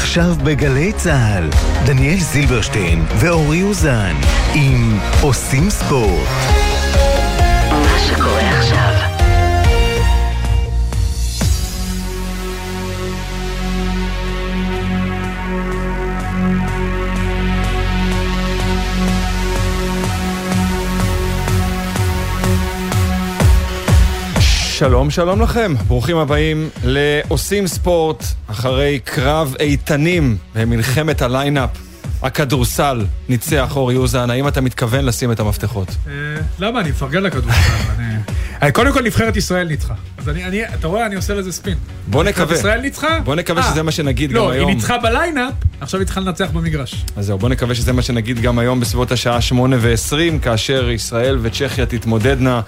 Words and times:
עכשיו 0.00 0.34
בגלי 0.44 0.92
צה"ל, 0.92 1.50
דניאל 1.86 2.18
זילברשטיין 2.18 3.04
ואורי 3.16 3.62
אוזן 3.62 4.14
עם 4.54 4.98
עושים 5.20 5.70
ספורט. 5.70 6.28
מה 7.70 7.98
שקורה 8.06 8.58
עכשיו 8.58 8.87
שלום, 24.78 25.10
שלום 25.10 25.42
לכם. 25.42 25.74
ברוכים 25.86 26.16
הבאים 26.16 26.68
לעושים 26.84 27.66
ספורט 27.66 28.24
אחרי 28.46 28.98
קרב 29.04 29.54
איתנים 29.60 30.36
במלחמת 30.54 31.22
הליינאפ. 31.22 31.70
הכדורסל 32.22 33.04
ניצח 33.28 33.72
אורי 33.76 33.96
אוזן, 33.96 34.30
האם 34.30 34.48
אתה 34.48 34.60
מתכוון 34.60 35.04
לשים 35.04 35.32
את 35.32 35.40
המפתחות? 35.40 35.88
אה, 35.88 36.12
למה? 36.58 36.80
אני 36.80 36.90
מפרגן 36.90 37.22
לכדורסל. 37.22 37.58
קודם 38.74 38.92
כל 38.92 39.02
נבחרת 39.02 39.36
ישראל 39.36 39.68
ניצחה. 39.68 39.94
אז 40.18 40.28
אני, 40.28 40.44
אני- 40.44 40.64
אתה 40.74 40.86
רואה, 40.86 41.06
אני 41.06 41.14
עושה 41.16 41.34
לזה 41.34 41.52
ספין. 41.52 41.76
בוא 42.06 42.24
נבחרת 42.24 42.38
נקווה. 42.44 42.58
ישראל 42.58 42.80
ניצחה? 42.80 43.20
בוא 43.24 43.34
נקווה 43.34 43.62
אה, 43.62 43.70
שזה 43.70 43.82
מה 43.82 43.92
שנגיד 43.92 44.30
גם 44.30 44.36
לא, 44.36 44.50
היום. 44.50 44.68
היא 44.68 44.76
ניצחה 44.76 44.98
בליינאפ, 44.98 45.52
עכשיו 45.80 46.00
היא 46.00 46.06
צריכה 46.06 46.20
לנצח 46.20 46.48
במגרש. 46.52 47.04
אז 47.16 47.26
זהו, 47.26 47.38
בוא 47.38 47.48
נקווה 47.48 47.74
שזה 47.74 47.92
מה 47.92 48.02
שנגיד 48.02 48.40
גם 48.40 48.58
היום 48.58 48.80
בסביבות 48.80 49.12
השעה 49.12 49.40
שמונה 49.40 49.76
ועשרים, 49.80 50.38
כאשר 50.38 50.90
ישראל 50.90 51.38
וצ'כיה 51.42 51.86
תתמודדנה 51.86 52.60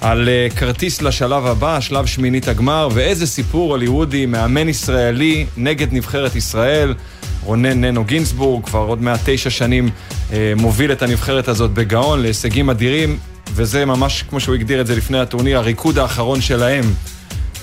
על 0.00 0.28
אה, 0.28 0.46
כרטיס 0.56 1.02
לשלב 1.02 1.46
הבא, 1.46 1.80
שלב 1.80 2.06
שמינית 2.06 2.48
הגמר, 2.48 2.88
ואיזה 2.94 3.26
סיפור 3.26 3.70
הוליוודי, 3.70 4.26
מאמן 4.26 4.68
ישראלי 4.68 5.46
נגד 5.56 5.92
נבחרת 5.92 6.36
ישראל. 6.36 6.94
רונן 7.42 7.84
ננו 7.84 8.04
גינזבורג, 8.04 8.64
כבר 8.64 8.78
עוד 8.78 9.02
מעט 9.02 9.20
תשע 9.24 9.50
שנים 9.50 9.90
אה, 10.32 10.52
מוביל 10.56 10.92
את 10.92 11.02
הנבחרת 11.02 11.48
הזאת 11.48 11.70
בגאון 11.70 12.22
להישגים 12.22 12.70
אדירים, 12.70 13.18
וזה 13.52 13.84
ממש, 13.84 14.24
כמו 14.30 14.40
שהוא 14.40 14.54
הגדיר 14.54 14.80
את 14.80 14.86
זה 14.86 14.96
לפני 14.96 15.18
הטורניר, 15.18 15.58
הריקוד 15.58 15.98
האחרון 15.98 16.40
שלהם 16.40 16.84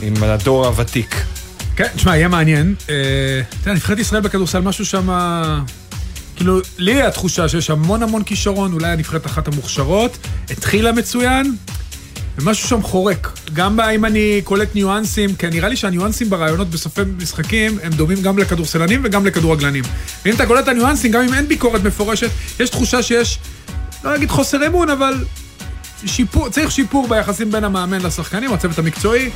עם 0.01 0.13
הדור 0.23 0.65
הוותיק. 0.65 1.15
כן, 1.75 1.87
תשמע, 1.95 2.17
יהיה 2.17 2.27
מעניין. 2.27 2.75
אתה 2.85 2.93
יודע, 3.61 3.73
נבחרת 3.73 3.99
ישראל 3.99 4.21
בכדורסל, 4.21 4.59
משהו 4.59 4.85
שם... 4.85 5.09
כאילו, 6.41 6.59
לי 6.77 7.01
התחושה 7.01 7.49
שיש 7.49 7.69
המון 7.69 8.03
המון 8.03 8.23
כישרון, 8.23 8.73
אולי 8.73 8.87
הנבחרת 8.87 9.25
אחת 9.25 9.47
המוכשרות, 9.47 10.17
התחילה 10.49 10.91
מצוין, 10.91 11.55
ומשהו 12.37 12.69
שם 12.69 12.81
חורק. 12.81 13.31
גם 13.53 13.79
אם 13.79 14.05
אני 14.05 14.41
קולט 14.43 14.75
ניואנסים, 14.75 15.35
כי 15.35 15.47
נראה 15.47 15.69
לי 15.69 15.75
שהניואנסים 15.75 16.29
ברעיונות 16.29 16.69
בסופי 16.69 17.01
משחקים, 17.17 17.77
הם 17.83 17.91
דומים 17.91 18.21
גם 18.21 18.37
לכדורסלנים 18.37 19.01
וגם 19.03 19.25
לכדורגלנים. 19.25 19.83
ואם 20.25 20.35
אתה 20.35 20.45
קולט 20.45 20.63
את 20.63 20.67
הניואנסים, 20.67 21.11
גם 21.11 21.21
אם 21.21 21.33
אין 21.33 21.47
ביקורת 21.47 21.83
מפורשת, 21.83 22.29
יש 22.59 22.69
תחושה 22.69 23.03
שיש, 23.03 23.39
לא 24.03 24.15
אגיד 24.15 24.29
חוסר 24.29 24.67
אמון, 24.67 24.89
אבל 24.89 25.13
שיפור, 26.05 26.49
צריך 26.49 26.71
שיפור 26.71 27.07
ביחסים 27.07 27.51
בין 27.51 27.63
המאמן 27.63 28.01
לשחקנים, 28.01 28.53
הצוות 28.53 28.79
המקצועי. 28.79 29.29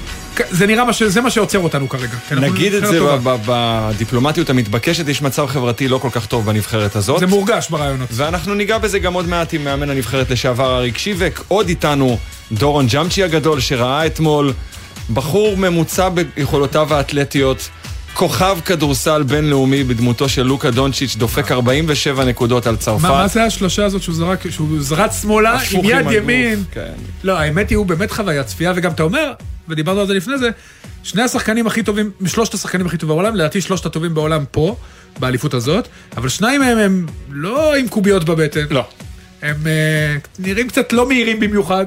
זה 0.49 0.67
נראה 0.67 0.85
מה 0.85 0.93
ש... 0.93 1.03
זה 1.03 1.21
מה 1.21 1.29
שעוצר 1.29 1.59
אותנו 1.59 1.89
כרגע. 1.89 2.17
נגיד 2.31 2.73
את 2.73 2.87
זה 2.87 2.99
בדיפלומטיות 3.45 4.49
המתבקשת, 4.49 5.07
יש 5.07 5.21
מצב 5.21 5.45
חברתי 5.45 5.87
לא 5.87 5.97
כל 5.97 6.09
כך 6.11 6.25
טוב 6.25 6.45
בנבחרת 6.45 6.95
הזאת. 6.95 7.19
זה 7.19 7.27
מורגש 7.27 7.69
ברעיונות. 7.69 8.09
ואנחנו 8.11 8.53
ניגע 8.55 8.77
בזה 8.77 8.99
גם 8.99 9.13
עוד 9.13 9.27
מעט 9.27 9.53
עם 9.53 9.63
מאמן 9.63 9.89
הנבחרת 9.89 10.31
לשעבר 10.31 10.77
אריק 10.77 10.97
שיבק. 10.97 11.41
עוד 11.47 11.69
איתנו 11.69 12.17
דורון 12.51 12.87
ג'אמצ'י 12.87 13.23
הגדול, 13.23 13.59
שראה 13.59 14.05
אתמול 14.05 14.53
בחור 15.13 15.57
ממוצע 15.57 16.09
ביכולותיו 16.09 16.93
האתלטיות, 16.93 17.69
כוכב 18.13 18.57
כדורסל 18.65 19.23
בינלאומי 19.23 19.83
בדמותו 19.83 20.29
של 20.29 20.43
לוקה 20.43 20.71
דונצ'יץ', 20.71 21.15
דופק 21.15 21.51
47 21.51 22.25
נקודות 22.25 22.67
על 22.67 22.75
צרפת. 22.75 23.03
מה, 23.03 23.09
מה 23.09 23.27
זה 23.27 23.43
השלושה 23.43 23.85
הזאת 23.85 24.01
שהוא 24.01 24.15
זרק, 24.15 24.49
שהוא 24.49 24.67
זרק 24.79 25.11
שמאלה 25.21 25.59
עם 25.71 25.85
יד 25.85 26.11
ימין? 26.11 26.63
כן. 26.71 26.93
לא, 27.23 27.39
האמת 27.39 27.69
היא, 27.69 27.77
הוא 27.77 27.85
באמת 27.85 28.11
חוויית 28.11 28.45
צפייה, 28.45 28.73
וגם 28.75 28.91
אתה 28.91 29.03
אומר, 29.03 29.31
ודיברנו 29.69 30.01
על 30.01 30.07
זה 30.07 30.13
לפני 30.13 30.37
זה, 30.37 30.49
שני 31.03 31.21
השחקנים 31.21 31.67
הכי 31.67 31.83
טובים, 31.83 32.11
משלושת 32.21 32.53
השחקנים 32.53 32.85
הכי 32.85 32.97
טובים 32.97 33.15
בעולם, 33.15 33.35
לדעתי 33.35 33.61
שלושת 33.61 33.85
הטובים 33.85 34.13
בעולם 34.13 34.43
פה, 34.51 34.75
באליפות 35.19 35.53
הזאת, 35.53 35.87
אבל 36.17 36.29
שניים 36.29 36.61
מהם 36.61 36.77
הם 36.77 37.05
לא 37.29 37.75
עם 37.75 37.87
קוביות 37.87 38.23
בבטן. 38.23 38.65
לא. 38.69 38.85
הם 39.41 39.67
אה, 39.67 40.15
נראים 40.39 40.67
קצת 40.67 40.93
לא 40.93 41.07
מהירים 41.07 41.39
במיוחד. 41.39 41.85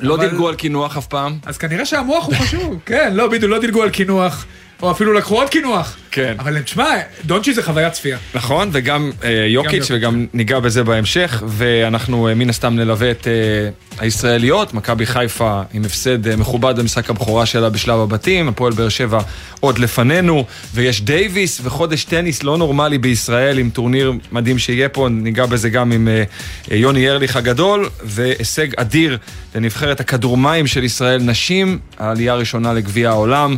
לא 0.00 0.14
אבל- 0.14 0.28
דילגו 0.28 0.48
על 0.48 0.54
קינוח 0.54 0.96
אף 0.96 1.06
פעם. 1.06 1.38
אז 1.46 1.58
כנראה 1.58 1.84
שהמוח 1.84 2.26
הוא 2.26 2.34
חשוב, 2.34 2.78
כן, 2.86 3.12
לא, 3.14 3.26
בדיוק, 3.26 3.50
לא 3.50 3.58
דילגו 3.60 3.82
על 3.82 3.90
קינוח, 3.90 4.46
או 4.82 4.90
אפילו 4.90 5.12
לקחו 5.12 5.34
עוד 5.34 5.48
קינוח. 5.48 5.96
כן. 6.10 6.34
אבל 6.38 6.62
תשמע, 6.62 6.86
דונצ'יץ' 7.26 7.54
זה 7.54 7.62
חוויית 7.62 7.92
צפייה. 7.92 8.18
נכון, 8.34 8.68
וגם 8.72 9.10
אה, 9.24 9.46
יוקיץ'. 9.48 9.90
וגם 9.90 10.26
ניגע 10.34 10.60
בזה 10.60 10.84
בהמשך, 10.84 11.42
ואנחנו 11.46 12.28
אה, 12.28 12.34
מן 12.34 12.50
הסתם 12.50 12.76
נלווה 12.76 13.10
את 13.10 13.28
אה, 13.28 13.70
הישראליות, 13.98 14.74
מכבי 14.74 15.06
חיפה 15.06 15.62
עם 15.72 15.84
הפסד 15.84 16.28
אה, 16.28 16.36
מכובד 16.36 16.74
במשחק 16.78 17.10
הבכורה 17.10 17.46
שלה 17.46 17.70
בשלב 17.70 18.00
הבתים, 18.00 18.48
הפועל 18.48 18.72
באר 18.72 18.88
שבע 18.88 19.20
עוד 19.60 19.78
לפנינו, 19.78 20.44
ויש 20.74 21.02
דייוויס 21.02 21.60
וחודש 21.64 22.04
טניס 22.04 22.42
לא 22.42 22.58
נורמלי 22.58 22.98
בישראל 22.98 23.58
עם 23.58 23.70
טורניר 23.70 24.12
מדהים 24.32 24.58
שיהיה 24.58 24.88
פה, 24.88 25.08
ניגע 25.10 25.46
בזה 25.46 25.70
גם 25.70 25.92
עם 25.92 26.08
אה, 26.08 26.22
אה, 26.70 26.76
יוני 26.76 27.10
ארליך 27.10 27.36
הגדול, 27.36 27.88
והישג 28.02 28.68
אדיר 28.76 29.18
לנבחרת 29.54 30.00
הכדורמים 30.00 30.66
של 30.66 30.84
ישראל 30.84 31.22
נשים, 31.22 31.78
העלייה 31.98 32.32
הראשונה 32.32 32.72
לגביע 32.72 33.08
העולם, 33.08 33.56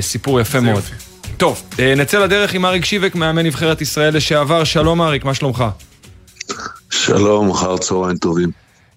סיפור 0.00 0.40
יפה 0.40 0.60
מאוד. 0.60 0.76
יופי. 0.76 0.94
טוב, 1.40 1.62
אה, 1.78 1.94
נצא 1.94 2.18
לדרך 2.18 2.54
עם 2.54 2.64
אריק 2.64 2.84
שיבק, 2.84 3.14
מאמן 3.14 3.46
נבחרת 3.46 3.80
ישראל 3.80 4.16
לשעבר. 4.16 4.64
שלום 4.64 5.02
אריק, 5.02 5.24
מה 5.24 5.34
שלומך? 5.34 5.64
שלום, 6.90 7.50
אחר 7.50 7.76
צהריים 7.78 8.16
טובים. 8.16 8.50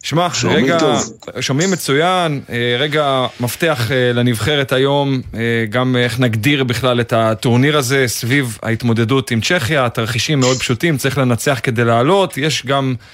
שמע, 0.03 0.27
רגע, 0.43 0.79
טוב. 0.79 1.13
שומעים 1.39 1.71
מצוין, 1.71 2.41
אה, 2.49 2.75
רגע 2.79 3.25
מפתח 3.39 3.91
אה, 3.91 4.13
לנבחרת 4.13 4.71
היום, 4.71 5.21
אה, 5.35 5.39
גם 5.69 5.95
איך 5.95 6.19
נגדיר 6.19 6.63
בכלל 6.63 7.01
את 7.01 7.13
הטורניר 7.13 7.77
הזה 7.77 8.03
סביב 8.07 8.57
ההתמודדות 8.63 9.31
עם 9.31 9.41
צ'כיה, 9.41 9.85
התרחישים 9.85 10.39
מאוד 10.39 10.57
פשוטים, 10.57 10.97
צריך 10.97 11.17
לנצח 11.17 11.59
כדי 11.63 11.85
לעלות, 11.85 12.37
יש 12.37 12.65
גם 12.65 12.95
אה, 12.99 13.05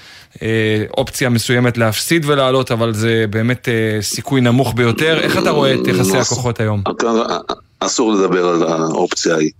אופציה 0.96 1.28
מסוימת 1.28 1.78
להפסיד 1.78 2.24
ולעלות, 2.24 2.70
אבל 2.70 2.94
זה 2.94 3.24
באמת 3.30 3.68
אה, 3.68 4.02
סיכוי 4.02 4.40
נמוך 4.40 4.72
ביותר. 4.76 5.20
איך 5.20 5.38
אתה 5.38 5.50
רואה 5.50 5.74
את 5.74 5.86
יחסי 5.86 6.18
הכוחות 6.18 6.60
היום? 6.60 6.82
כאן 6.98 7.14
אסור 7.80 8.12
לדבר 8.12 8.48
על 8.48 8.62
האופציה 8.62 9.34
ההיא. 9.34 9.50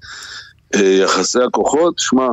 אה, 0.75 0.81
יחסי 0.81 1.39
הכוחות, 1.49 1.95
שמע, 1.99 2.27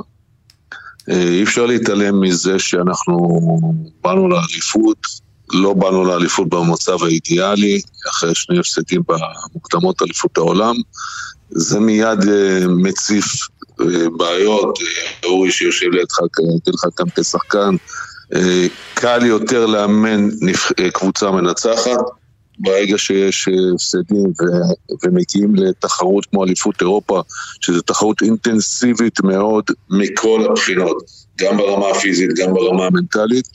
אה, 1.09 1.21
אי 1.21 1.43
אפשר 1.43 1.65
להתעלם 1.65 2.21
מזה 2.21 2.59
שאנחנו 2.59 3.39
באנו 4.03 4.29
לאליפות, 4.29 4.97
לא 5.53 5.73
באנו 5.73 6.05
לאליפות 6.05 6.49
במצב 6.49 7.03
האידיאלי, 7.03 7.81
אחרי 8.09 8.35
שני 8.35 8.59
הפסדים 8.59 9.01
במוקדמות 9.07 10.01
אליפות 10.01 10.37
העולם. 10.37 10.75
זה 11.49 11.79
מיד 11.79 12.29
אה, 12.29 12.67
מציף 12.67 13.25
אה, 13.81 14.09
בעיות, 14.17 14.79
אה, 14.81 15.29
אורי 15.29 15.51
שיושב 15.51 15.87
לידך, 15.91 16.19
אתן 16.63 16.71
לך 16.73 16.85
גם 16.99 17.07
כשחקן, 17.15 17.59
אה, 17.59 17.77
קל 18.93 19.25
יותר 19.25 19.65
לאמן 19.65 20.29
אה, 20.79 20.91
קבוצה 20.91 21.31
מנצחת. 21.31 21.99
ברגע 22.59 22.97
שיש 22.97 23.47
אה, 23.47 23.53
הפסדים 23.75 24.23
ומגיעים 25.03 25.55
לתחרות 25.55 26.25
כמו 26.25 26.43
אליפות 26.43 26.81
אירופה, 26.81 27.21
שזו 27.61 27.81
תחרות 27.81 28.21
אינטנסיבית 28.21 29.23
מאוד 29.23 29.63
מכל 29.89 30.47
הבחינות, 30.49 31.03
גם 31.37 31.57
ברמה 31.57 31.89
הפיזית, 31.89 32.29
גם 32.35 32.53
ברמה 32.53 32.85
המנטלית. 32.85 33.47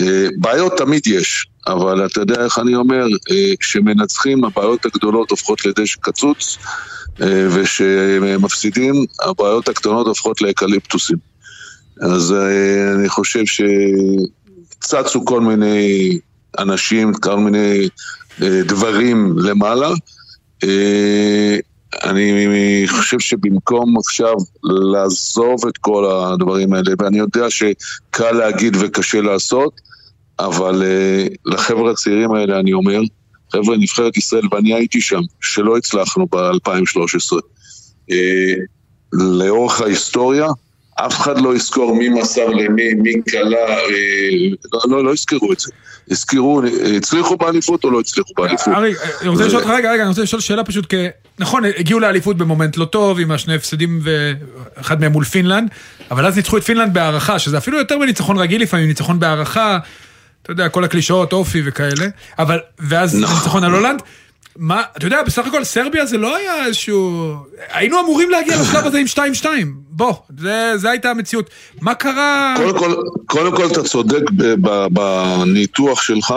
אה, 0.00 0.28
בעיות 0.36 0.72
תמיד 0.76 1.06
יש, 1.06 1.46
אבל 1.66 2.06
אתה 2.06 2.20
יודע 2.20 2.44
איך 2.44 2.58
אני 2.58 2.74
אומר, 2.74 3.06
אה, 3.30 3.52
כשמנצחים 3.60 4.44
הבעיות 4.44 4.86
הגדולות 4.86 5.30
הופכות 5.30 5.66
לדשא 5.66 5.98
קצוץ, 6.00 6.58
אה, 7.22 7.46
וכשמפסידים 7.50 9.04
הבעיות 9.22 9.68
הקטנות 9.68 10.06
הופכות 10.06 10.42
לאקליפטוסים. 10.42 11.29
אז 12.00 12.32
אה, 12.32 12.92
אני 12.94 13.08
חושב 13.08 13.42
שצצו 13.46 15.24
כל 15.24 15.40
מיני 15.40 16.18
אנשים, 16.58 17.14
כל 17.14 17.36
מיני 17.36 17.88
אה, 18.42 18.62
דברים 18.66 19.38
למעלה. 19.38 19.90
אה, 20.64 21.56
אני 22.04 22.84
חושב 22.88 23.18
שבמקום 23.20 23.98
עכשיו 23.98 24.34
לעזוב 24.92 25.66
את 25.68 25.78
כל 25.78 26.10
הדברים 26.10 26.72
האלה, 26.72 26.92
ואני 26.98 27.18
יודע 27.18 27.50
שקל 27.50 28.32
להגיד 28.32 28.76
וקשה 28.80 29.20
לעשות, 29.20 29.80
אבל 30.38 30.82
לחבר'ה 31.46 31.90
הצעירים 31.90 32.32
האלה 32.32 32.60
אני 32.60 32.72
אומר, 32.72 33.00
חבר'ה, 33.52 33.76
נבחרת 33.76 34.16
ישראל, 34.16 34.42
ואני 34.52 34.74
הייתי 34.74 35.00
שם, 35.00 35.20
שלא 35.40 35.76
הצלחנו 35.76 36.26
ב-2013. 36.26 37.36
אה, 38.10 38.54
לאורך 39.12 39.80
ההיסטוריה, 39.80 40.46
אף 41.06 41.20
אחד 41.20 41.40
לא 41.40 41.54
יזכור 41.54 41.94
מי 41.94 42.08
מסר 42.08 42.46
למי, 42.46 42.94
מי 42.94 43.12
כלה, 43.30 43.68
אה, 43.68 43.84
לא, 44.72 44.80
לא, 44.88 45.04
לא 45.04 45.12
יזכרו 45.12 45.52
את 45.52 45.60
זה. 45.60 45.72
יזכרו, 46.08 46.62
אה, 46.62 46.96
הצליחו 46.96 47.36
באליפות 47.36 47.84
או 47.84 47.90
לא 47.90 48.00
הצליחו 48.00 48.32
באליפות. 48.36 48.74
אריק, 48.74 48.98
אני 49.20 49.28
רוצה 49.28 49.46
לשאול 49.46 49.62
אותך, 49.62 49.72
רגע, 49.74 49.92
רגע, 49.92 50.02
אני 50.02 50.08
רוצה 50.08 50.22
לשאול 50.22 50.40
שאלה 50.40 50.64
פשוט, 50.64 50.86
כי, 50.86 51.06
נכון, 51.38 51.64
הגיעו 51.78 52.00
לאליפות 52.00 52.36
במומנט 52.36 52.76
לא 52.76 52.84
טוב, 52.84 53.20
עם 53.20 53.30
השני 53.30 53.54
הפסדים 53.54 54.00
ואחד 54.02 55.00
מהם 55.00 55.12
מול 55.12 55.24
פינלנד, 55.24 55.68
אבל 56.10 56.26
אז 56.26 56.36
ניצחו 56.36 56.56
את 56.56 56.64
פינלנד 56.64 56.94
בהארכה, 56.94 57.38
שזה 57.38 57.58
אפילו 57.58 57.78
יותר 57.78 57.98
מניצחון 57.98 58.38
רגיל 58.38 58.62
לפעמים, 58.62 58.88
ניצחון 58.88 59.20
בהארכה, 59.20 59.78
אתה 60.42 60.50
יודע, 60.50 60.68
כל 60.68 60.84
הקלישאות, 60.84 61.32
אופי 61.32 61.62
וכאלה, 61.64 62.06
אבל, 62.38 62.58
ואז 62.78 63.20
נכון. 63.20 63.36
ניצחון 63.36 63.64
על 63.64 63.72
הולנד. 63.72 64.02
מה, 64.56 64.82
אתה 64.96 65.06
יודע, 65.06 65.22
בסך 65.22 65.46
הכל 65.46 65.64
סרביה 65.64 66.06
זה 66.06 66.18
לא 66.18 66.36
היה 66.36 66.66
איזשהו... 66.66 67.34
היינו 67.72 68.00
אמורים 68.00 68.30
להגיע 68.30 68.60
לשלב 68.62 68.86
הזה 68.86 68.98
עם 68.98 69.06
2-2. 69.42 69.46
בוא, 69.90 70.14
זה, 70.38 70.72
זה 70.76 70.90
הייתה 70.90 71.10
המציאות. 71.10 71.50
מה 71.80 71.94
קרה... 71.94 72.54
קודם 72.56 72.78
כל, 72.78 72.94
קודם 73.26 73.56
כל 73.56 73.66
אתה 73.66 73.82
צודק 73.82 74.22
בניתוח 74.90 76.02
שלך, 76.02 76.34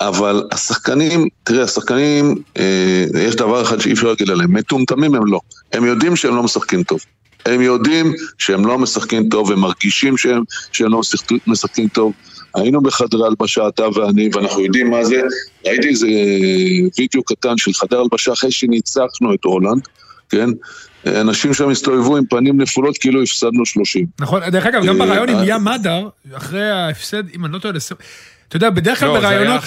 אבל 0.00 0.42
השחקנים, 0.52 1.28
תראה, 1.44 1.64
השחקנים, 1.64 2.34
אה, 2.58 3.04
יש 3.20 3.36
דבר 3.36 3.62
אחד 3.62 3.80
שאי 3.80 3.92
אפשר 3.92 4.06
להגיד 4.06 4.30
עליהם, 4.30 4.54
מטומטמים 4.54 5.14
הם 5.14 5.26
לא. 5.26 5.40
הם 5.72 5.84
יודעים 5.84 6.16
שהם 6.16 6.36
לא 6.36 6.42
משחקים 6.42 6.82
טוב. 6.82 7.00
הם 7.46 7.60
יודעים 7.60 8.12
שהם 8.38 8.66
לא 8.66 8.78
משחקים 8.78 9.28
טוב, 9.28 9.52
הם 9.52 9.60
מרגישים 9.60 10.16
שהם, 10.16 10.42
שהם 10.72 10.92
לא 10.92 10.98
משחקים, 11.00 11.38
משחקים 11.46 11.88
טוב. 11.88 12.12
היינו 12.54 12.82
בחדרי 12.82 13.26
הלבשה, 13.26 13.68
אתה 13.68 13.88
ואני, 13.94 14.28
ואנחנו 14.32 14.60
יודעים 14.60 14.90
מה 14.90 15.04
זה. 15.04 15.20
ראיתי 15.66 15.88
איזה 15.88 16.06
וידאו 16.98 17.22
קטן 17.22 17.56
של 17.56 17.72
חדר 17.72 18.00
הלבשה 18.00 18.32
אחרי 18.32 18.52
שניצחנו 18.52 19.34
את 19.34 19.44
הולנד, 19.44 19.82
כן? 20.28 20.48
אנשים 21.06 21.54
שם 21.54 21.68
הסתובבו 21.70 22.16
עם 22.16 22.26
פנים 22.26 22.60
נפולות 22.60 22.98
כאילו 22.98 23.22
הפסדנו 23.22 23.66
30. 23.66 24.06
נכון, 24.20 24.42
דרך 24.48 24.66
אגב, 24.66 24.84
גם 24.86 24.98
בריאיון 24.98 25.28
עם 25.28 25.36
אה. 25.38 25.44
ים 25.46 25.64
מדר, 25.64 26.08
אחרי 26.34 26.70
ההפסד, 26.70 27.22
אם 27.36 27.44
אני 27.44 27.52
לא 27.52 27.58
טועה, 27.58 27.74
אתה 28.48 28.56
יודע, 28.56 28.70
בדרך 28.70 29.00
כלל 29.00 29.08
לא, 29.08 29.20
זה 29.20 29.28
היה. 29.28 29.58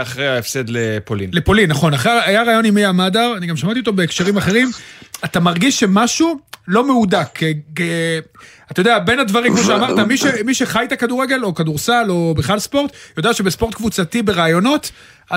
אחרי- 0.00 0.28
ההפסד 0.28 0.64
לפולין. 0.68 1.30
לפולין, 1.32 1.70
נכון. 1.70 1.94
אחרי, 1.94 2.12
היה 2.24 2.42
ראיון 2.42 2.64
עם 2.64 2.78
ים 2.78 2.96
מדר, 2.96 3.34
אני 3.36 3.46
גם 3.46 3.56
שמעתי 3.56 3.80
אותו 3.80 3.92
בהקשרים 3.92 4.36
אחרים, 4.36 4.70
אתה 5.24 5.40
מרגיש 5.40 5.80
שמשהו 5.80 6.38
לא 6.68 6.86
מהודק. 6.86 7.38
אתה 8.70 8.80
יודע, 8.80 8.98
בין 8.98 9.18
הדברים, 9.20 9.54
כמו 9.54 9.62
שאמרת, 9.64 9.98
מי, 9.98 10.16
ש, 10.16 10.24
מי 10.44 10.54
שחי 10.54 10.84
את 10.84 10.92
הכדורגל, 10.92 11.44
או 11.44 11.54
כדורסל, 11.54 12.04
או 12.08 12.34
בכלל 12.36 12.58
ספורט, 12.58 12.92
יודע 13.16 13.34
שבספורט 13.34 13.74
קבוצתי 13.74 14.22
בראיונות, 14.22 14.90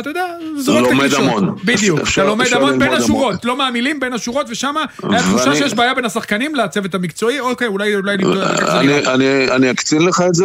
אתה 0.00 0.10
יודע, 0.10 0.24
זורק 0.58 0.84
את 0.84 0.90
לומד 0.90 1.04
הקלישות. 1.04 1.18
המון. 1.20 1.54
בדיוק, 1.64 2.00
אפשר- 2.00 2.22
אתה 2.22 2.30
לומד 2.30 2.44
אפשר 2.44 2.56
המון 2.56 2.78
בין 2.78 2.92
השורות, 2.92 3.44
לא 3.44 3.56
מהמילים, 3.58 4.00
בין 4.00 4.12
השורות, 4.12 4.46
ושם 4.50 4.74
היה 5.10 5.22
תחושה 5.22 5.54
שיש 5.54 5.74
בעיה 5.74 5.94
בין 5.94 6.04
השחקנים 6.04 6.54
לצוות 6.54 6.94
המקצועי, 6.94 7.40
אוקיי, 7.40 7.66
אולי, 7.66 7.94
אולי 7.96 8.16
נבדוק 8.16 8.34
לקח 8.36 8.66
זה 8.66 8.78
אני, 8.80 8.86
ליגה. 8.86 9.14
אני, 9.14 9.50
אני 9.50 9.70
אקצין 9.70 10.02
לך 10.02 10.22
את 10.28 10.34
זה? 10.34 10.44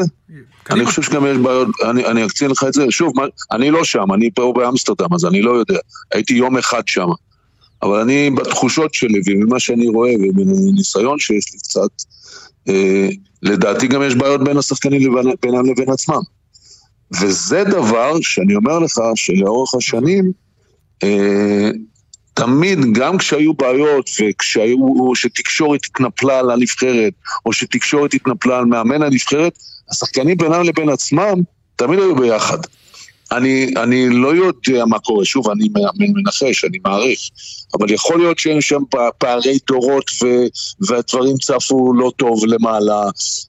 אני 0.72 0.86
חושב 0.86 1.02
שגם 1.02 1.26
יש 1.26 1.38
בעיות, 1.38 1.68
אני, 1.90 2.06
אני 2.06 2.26
אקצין 2.26 2.52
לך 2.52 2.64
את 2.68 2.74
זה. 2.74 2.86
שוב, 2.90 3.14
מה, 3.16 3.24
אני 3.52 3.72
לא 3.72 3.84
שם, 3.84 4.14
אני 4.14 4.30
פה 4.36 4.54
באמסטרדם, 4.56 5.14
אז 5.14 5.26
אני 5.26 5.42
לא 5.42 5.52
יודע. 5.52 5.80
הייתי 6.14 6.34
יום 6.34 6.58
אחד 6.58 6.82
שם. 6.88 7.08
אבל 7.84 8.00
אני, 8.00 8.30
בתחושות 8.30 8.94
שלי 8.94 9.22
וממה 9.26 9.60
שאני 9.60 9.88
רואה 9.88 10.12
ומניסיון 10.20 11.20
שיש 11.20 11.54
לי 11.54 11.60
קצת, 11.60 11.90
אה, 12.70 13.10
לדעתי 13.42 13.88
גם 13.88 14.02
יש 14.04 14.16
בעיות 14.16 14.44
בין 14.44 14.58
השחקנים 14.58 15.16
בינם 15.42 15.66
לבין 15.66 15.90
עצמם. 15.90 16.22
וזה 17.22 17.64
דבר 17.64 18.14
שאני 18.22 18.56
אומר 18.56 18.80
לך 18.80 19.02
שלאורך 19.16 19.76
השנים, 19.76 20.32
אה, 21.04 21.70
תמיד, 22.34 22.80
גם 22.94 23.18
כשהיו 23.18 23.54
בעיות 23.54 24.10
וכשהיו, 24.22 24.78
שתקשורת 25.16 25.86
התנפלה 25.86 26.40
על 26.40 26.52
הנבחרת, 26.52 27.14
או 27.46 27.54
שתקשורת 27.54 28.14
התנפלה 28.14 28.58
על 28.58 28.66
מאמן 28.66 29.02
הנבחרת, 29.02 29.58
השחקנים 29.92 30.38
בינם 30.38 30.64
לבין 30.64 30.90
עצמם 30.90 31.42
תמיד 31.76 32.00
היו 32.00 32.16
ביחד. 32.16 32.58
אני, 33.38 33.74
אני 33.78 34.10
לא 34.10 34.36
יודע 34.36 34.86
מה 34.86 35.00
קורה, 35.00 35.26
שוב, 35.26 35.50
אני 35.50 35.70
מנחש, 36.00 36.66
אני 36.66 36.78
מעריך, 36.86 37.20
אבל 37.80 37.92
יכול 37.92 38.18
להיות 38.18 38.40
שיש 38.40 38.68
שם 38.68 38.82
פערי 39.18 39.58
דורות 39.68 40.12
ו, 40.24 40.26
והדברים 40.88 41.36
צפו 41.38 41.94
לא 41.94 42.12
טוב 42.18 42.46
למעלה, 42.46 43.04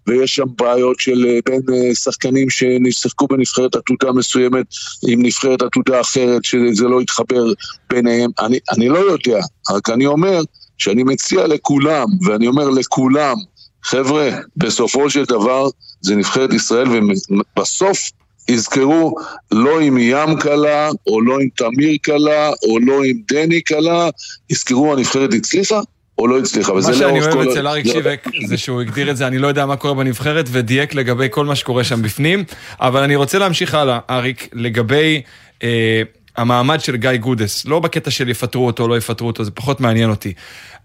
ויש 0.06 0.34
שם 0.34 0.46
בעיות 0.58 1.00
של 1.00 1.26
אה, 1.26 1.38
בין 1.46 1.60
אה, 1.72 1.94
שחקנים 1.94 2.50
ששיחקו 2.50 3.26
בנבחרת 3.26 3.74
עתודה 3.74 4.12
מסוימת 4.12 4.66
עם 5.08 5.22
נבחרת 5.22 5.62
עתודה 5.62 6.00
אחרת, 6.00 6.44
שזה 6.44 6.84
לא 6.84 7.02
יתחבר 7.02 7.44
ביניהם. 7.90 8.30
אני, 8.38 8.58
אני 8.72 8.88
לא 8.88 8.98
יודע, 8.98 9.40
רק 9.70 9.90
אני 9.90 10.06
אומר 10.06 10.40
שאני 10.78 11.02
מציע 11.02 11.46
לכולם, 11.46 12.06
ואני 12.26 12.46
אומר 12.46 12.70
לכולם, 12.70 13.36
חבר'ה, 13.82 14.30
בסופו 14.56 15.10
של 15.10 15.24
דבר 15.24 15.68
זה 16.00 16.16
נבחרת 16.16 16.52
ישראל, 16.52 16.88
ובסוף 16.88 18.10
יזכרו 18.48 19.14
לא 19.52 19.80
עם 19.80 19.98
ים 20.00 20.36
קלה, 20.40 20.90
או 21.06 21.20
לא 21.20 21.38
עם 21.40 21.48
תמיר 21.56 21.96
קלה, 22.02 22.50
או 22.68 22.78
לא 22.78 23.04
עם 23.04 23.16
דני 23.32 23.60
קלה, 23.60 24.08
יזכרו 24.50 24.92
הנבחרת 24.92 25.34
הצליחה 25.34 25.80
או 26.18 26.26
לא 26.28 26.38
הצליחה. 26.38 26.72
וזה 26.72 26.88
מה 26.92 26.94
שאני 26.98 27.06
לאורך 27.20 27.24
אוהב 27.34 27.44
כל- 27.44 27.50
אצל 27.52 27.66
אריק 27.66 27.86
זה- 27.86 27.92
שיבק 27.92 28.24
זה 28.46 28.56
שהוא 28.56 28.80
הגדיר 28.80 29.10
את 29.10 29.16
זה, 29.16 29.26
אני 29.26 29.38
לא 29.38 29.46
יודע 29.46 29.66
מה 29.66 29.76
קורה 29.76 29.94
בנבחרת, 29.94 30.46
ודייק 30.52 30.94
לגבי 30.94 31.26
כל 31.30 31.46
מה 31.46 31.54
שקורה 31.56 31.84
שם 31.84 32.02
בפנים. 32.02 32.44
אבל 32.80 33.02
אני 33.02 33.16
רוצה 33.16 33.38
להמשיך 33.38 33.74
הלאה, 33.74 33.98
אריק, 34.10 34.48
לגבי 34.52 35.22
אה, 35.62 36.02
המעמד 36.36 36.80
של 36.80 36.96
גיא 36.96 37.16
גודס. 37.16 37.66
לא 37.66 37.80
בקטע 37.80 38.10
של 38.10 38.28
יפטרו 38.28 38.66
אותו 38.66 38.82
או 38.82 38.88
לא 38.88 38.96
יפטרו 38.96 39.26
אותו, 39.26 39.44
זה 39.44 39.50
פחות 39.50 39.80
מעניין 39.80 40.10
אותי. 40.10 40.32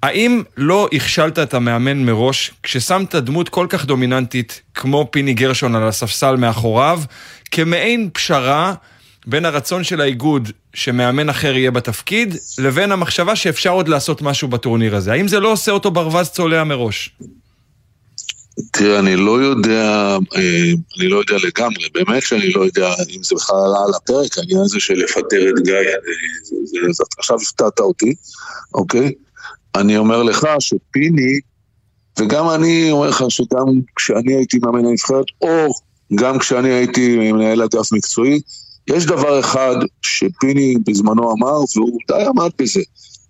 האם 0.03 0.43
לא 0.57 0.89
הכשלת 0.93 1.39
את 1.39 1.53
המאמן 1.53 1.97
מראש, 2.05 2.51
כששמת 2.63 3.15
דמות 3.15 3.49
כל 3.49 3.65
כך 3.69 3.85
דומיננטית 3.85 4.61
כמו 4.73 5.07
פיני 5.11 5.33
גרשון 5.33 5.75
על 5.75 5.87
הספסל 5.87 6.35
מאחוריו, 6.35 7.01
כמעין 7.51 8.09
פשרה 8.13 8.73
בין 9.27 9.45
הרצון 9.45 9.83
של 9.83 10.01
האיגוד 10.01 10.49
שמאמן 10.73 11.29
אחר 11.29 11.57
יהיה 11.57 11.71
בתפקיד, 11.71 12.35
לבין 12.57 12.91
המחשבה 12.91 13.35
שאפשר 13.35 13.69
עוד 13.69 13.87
לעשות 13.87 14.21
משהו 14.21 14.47
בטורניר 14.47 14.95
הזה. 14.95 15.11
האם 15.11 15.27
זה 15.27 15.39
לא 15.39 15.51
עושה 15.51 15.71
אותו 15.71 15.91
ברווז 15.91 16.29
צולע 16.29 16.63
מראש? 16.63 17.09
תראה, 18.71 18.99
אני 18.99 19.15
לא 19.15 19.41
יודע, 19.41 20.17
אה, 20.35 20.71
אני 20.99 21.07
לא 21.07 21.17
יודע 21.17 21.35
לגמרי, 21.47 21.89
באמת 21.93 22.23
שאני 22.23 22.49
לא 22.53 22.61
יודע 22.65 22.93
אם 23.15 23.23
זה 23.23 23.35
בכלל 23.35 23.57
עלה 23.65 23.85
על 23.87 23.93
הפרק, 23.95 24.37
העניין 24.37 24.59
הזה 24.59 24.79
של 24.79 24.93
לפטר 24.93 25.49
את 25.49 25.63
גיא, 25.65 25.73
זה- 26.91 27.03
עכשיו 27.17 27.37
הפתעת 27.41 27.79
אותי, 27.79 28.15
אוקיי? 28.73 29.11
אני 29.75 29.97
אומר 29.97 30.23
לך 30.23 30.47
שפיני, 30.59 31.39
וגם 32.19 32.49
אני 32.49 32.91
אומר 32.91 33.09
לך 33.09 33.23
שגם 33.29 33.65
כשאני 33.95 34.35
הייתי 34.35 34.59
מאמן 34.59 34.85
הנבחרת, 34.85 35.25
או 35.41 35.67
גם 36.15 36.39
כשאני 36.39 36.69
הייתי 36.69 37.31
מנהל 37.31 37.61
אגף 37.61 37.91
מקצועי, 37.91 38.39
יש 38.87 39.05
דבר 39.05 39.39
אחד 39.39 39.75
שפיני 40.01 40.75
בזמנו 40.87 41.31
אמר, 41.33 41.59
והוא 41.75 41.99
די 42.07 42.23
עמד 42.27 42.49
בזה, 42.59 42.81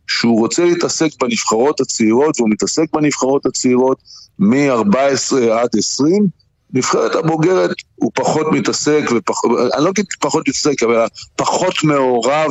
שהוא 0.09 0.39
רוצה 0.39 0.65
להתעסק 0.65 1.09
בנבחרות 1.21 1.79
הצעירות, 1.79 2.39
והוא 2.39 2.49
מתעסק 2.49 2.85
בנבחרות 2.93 3.45
הצעירות 3.45 3.97
מ-14 4.39 5.35
עד 5.51 5.69
20, 5.77 6.27
נבחרת 6.73 7.15
הבוגרת 7.15 7.69
הוא 7.95 8.11
פחות 8.15 8.47
מתעסק, 8.51 9.01
ופחות, 9.15 9.51
אני 9.75 9.83
לא 9.83 9.89
אגיד 9.89 10.05
פחות 10.19 10.47
מתעסק, 10.47 10.83
אבל 10.83 11.05
פחות 11.35 11.83
מעורב 11.83 12.49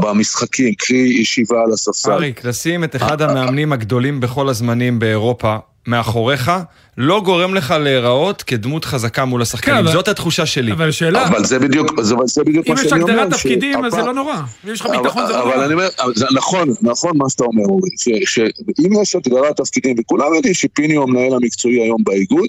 במשחקים, 0.00 0.74
קרי 0.74 0.98
ישיבה 1.20 1.56
על 1.66 1.72
הספסל. 1.72 2.12
אריק, 2.12 2.44
לשים 2.44 2.84
את 2.84 2.96
אחד 2.96 3.22
המאמנים 3.22 3.72
הגדולים 3.72 4.20
בכל 4.20 4.48
הזמנים 4.48 4.98
באירופה 4.98 5.56
מאחוריך, 5.88 6.50
לא 6.98 7.20
גורם 7.24 7.54
לך 7.54 7.70
להיראות 7.80 8.42
כדמות 8.42 8.84
חזקה 8.84 9.24
מול 9.24 9.42
השחקנים. 9.42 9.76
כן, 9.76 9.82
אבל- 9.84 9.92
זאת 9.92 10.08
התחושה 10.08 10.46
שלי. 10.46 10.72
אבל 10.72 10.90
שאלה, 10.90 11.26
אבל 11.28 11.44
זה 11.44 11.58
בדיוק, 11.58 12.00
זה, 12.00 12.14
זה 12.24 12.44
בדיוק 12.44 12.66
אם 12.68 12.74
מה 12.74 12.80
יש 12.80 12.86
שאני 12.86 13.02
אומר. 13.02 13.12
הגדרת 13.12 13.32
תפקידים, 13.34 13.84
אז 13.84 13.92
זה 13.92 14.02
לא 14.02 14.14
נורא. 14.14 14.34
אם 14.66 14.72
יש 14.72 14.80
לך 14.80 14.86
ביטחון, 14.86 15.26
זה 15.26 15.32
לא 15.32 15.42
אבל 15.42 15.50
נורא. 15.54 15.64
אני 15.64 15.74
אומר, 15.74 15.88
אבל 16.02 16.12
זה 16.14 16.26
נכון, 16.34 16.68
נכון 16.82 17.18
מה 17.18 17.24
שאתה 17.30 17.44
אומר, 17.44 17.64
אורי, 17.64 17.90
ש- 17.98 18.34
שאם 18.34 18.92
יש 19.02 19.14
הגדרת 19.16 19.56
תפקידים, 19.56 19.96
וכולם 20.00 20.34
יודעים 20.34 20.54
שפיני 20.54 20.94
הוא 20.94 21.02
המנהל 21.02 21.34
המקצועי 21.34 21.80
היום 21.82 22.04
באיגוד, 22.04 22.48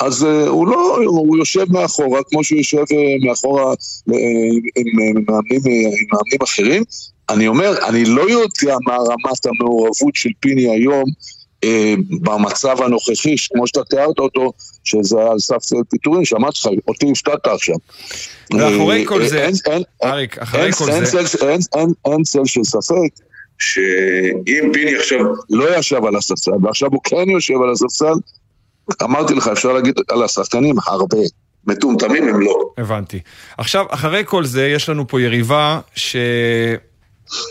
אז 0.00 0.22
uh, 0.22 0.48
הוא 0.48 0.68
לא, 0.68 0.98
הוא 1.06 1.38
יושב 1.38 1.72
מאחורה, 1.72 2.20
כמו 2.30 2.44
שהוא 2.44 2.58
יושב 2.58 2.78
uh, 2.78 3.26
מאחורה 3.28 3.72
uh, 3.72 3.76
עם, 4.76 4.86
עם, 5.16 5.24
מאמנים, 5.28 5.60
uh, 5.60 5.68
עם 5.68 6.06
מאמנים 6.12 6.42
אחרים. 6.44 6.82
אני 7.30 7.48
אומר, 7.48 7.74
אני 7.88 8.04
לא 8.04 8.22
יודע 8.30 8.76
מה 8.86 8.96
רמת 8.96 9.46
המעורבות 9.46 10.14
של 10.14 10.30
פיני 10.40 10.68
היום 10.70 11.04
במצב 12.20 12.82
הנוכחי, 12.82 13.34
כמו 13.54 13.66
שאתה 13.66 13.80
תיארת 13.84 14.18
אותו, 14.18 14.52
שזה 14.84 15.16
על 15.30 15.38
סף 15.38 15.56
פיטורים, 15.90 16.24
שמעתי 16.24 16.58
לך, 16.58 16.68
אותי 16.88 17.10
הפתעת 17.12 17.46
עכשיו. 17.46 17.76
ואחורי 18.52 19.02
אה, 19.02 19.06
כל 19.06 19.22
אה, 19.22 19.28
זה, 19.28 19.48
אריק, 20.04 20.38
אחרי 20.38 20.72
כל 20.72 20.90
אין, 20.90 21.04
זה, 21.04 21.18
אין, 21.18 21.60
אין, 21.74 21.92
אין 22.06 22.22
צל 22.22 22.44
של 22.44 22.64
ספק 22.64 23.24
שאם 23.58 24.70
פיני 24.72 24.96
עכשיו 24.96 25.18
לא 25.50 25.78
ישב 25.78 26.04
על 26.04 26.16
הספסל, 26.16 26.50
ועכשיו 26.62 26.88
הוא 26.92 27.00
כן 27.04 27.30
יושב 27.30 27.62
על 27.62 27.72
הספסל, 27.72 28.14
אמרתי 29.02 29.34
לך, 29.34 29.48
אפשר 29.48 29.72
להגיד 29.72 29.94
על 30.08 30.22
השחקנים 30.22 30.74
הרבה. 30.86 31.18
מטומטמים 31.66 32.28
הם 32.28 32.40
לא. 32.40 32.60
הבנתי. 32.78 33.20
עכשיו, 33.58 33.86
אחרי 33.90 34.22
כל 34.26 34.44
זה, 34.44 34.66
יש 34.66 34.88
לנו 34.88 35.08
פה 35.08 35.20
יריבה 35.20 35.80
ש... 35.94 36.16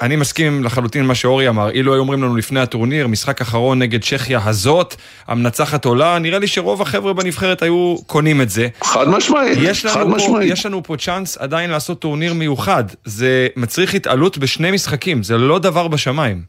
אני 0.02 0.16
מסכים 0.16 0.64
לחלוטין 0.64 1.02
עם 1.02 1.08
מה 1.08 1.16
שאורי 1.16 1.50
אמר. 1.50 1.70
אילו 1.70 1.94
היו 1.94 2.00
אומרים 2.00 2.24
לנו 2.24 2.36
לפני 2.36 2.60
הטורניר, 2.60 3.08
משחק 3.08 3.42
אחרון 3.42 3.80
נגד 3.80 4.04
צ'כיה 4.04 4.40
הזאת, 4.46 4.96
המנצחת 5.28 5.86
עולה, 5.86 6.20
נראה 6.20 6.40
לי 6.40 6.48
שרוב 6.48 6.82
החבר'ה 6.82 7.14
בנבחרת 7.14 7.62
היו 7.62 7.96
קונים 8.08 8.42
את 8.42 8.50
זה. 8.50 8.68
חד 8.84 9.10
משמעית, 9.10 9.58
חד 9.88 10.04
פה, 10.04 10.10
משמעית. 10.10 10.52
יש 10.52 10.66
לנו 10.66 10.84
פה 10.84 10.98
צ'אנס 10.98 11.38
עדיין 11.38 11.70
לעשות 11.70 12.00
טורניר 12.00 12.34
מיוחד. 12.34 12.84
זה 13.06 13.48
מצריך 13.56 13.94
התעלות 13.94 14.38
בשני 14.38 14.72
משחקים, 14.72 15.24
זה 15.24 15.38
לא 15.38 15.60
דבר 15.60 15.88
בשמיים. 15.88 16.44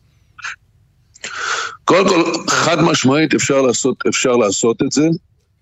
קודם 1.85 2.09
כל, 2.09 2.23
חד 2.49 2.83
משמעית 2.83 3.35
אפשר 3.35 3.63
לעשות, 3.63 3.97
אפשר 4.09 4.37
לעשות 4.37 4.83
את 4.83 4.93
זה, 4.93 5.09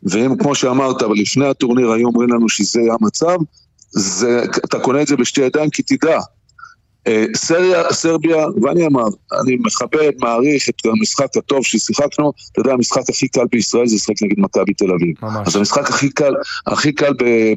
ואם 0.03 0.37
כמו 0.39 0.55
שאמרת, 0.55 1.03
אבל 1.03 1.15
לפני 1.17 1.47
הטורניר 1.47 1.91
היו 1.91 2.07
אומרים 2.07 2.29
לנו 2.33 2.49
שזה 2.49 2.81
המצב, 3.01 3.37
זה, 3.91 4.45
אתה 4.65 4.79
קונה 4.79 5.03
את 5.03 5.07
זה 5.07 5.17
בשתי 5.17 5.41
ידיים 5.41 5.71
כי 5.71 5.83
תדע. 5.83 6.19
אה, 7.07 7.25
סריה, 7.37 7.93
סרביה, 7.93 8.47
ואני 8.63 8.87
אמר, 8.87 9.07
אני 9.41 9.57
מכבד, 9.61 10.13
מעריך 10.19 10.69
את 10.69 10.87
המשחק 10.87 11.37
הטוב 11.37 11.65
ששיחקנו, 11.65 12.33
אתה 12.53 12.61
יודע, 12.61 12.73
המשחק 12.73 13.03
הכי 13.09 13.29
קל 13.29 13.45
בישראל 13.53 13.87
זה 13.87 13.97
לשחק 13.97 14.23
נגד 14.23 14.39
מכבי 14.39 14.75
תל 14.75 14.93
אביב. 14.93 15.15
ממש. 15.23 15.49
אז 15.49 15.57
המשחק 15.57 15.89
הכי 15.89 16.11
קל, 16.11 16.35
הכי 16.67 16.93
קל 16.93 17.13
ב- 17.13 17.53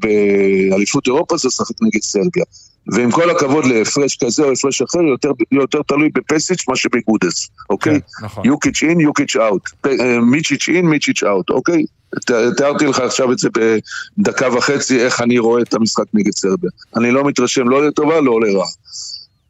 באליפות 0.70 1.08
אירופה 1.08 1.38
זה 1.38 1.48
לשחק 1.48 1.76
נגד 1.82 2.02
סרביה. 2.02 2.44
ועם 2.88 3.12
כל 3.12 3.30
הכבוד 3.30 3.66
להפרש 3.66 4.18
כזה 4.24 4.44
או 4.44 4.52
הפרש 4.52 4.82
אחר, 4.82 5.02
יותר, 5.02 5.32
יותר 5.52 5.82
תלוי 5.88 6.10
בפסיץ' 6.16 6.68
מה 6.70 6.76
שבגודס, 6.76 7.50
אוקיי? 7.70 7.94
כן, 7.94 8.26
נכון. 8.26 8.46
יוקיץ' 8.46 8.84
אין, 8.84 9.00
יוקיץ' 9.00 9.36
אאוט. 9.36 9.70
אה, 9.86 10.20
מיצ'יץ' 10.20 10.70
אין, 10.70 10.86
מיצ'יץ' 10.86 11.24
אאוט, 11.24 11.50
אוקיי? 11.50 11.86
תיארתי 12.58 12.86
לך 12.86 13.00
עכשיו 13.00 13.32
את 13.32 13.38
זה 13.38 13.50
בדקה 14.18 14.58
וחצי, 14.58 15.00
איך 15.00 15.22
אני 15.22 15.40
רואה 15.40 15.62
את 15.62 15.74
המשחק 15.74 16.04
נגד 16.14 16.32
סרביה. 16.32 16.70
אני 16.98 17.12
לא 17.12 17.24
מתרשם 17.24 17.70
לא 17.70 17.88
לטובה, 17.88 18.22
לא 18.22 18.42
לרעה. 18.42 18.68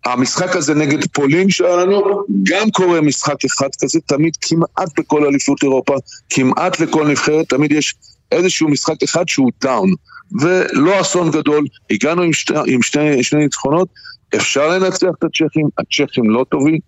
המשחק 0.05 0.55
הזה 0.55 0.74
נגד 0.75 1.07
פולין 1.13 1.50
שהיה 1.50 1.75
לנו, 1.75 2.24
גם 2.43 2.72
קורה 2.72 3.01
משחק 3.01 3.45
אחד 3.45 3.69
כזה, 3.81 4.00
תמיד 4.05 4.33
כמעט 4.41 5.00
בכל 5.00 5.25
אליפות 5.25 5.63
אירופה, 5.63 5.95
כמעט 6.29 6.79
לכל 6.79 7.07
נבחרת, 7.07 7.50
תמיד 7.50 7.72
יש 7.72 7.95
איזשהו 8.31 8.69
משחק 8.69 9.03
אחד 9.03 9.27
שהוא 9.27 9.51
down. 9.62 9.93
ולא 10.41 11.01
אסון 11.01 11.31
גדול, 11.31 11.65
הגענו 11.91 12.22
עם, 12.22 12.33
שתי, 12.33 12.53
עם 12.67 12.81
שני, 12.81 13.24
שני 13.24 13.39
ניצחונות, 13.39 13.88
אפשר 14.36 14.67
לנצח 14.67 15.07
את 15.19 15.24
הצ'כים, 15.24 15.67
הצ'כים 15.77 16.29
לא 16.29 16.45
טובים, 16.51 16.79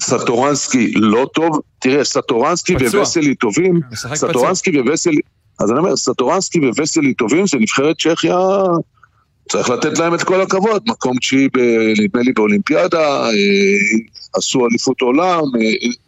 סטורנסקי 0.00 0.92
לא 0.94 1.26
טוב, 1.34 1.60
תראה, 1.78 2.04
סטורנסקי 2.04 2.74
פצוע. 2.78 3.00
וסלי 3.00 3.34
טובים, 3.34 3.80
סטורנסקי 4.14 4.80
וסלי, 4.80 5.20
אז 5.60 5.70
אני 5.70 5.78
אומר, 5.78 5.96
סטורנסקי 5.96 6.58
ווסלי 6.58 7.14
טובים, 7.14 7.46
זה 7.46 7.58
נבחרת 7.58 7.96
צ'כיה, 7.98 8.38
צריך 9.52 9.70
לתת 9.70 9.98
להם 9.98 10.14
את 10.14 10.22
כל 10.22 10.40
הכבוד, 10.40 10.82
מקום 10.86 11.18
תשיעי, 11.18 11.48
נדמה 12.00 12.22
לי 12.22 12.32
באולימפיאדה, 12.32 13.24
אה, 13.24 13.32
עשו 14.34 14.66
אליפות 14.66 15.00
עולם, 15.00 15.42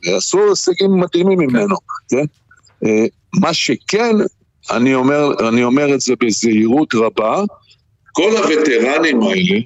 אה, 0.07 0.17
עשו 0.17 0.49
הישגים 0.49 1.01
מתאימים 1.01 1.39
ממנו, 1.39 1.77
כן? 2.09 2.25
אה, 2.85 3.05
מה 3.41 3.55
שכן, 3.55 4.17
אני 4.71 4.95
אומר, 4.95 5.49
אני 5.49 5.65
אומר 5.65 5.95
את 5.95 6.01
זה 6.01 6.15
בזהירות 6.21 6.95
רבה, 6.95 7.43
כל 8.13 8.37
הווטרנים 8.37 9.23
האלה, 9.23 9.61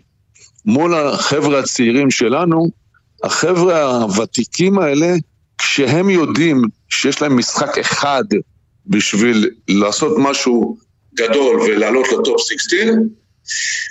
מול 0.65 0.95
החבר'ה 0.95 1.59
הצעירים 1.59 2.11
שלנו, 2.11 2.71
החבר'ה 3.25 3.97
הוותיקים 3.97 4.79
האלה, 4.79 5.15
כשהם 5.59 6.11
יודעים 6.11 6.63
שיש 6.89 7.23
להם 7.23 7.37
משחק 7.37 7.79
אחד 7.79 8.25
בשביל 8.87 9.51
לעשות 9.69 10.17
משהו 10.19 10.77
גדול 11.15 11.61
ולעלות 11.61 12.07
לטופ 12.09 12.41
16, 12.41 12.81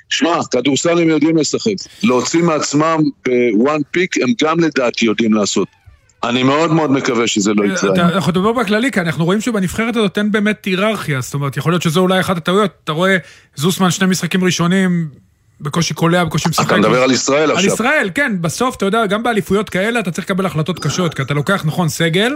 שמע, 0.10 0.40
כדורסל 0.52 1.00
הם 1.02 1.10
יודעים 1.10 1.38
לשחק. 1.38 1.72
להוציא 2.04 2.44
מעצמם 2.44 3.00
בוואן 3.26 3.82
פיק 3.92 4.18
הם 4.18 4.30
גם 4.44 4.60
לדעתי 4.60 5.06
יודעים 5.06 5.34
לעשות. 5.34 5.68
אני 6.24 6.44
מאוד 6.44 6.74
מאוד 6.74 6.92
מקווה 6.92 7.28
שזה 7.28 7.54
לא 7.54 7.66
יקרה. 7.66 7.92
אנחנו 7.96 8.32
נדבר 8.32 8.52
בכללי, 8.52 8.92
כי 8.92 9.00
אנחנו 9.00 9.26
רואים 9.26 9.42
שבנבחרת 9.42 9.96
הזאת 9.96 10.18
אין 10.18 10.32
באמת 10.32 10.66
היררכיה, 10.66 11.22
זאת 11.22 11.34
אומרת, 11.34 11.58
יכול 11.58 11.72
להיות 11.72 11.82
שזו 11.82 12.00
אולי 12.00 12.20
אחת 12.20 12.38
הטעויות. 12.38 12.72
אתה 12.84 12.92
רואה 12.92 13.18
זוסמן 13.56 13.92
שני 13.92 14.08
משחקים 14.08 14.44
ראשונים, 14.44 15.10
בקושי 15.62 15.94
קולע, 15.94 16.24
בקושי 16.24 16.50
משחק. 16.50 16.66
אתה 16.66 16.78
מדבר 16.78 17.04
על 17.04 17.12
ישראל 17.12 17.52
על 17.52 17.58
עכשיו. 17.58 17.74
ישראל, 17.74 18.10
כן, 18.16 18.42
בסוף, 18.42 18.76
אתה 18.76 18.86
יודע, 18.86 19.06
גם 19.06 19.24
באליפויות 19.24 19.70
כאלה 19.70 20.00
אתה 20.00 20.12
צריך 20.12 20.30
לקבל 20.30 20.46
החלטות 20.46 20.80
קשות, 20.80 21.14
כי 21.14 21.22
אתה 21.22 21.34
לוקח, 21.34 21.66
נכון, 21.66 21.90
סגל, 21.90 22.34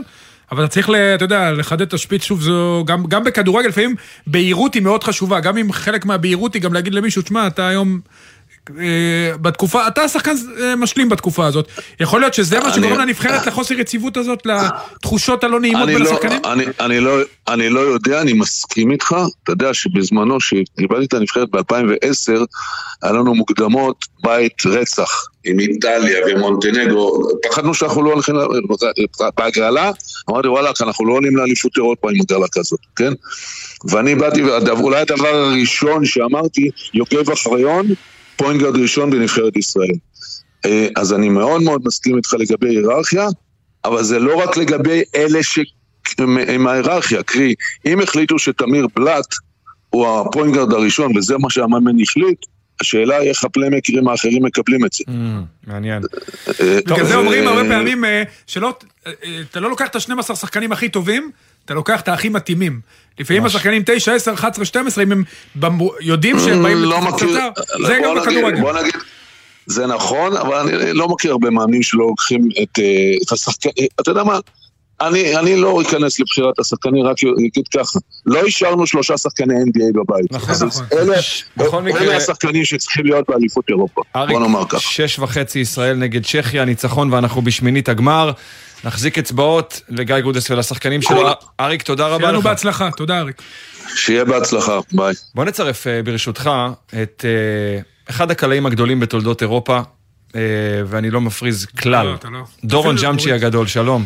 אבל 0.51 0.63
אתה 0.63 0.71
צריך, 0.73 0.89
ל- 0.89 0.95
אתה 0.95 1.25
יודע, 1.25 1.51
לחדד 1.51 1.81
את 1.81 1.93
השפיץ 1.93 2.23
שוב, 2.23 2.41
זו, 2.41 2.83
גם, 2.87 3.05
גם 3.07 3.23
בכדורגל, 3.23 3.69
לפעמים 3.69 3.95
בהירות 4.27 4.73
היא 4.73 4.81
מאוד 4.81 5.03
חשובה, 5.03 5.39
גם 5.39 5.57
אם 5.57 5.71
חלק 5.71 6.05
מהבהירות 6.05 6.53
היא 6.53 6.61
גם 6.61 6.73
להגיד 6.73 6.93
למישהו, 6.93 7.21
תשמע, 7.21 7.47
אתה 7.47 7.67
היום... 7.67 7.99
אה, 8.69 9.37
בתקופה, 9.37 9.87
אתה 9.87 10.07
שחקן 10.07 10.35
אה, 10.61 10.75
משלים 10.75 11.09
בתקופה 11.09 11.45
הזאת. 11.45 11.67
יכול 11.99 12.19
להיות 12.19 12.33
שזה 12.33 12.59
מה 12.59 12.73
שגורם 12.73 12.99
לנבחרת 12.99 13.47
לחוסר 13.47 13.73
יציבות 13.73 14.17
הזאת, 14.17 14.43
לתחושות 14.45 15.43
הלא 15.43 15.59
נעימות 15.59 15.85
בין 15.85 16.01
לא, 16.01 16.09
השחקנים? 16.09 16.41
אני, 16.79 16.99
לא, 16.99 17.17
אני 17.47 17.69
לא 17.69 17.79
יודע, 17.79 18.21
אני 18.21 18.33
מסכים 18.33 18.91
איתך. 18.91 19.15
אתה 19.43 19.51
יודע 19.51 19.73
שבזמנו, 19.73 20.37
כשקיבלתי 20.39 21.05
את 21.05 21.13
הנבחרת 21.13 21.49
ב-2010, 21.49 22.45
היה 23.03 23.11
לנו 23.11 23.35
מוקדמות 23.35 24.05
בית 24.23 24.65
רצח 24.65 25.25
עם 25.45 25.59
איטליה 25.59 26.19
ומונטנגרו. 26.27 27.29
פחדנו 27.49 27.73
שאנחנו 27.73 28.03
לא 28.03 28.13
הולכים, 28.13 28.35
בהגרלה, 29.37 29.91
אמרתי 30.29 30.47
וואלה, 30.47 30.71
אנחנו 30.81 31.05
לא 31.05 31.13
עולים 31.13 31.37
לאליפות 31.37 31.77
אירופה 31.77 32.11
עם 32.11 32.21
הגרלה 32.21 32.47
כזאת, 32.51 32.79
כן? 32.95 33.13
ואני 33.89 34.15
באתי, 34.15 34.43
ואולי 34.43 34.99
הדבר 34.99 35.27
הראשון 35.27 36.05
שאמרתי, 36.05 36.69
יוגב 36.93 37.31
אוחיון, 37.31 37.87
point 38.41 38.59
guard 38.59 38.77
ראשון 38.77 39.09
בנבחרת 39.09 39.57
ישראל. 39.57 39.95
אה, 40.65 40.87
אז 40.95 41.13
אני 41.13 41.29
מאוד 41.29 41.61
מאוד 41.61 41.81
מסכים 41.85 42.17
איתך 42.17 42.33
לגבי 42.39 42.69
היררכיה, 42.69 43.27
אבל 43.85 44.03
זה 44.03 44.19
לא 44.19 44.35
רק 44.35 44.57
לגבי 44.57 45.01
אלה 45.15 45.43
ש... 45.43 45.59
עם- 46.47 46.67
ההיררכיה, 46.67 47.23
קרי, 47.23 47.55
אם 47.85 48.01
החליטו 48.01 48.39
שתמיר 48.39 48.87
בלאט 48.95 49.25
הוא 49.89 50.07
ה 50.19 50.24
point 50.24 50.49
guard 50.49 50.73
הראשון, 50.73 51.17
וזה 51.17 51.37
מה 51.37 51.49
שהמאמן 51.49 52.01
החליט, 52.01 52.45
השאלה 52.81 53.17
היא 53.17 53.29
איך 53.29 53.43
הפליימייקרים 53.43 54.07
האחרים 54.07 54.43
מקבלים 54.43 54.85
את 54.85 54.93
זה. 54.93 55.03
Mm, 55.07 55.11
מעניין. 55.67 56.03
אה, 56.61 56.79
בגלל 56.85 57.05
זה 57.05 57.15
אומרים 57.15 57.47
הרבה 57.47 57.69
פעמים 57.69 58.05
אה, 58.05 58.23
שלא, 58.47 58.73
אה, 59.07 59.11
אה, 59.23 59.41
אתה 59.51 59.59
לא 59.59 59.69
לוקח 59.69 59.87
את 59.87 59.95
ה-12 59.95 60.35
שחקנים 60.35 60.71
הכי 60.71 60.89
טובים, 60.89 61.31
אתה 61.65 61.73
לוקח 61.73 62.01
את 62.01 62.07
הכי 62.07 62.29
מתאימים. 62.29 62.79
לפעמים. 63.19 63.45
השחקנים 63.45 63.81
9, 63.85 64.13
10, 64.13 64.33
11, 64.33 64.65
12, 64.65 65.03
אם 65.03 65.11
הם 65.11 65.23
במו- 65.55 65.91
יודעים 66.01 66.39
שהם 66.39 66.63
באים 66.63 66.77
לא 66.77 67.01
מכיר, 67.01 67.27
קצר, 67.27 67.49
זה 67.87 67.99
גם 68.03 68.13
בוא 68.13 68.21
נגיד- 68.25 68.37
בכדורגל. 68.37 68.61
בוא 68.61 68.73
נגיד, 68.73 68.93
זה 69.65 69.87
נכון, 69.87 70.37
אבל 70.37 70.55
אני 70.55 70.93
לא 70.93 71.07
מכיר 71.07 71.31
הרבה 71.31 71.49
מאמנים 71.49 71.83
שלא 71.83 72.05
לוקחים 72.07 72.49
את, 72.63 72.79
אה, 72.79 72.83
את 73.27 73.31
השחקן, 73.31 73.69
אה, 73.79 73.85
אתה 74.01 74.11
יודע 74.11 74.23
מה? 74.23 74.39
אני, 75.01 75.37
אני 75.37 75.55
לא 75.55 75.81
אכנס 75.81 76.19
לבחירת 76.19 76.59
השחקנים, 76.59 77.05
רק 77.05 77.17
אגיד 77.23 77.67
ככה, 77.77 77.99
לא 78.25 78.43
אישרנו 78.43 78.87
שלושה 78.87 79.17
שחקני 79.17 79.53
NBA 79.53 79.93
בבית. 79.93 80.31
נכון, 80.31 80.67
נכון. 80.67 80.85
אלה, 80.93 81.17
בכל 81.57 81.81
מקרה- 81.81 82.01
אלה 82.01 82.17
השחקנים 82.17 82.65
שצריכים 82.65 83.05
להיות 83.05 83.25
באליפות 83.29 83.65
אירופה, 83.69 84.01
אריק, 84.15 84.31
בוא 84.31 84.39
נאמר 84.39 84.63
ככה. 84.69 84.79
שש 84.79 85.19
וחצי 85.19 85.59
ישראל 85.59 85.97
נגד 85.97 86.25
צ'כיה, 86.25 86.65
ניצחון 86.65 87.13
ואנחנו 87.13 87.41
בשמינית 87.41 87.89
הגמר. 87.89 88.31
נחזיק 88.83 89.17
אצבעות 89.17 89.81
לגיא 89.89 90.19
גודס 90.19 90.49
ולשחקנים 90.49 91.01
שלו. 91.01 91.29
אריק, 91.59 91.81
תודה 91.81 92.07
רבה 92.07 92.17
שיהיה 92.17 92.29
לנו 92.31 92.39
לך. 92.39 92.45
בהצלחה, 92.45 92.89
תודה 92.91 93.19
אריק. 93.19 93.41
שיהיה 93.95 94.25
בהצלחה, 94.25 94.79
ביי. 94.91 95.13
בוא 95.35 95.45
נצרף 95.45 95.87
אה, 95.87 96.03
ברשותך 96.03 96.49
את 97.03 97.25
אה, 97.27 97.81
אחד 98.09 98.31
הקלעים 98.31 98.65
הגדולים 98.65 98.99
בתולדות 98.99 99.41
אירופה, 99.41 99.79
אה, 100.35 100.41
ואני 100.85 101.09
לא 101.09 101.21
מפריז 101.21 101.65
כלל. 101.65 102.05
לא, 102.05 102.31
לא. 102.31 102.43
דורון 102.63 102.95
ג'אמצ'י. 102.95 103.33
הגדול, 103.33 103.67
שלום. 103.67 104.05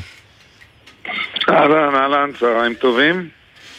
אהלן, 1.49 1.95
אהלן, 1.95 2.29
צהריים 2.39 2.73
טובים. 2.73 3.29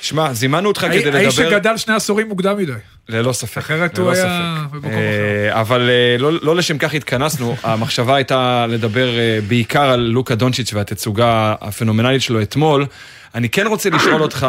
שמע, 0.06 0.32
זימנו 0.32 0.68
אותך 0.68 0.80
כדי 0.80 1.04
לדבר... 1.04 1.16
האיש 1.16 1.36
שגדל 1.36 1.76
שני 1.76 1.94
עשורים 1.94 2.28
מוקדם 2.28 2.56
מדי. 2.58 2.72
ללא 3.08 3.32
ספק. 3.32 3.58
אחרת 3.58 3.98
הוא 3.98 4.10
היה 4.10 4.22
ספק. 4.22 4.74
במקום 4.74 4.90
אה, 4.90 5.60
אבל 5.60 5.90
אה, 5.90 6.16
לא- 6.18 6.32
לא 6.42 6.56
לשם 6.56 6.78
כך 6.78 6.94
התכנסנו, 6.94 7.56
המחשבה 7.62 8.16
הייתה 8.16 8.66
לדבר 8.68 9.18
אה, 9.18 9.38
בעיקר 9.48 9.90
על 9.90 10.00
לוקה 10.00 10.34
דונצ'יץ' 10.34 10.72
והתצוגה 10.74 11.54
הפנומנלית 11.60 12.22
שלו 12.22 12.42
אתמול. 12.42 12.86
אני 13.34 13.48
כן 13.48 13.66
רוצה 13.66 13.90
לשאול 13.90 14.22
אותך 14.22 14.46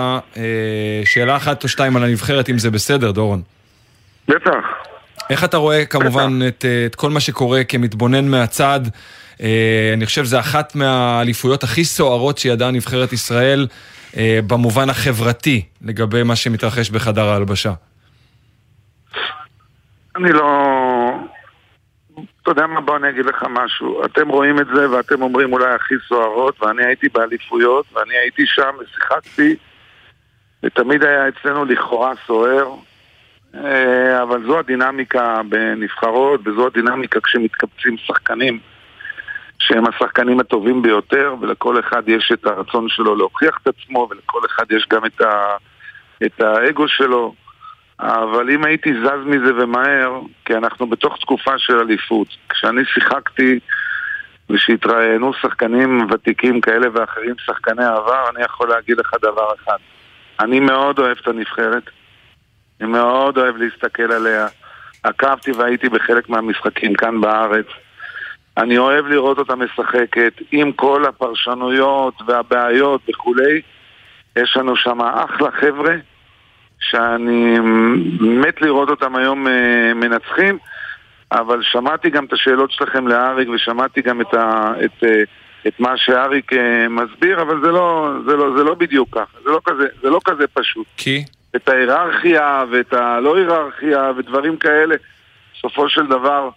שאלה 1.06 1.36
אחת 1.36 1.64
או 1.64 1.70
שתיים 1.70 1.98
על 1.98 2.04
הנבחרת, 2.04 2.50
אם 2.50 2.60
זה 2.60 2.72
בסדר, 2.72 3.12
דורון. 3.12 3.42
בטח. 4.28 4.52
איך 5.30 5.44
אתה 5.44 5.58
רואה 5.58 5.86
כמובן 5.86 6.40
את, 6.48 6.66
את 6.86 6.96
כל 6.96 7.10
מה 7.10 7.20
שקורה 7.20 7.64
כמתבונן 7.64 8.28
מהצד? 8.28 8.80
אה, 9.42 9.92
אני 9.94 10.06
חושב 10.06 10.26
שזו 10.26 10.40
אחת 10.40 10.76
מהאליפויות 10.76 11.64
הכי 11.64 11.86
סוערות 11.86 12.38
שידעה 12.38 12.72
נבחרת 12.72 13.14
ישראל 13.14 13.68
במובן 14.48 14.90
החברתי 14.90 15.66
לגבי 15.82 16.24
מה 16.24 16.36
שמתרחש 16.36 16.90
בחדר 16.90 17.30
ההלבשה. 17.30 17.74
אני 20.16 20.34
לא... 20.34 20.48
אתה 22.42 22.52
יודע 22.52 22.68
מה, 22.68 22.82
בוא 22.82 22.98
אני 22.98 23.10
אגיד 23.10 23.26
לך 23.26 23.46
משהו. 23.50 24.06
אתם 24.06 24.30
רואים 24.30 24.60
את 24.60 24.68
זה 24.76 24.90
ואתם 24.92 25.22
אומרים 25.22 25.54
אולי 25.54 25.74
הכי 25.76 25.96
סוערות, 26.08 26.64
ואני 26.64 26.86
הייתי 26.86 27.10
באליפויות, 27.10 27.86
ואני 27.94 28.14
הייתי 28.14 28.44
שם 28.46 28.76
ושיחקתי, 28.80 29.56
ותמיד 30.64 31.04
היה 31.04 31.28
אצלנו 31.28 31.66
לכאורה 31.66 32.14
סוער, 32.28 32.74
אה, 33.56 34.24
אבל 34.24 34.44
זו 34.48 34.60
הדינמיקה 34.60 35.42
בנבחרות, 35.50 36.48
וזו 36.48 36.68
הדינמיקה 36.68 37.20
כשמתקבצים 37.22 37.98
שחקנים 37.98 38.60
שהם 39.60 39.84
השחקנים 39.88 40.40
הטובים 40.40 40.82
ביותר, 40.82 41.36
ולכל 41.42 41.80
אחד 41.80 42.10
יש 42.10 42.32
את 42.34 42.46
הרצון 42.46 42.90
שלו 42.90 43.16
להוכיח 43.16 43.60
את 43.62 43.68
עצמו, 43.68 44.08
ולכל 44.12 44.40
אחד 44.46 44.72
יש 44.72 44.88
גם 44.90 45.06
את, 45.06 45.22
ה, 45.22 45.56
את 46.26 46.42
האגו 46.42 46.88
שלו. 46.88 47.34
אבל 48.00 48.50
אם 48.50 48.66
הייתי 48.66 48.94
זז 48.94 49.26
מזה 49.26 49.52
ומהר, 49.56 50.22
כי 50.46 50.54
אנחנו 50.54 50.88
בתוך 50.88 51.18
תקופה 51.22 51.58
של 51.58 51.80
אליפות. 51.80 52.28
כשאני 52.50 52.82
שיחקתי 52.86 53.60
ושהתראיינו 54.50 55.34
שחקנים 55.34 56.08
ותיקים 56.12 56.62
כאלה 56.62 56.88
ואחרים, 56.94 57.36
שחקני 57.46 57.86
עבר, 57.86 58.30
אני 58.36 58.44
יכול 58.44 58.70
להגיד 58.70 58.98
לך 58.98 59.14
דבר 59.22 59.48
אחד. 59.56 59.78
אני 60.40 60.60
מאוד 60.60 61.00
אוהב 61.00 61.18
את 61.22 61.28
הנבחרת, 61.28 61.84
אני 62.82 62.90
מאוד 62.90 63.38
אוהב 63.38 63.58
להסתכל 63.58 64.12
עליה. 64.12 64.48
עקבתי 65.04 65.52
והייתי 65.52 65.90
בחלק 65.90 66.30
מהמשחקים 66.30 66.94
כאן 66.94 67.22
בארץ. 67.22 67.66
אני 68.58 68.78
אוהב 68.78 69.06
לראות 69.06 69.38
אותה 69.38 69.56
משחקת 69.56 70.34
עם 70.52 70.72
כל 70.72 71.06
הפרשנויות 71.06 72.14
והבעיות 72.28 73.02
וכולי. 73.10 73.62
יש 74.36 74.58
לנו 74.58 74.76
שם 74.76 75.02
אחלה 75.02 75.52
חבר'ה 75.52 75.96
שאני 76.80 77.60
מת 78.20 78.62
לראות 78.62 78.90
אותם 78.90 79.16
היום 79.16 79.48
אה, 79.48 79.94
מנצחים, 79.96 80.58
אבל 81.32 81.60
שמעתי 81.64 82.10
גם 82.10 82.26
את 82.26 82.34
השאלות 82.34 82.72
שלכם 82.72 83.08
לאריק 83.08 83.50
ושמעתי 83.50 84.02
גם 84.02 84.22
את, 84.22 84.34
ה, 84.34 84.72
את, 84.86 85.04
אה, 85.04 85.24
את 85.68 85.80
מה 85.80 85.98
שאריק 85.98 86.54
אה, 86.54 86.88
מסביר, 86.90 87.42
אבל 87.42 87.62
זה 87.62 87.72
לא, 87.72 88.12
זה, 88.26 88.36
לא, 88.36 88.58
זה 88.58 88.64
לא 88.64 88.74
בדיוק 88.74 89.10
ככה, 89.12 89.38
זה 89.44 89.50
לא 89.50 89.60
כזה, 89.66 89.88
זה 90.02 90.10
לא 90.10 90.20
כזה 90.26 90.48
פשוט. 90.54 90.88
כי? 90.98 91.24
את 91.56 91.70
ההיררכיה 91.70 92.64
ואת 92.72 92.94
הלא 92.94 93.38
היררכיה 93.38 94.12
ודברים 94.18 94.58
כאלה. 94.58 94.96
בסופו 95.58 95.90
של 95.90 96.08
דבר 96.08 96.50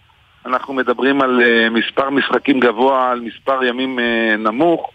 אנחנו 0.45 0.73
מדברים 0.73 1.21
על 1.21 1.41
uh, 1.41 1.69
מספר 1.69 2.09
משחקים 2.09 2.59
גבוה, 2.59 3.11
על 3.11 3.19
מספר 3.19 3.63
ימים 3.63 3.99
uh, 3.99 4.37
נמוך, 4.37 4.91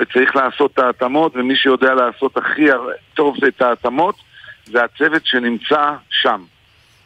וצריך 0.00 0.36
לעשות 0.36 0.70
את 0.74 0.78
ההתאמות, 0.78 1.36
ומי 1.36 1.56
שיודע 1.56 1.94
לעשות 1.94 2.36
הכי 2.36 2.66
טוב 3.14 3.36
את 3.44 3.62
ההתאמות 3.62 4.14
זה 4.64 4.84
הצוות 4.84 5.26
שנמצא 5.26 5.92
שם. 6.10 6.42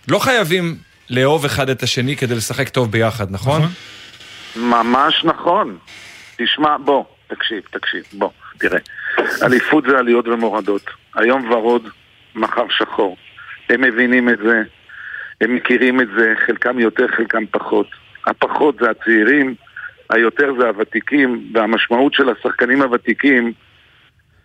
לא 0.09 0.19
חייבים 0.19 0.77
לאהוב 1.11 1.45
אחד 1.45 1.69
את 1.69 1.83
השני 1.83 2.17
כדי 2.17 2.35
לשחק 2.35 2.69
טוב 2.69 2.91
ביחד, 2.91 3.31
נכון? 3.31 3.63
ממש 4.57 5.25
נכון. 5.25 5.79
תשמע, 6.39 6.77
בוא, 6.85 7.05
תקשיב, 7.27 7.63
תקשיב, 7.71 8.03
בוא, 8.13 8.31
תראה. 8.59 8.79
אליפות 9.43 9.85
זה 9.85 9.99
עליות 9.99 10.29
ומורדות. 10.29 10.83
היום 11.15 11.51
ורוד, 11.53 11.89
מחר 12.35 12.65
שחור. 12.79 13.17
הם 13.71 13.81
מבינים 13.81 14.29
את 14.29 14.39
זה, 14.39 14.63
הם 15.43 15.55
מכירים 15.55 16.01
את 16.01 16.09
זה, 16.17 16.35
חלקם 16.47 16.79
יותר, 16.79 17.07
חלקם 17.09 17.45
פחות. 17.51 17.87
הפחות 18.27 18.77
זה 18.81 18.91
הצעירים, 18.91 19.55
היותר 20.11 20.55
זה 20.61 20.69
הוותיקים, 20.69 21.51
והמשמעות 21.55 22.15
של 22.15 22.29
השחקנים 22.29 22.83
הוותיקים, 22.83 23.53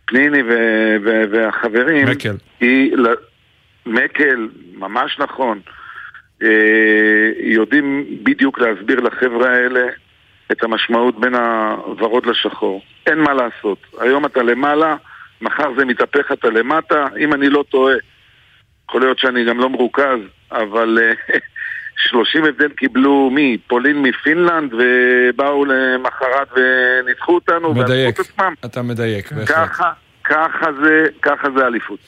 פניני 0.06 0.42
ו- 0.42 0.98
ו- 1.04 1.24
והחברים, 1.32 2.08
מקל. 2.08 2.36
היא... 2.60 2.96
מקל, 3.86 4.48
ממש 4.74 5.20
נכון. 5.20 5.60
אה, 6.44 7.30
יודעים 7.39 8.06
בדיוק 8.24 8.60
להסביר 8.60 9.00
לחבר'ה 9.00 9.50
האלה 9.50 9.88
את 10.51 10.63
המשמעות 10.63 11.20
בין 11.20 11.36
הוורוד 11.36 12.25
לשחור. 12.25 12.82
אין 13.06 13.20
מה 13.20 13.34
לעשות. 13.34 13.77
היום 14.00 14.25
אתה 14.25 14.44
למעלה, 14.44 14.96
מחר 15.42 15.74
זה 15.77 15.86
מתהפך 15.86 16.32
אתה 16.32 16.50
למטה, 16.50 17.06
אם 17.20 17.34
אני 17.34 17.50
לא 17.50 17.63
טועה, 17.70 17.96
יכול 18.89 19.01
להיות 19.01 19.20
שאני 19.20 19.46
גם 19.46 19.60
לא 19.60 19.70
מרוכז, 19.70 20.20
אבל 20.51 21.00
אה, 21.01 21.38
30 22.10 22.46
הבדל 22.46 22.70
קיבלו 22.70 23.29
מי? 23.34 23.58
פולין 23.67 24.01
מפינלנד, 24.01 24.74
ובאו 24.74 25.65
למחרת 25.65 26.48
וניצחו 26.56 27.36
אותנו, 27.36 27.74
מדייק. 27.74 28.20
אתה 28.65 28.82
מדייק, 28.82 29.32
בהחלט. 29.32 29.58
ככה, 29.58 29.91
ככה 30.30 30.66
זה, 30.84 31.06
ככה 31.22 31.48
זה 31.58 31.68
אליפות. 31.68 32.00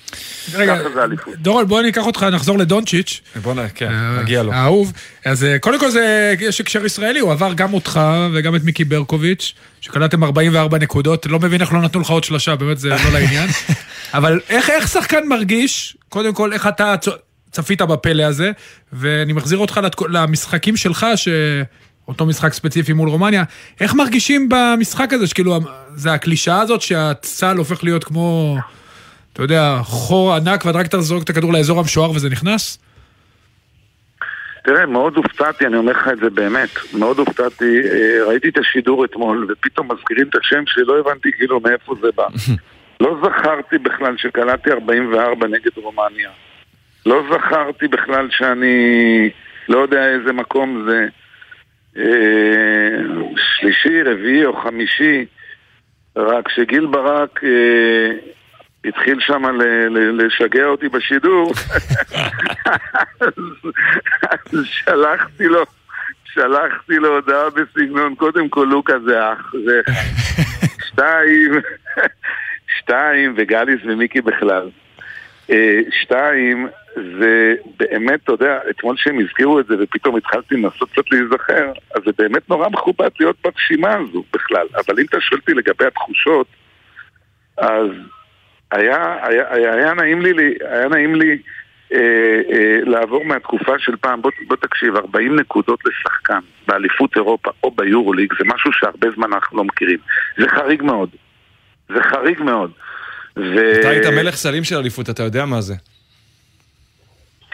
רגע, 0.54 0.80
ככה 0.80 0.90
זה 0.90 1.04
אליפות. 1.04 1.36
דורון, 1.36 1.68
בוא 1.68 1.80
אני 1.80 1.90
אקח 1.90 2.06
אותך, 2.06 2.24
נחזור 2.24 2.58
לדונצ'יץ'. 2.58 3.22
בוא 3.42 3.54
נ... 3.54 3.58
כן, 3.76 3.92
אה, 3.92 4.22
נגיע 4.22 4.44
לו. 4.44 4.54
האהוב. 4.54 4.94
אז 5.26 5.44
אה, 5.44 5.60
קודם 5.60 5.80
כל 5.80 5.90
זה, 5.90 6.36
יש 6.40 6.62
הקשר 6.62 6.86
ישראלי, 6.86 7.20
הוא 7.20 7.32
עבר 7.32 7.54
גם 7.54 7.74
אותך 7.74 8.00
וגם 8.34 8.56
את 8.56 8.64
מיקי 8.64 8.84
ברקוביץ', 8.84 9.54
שקלטתם 9.82 10.24
44 10.24 10.78
נקודות, 10.78 11.26
לא 11.26 11.40
מבין 11.40 11.62
איך 11.62 11.74
לא 11.74 11.82
נתנו 11.82 12.02
לך 12.02 12.10
עוד 12.10 12.24
שלושה, 12.24 12.56
באמת 12.56 12.78
זה 12.78 12.90
לא 12.90 13.12
לעניין. 13.14 13.50
אבל 14.14 14.40
איך, 14.50 14.70
איך 14.70 14.88
שחקן 14.88 15.28
מרגיש, 15.28 15.98
קודם 16.10 16.34
כל, 16.34 16.54
איך 16.54 16.68
אתה 16.68 16.96
צפית 17.52 17.82
בפלא 17.82 18.24
הזה, 18.24 18.52
ואני 18.94 19.34
מחזיר 19.34 19.58
אותך 19.58 19.80
למשחקים 20.10 20.78
שלך, 20.78 21.06
ש... 21.16 21.28
אותו 22.10 22.26
משחק 22.26 22.54
ספציפי 22.54 22.94
מול 22.94 23.10
רומניה, 23.10 23.44
איך 23.82 23.94
מרגישים 23.94 24.50
במשחק 24.50 25.14
הזה, 25.14 25.28
שכאילו, 25.28 25.60
זה 25.96 26.14
הקלישאה 26.14 26.62
הזאת 26.62 26.82
שהצל 26.82 27.58
הופך 27.58 27.84
להיות 27.84 28.04
כמו, 28.04 28.58
אתה 29.34 29.44
יודע, 29.44 29.80
חור 29.84 30.36
ענק, 30.36 30.66
ואתה 30.66 30.78
רק 30.78 30.88
תזרוק 30.88 31.24
את 31.24 31.30
הכדור 31.30 31.54
לאזור 31.54 31.80
המשוער 31.80 32.12
וזה 32.12 32.30
נכנס? 32.30 32.80
תראה, 34.64 34.86
מאוד 34.86 35.18
הופתעתי, 35.18 35.66
אני 35.66 35.78
אומר 35.78 35.92
לך 35.92 36.08
את 36.14 36.18
זה 36.18 36.30
באמת, 36.30 36.70
מאוד 36.94 37.20
הופתעתי, 37.20 37.80
אה, 37.92 38.26
ראיתי 38.28 38.50
את 38.50 38.58
השידור 38.58 39.06
אתמול, 39.06 39.48
ופתאום 39.50 39.92
מזכירים 39.92 40.28
את 40.28 40.36
השם 40.36 40.64
שלי, 40.66 40.84
לא 40.86 41.00
הבנתי 41.00 41.32
כאילו 41.38 41.60
מאיפה 41.60 41.96
זה 42.02 42.08
בא. 42.16 42.28
לא 43.04 43.18
זכרתי 43.24 43.78
בכלל 43.78 44.18
שקלטתי 44.18 44.72
44 44.72 45.48
נגד 45.48 45.72
רומניה. 45.76 46.30
לא 47.06 47.24
זכרתי 47.32 47.88
בכלל 47.88 48.28
שאני 48.32 49.30
לא 49.70 49.78
יודע 49.78 50.08
איזה 50.08 50.34
מקום 50.34 50.86
זה. 50.88 51.08
אה, 51.98 52.04
שלישי, 53.36 54.04
רביעי 54.04 54.46
או 54.46 54.62
חמישי. 54.62 55.26
רק 56.16 56.50
שגיל 56.50 56.86
ברק 56.86 57.44
אה, 57.44 58.12
התחיל 58.86 59.20
שם 59.20 59.44
לשגע 59.90 60.66
אותי 60.66 60.90
בשידור, 60.90 61.52
אז, 63.20 63.34
אז 64.32 64.64
שלחתי 64.64 65.46
לו, 65.48 65.64
שלחתי 66.26 66.96
לו 66.96 67.16
הודעה 67.16 67.50
בסגנון, 67.50 68.16
קודם 68.16 68.50
כל 68.50 68.68
לוקה 68.70 69.00
זה 69.00 69.34
אח, 69.34 69.54
זה 69.66 69.82
שתיים, 70.88 71.52
שתיים, 72.78 73.34
וגליס 73.38 73.80
ומיקי 73.86 74.22
בכלל. 74.22 74.70
אה, 75.52 75.80
שתיים, 76.02 76.68
זה 76.96 77.56
באמת, 77.80 78.20
אתה 78.24 78.32
יודע, 78.32 78.60
אתמול 78.70 78.96
שהם 78.98 79.20
הזכירו 79.20 79.60
את 79.60 79.66
זה 79.68 79.76
ופתאום 79.80 80.16
התחלתי 80.16 80.56
לנסות 80.56 80.92
קצת 80.92 81.12
להיזכר, 81.12 81.72
אז 81.96 82.02
זה 82.06 82.12
באמת 82.18 82.50
נורא 82.50 82.70
מכובד 82.70 83.10
להיות 83.20 83.36
ברשימה 83.44 83.94
הזו 83.94 84.24
בכלל. 84.34 84.68
אבל 84.74 85.00
אם 85.00 85.06
אתה 85.10 85.22
שואל 85.22 85.40
אותי 85.40 85.54
לגבי 85.54 85.86
התחושות, 85.86 86.48
אז 87.58 87.90
היה, 88.72 89.28
היה, 89.28 89.54
היה, 89.54 89.74
היה 89.74 89.94
נעים 89.94 90.22
לי, 90.22 90.54
היה 90.62 90.88
נעים 90.88 91.16
לי 91.16 91.38
אה, 91.94 92.42
אה, 92.52 92.80
לעבור 92.86 93.26
מהתקופה 93.26 93.80
של 93.80 93.96
פעם, 93.96 94.22
בוא, 94.22 94.32
בוא 94.48 94.56
תקשיב, 94.56 94.96
40 94.96 95.40
נקודות 95.40 95.80
לשחקן 95.86 96.40
באליפות 96.68 97.16
אירופה 97.16 97.52
או 97.64 97.72
ביורוליג 97.72 98.34
זה 98.40 98.46
משהו 98.46 98.74
שהרבה 98.74 99.08
זמן 99.16 99.34
אנחנו 99.34 99.58
לא 99.58 99.64
מכירים. 99.64 100.00
זה 100.38 100.50
חריג 100.50 100.84
מאוד. 100.84 101.10
זה 101.90 102.04
חריג 102.04 102.42
מאוד. 102.42 102.72
ו... 103.40 103.80
אתה 103.80 103.90
היית 103.90 104.06
מלך 104.06 104.36
סלים 104.36 104.64
של 104.64 104.76
אליפות, 104.76 105.10
אתה 105.10 105.24
יודע 105.24 105.46
מה 105.46 105.62
זה. 105.62 105.74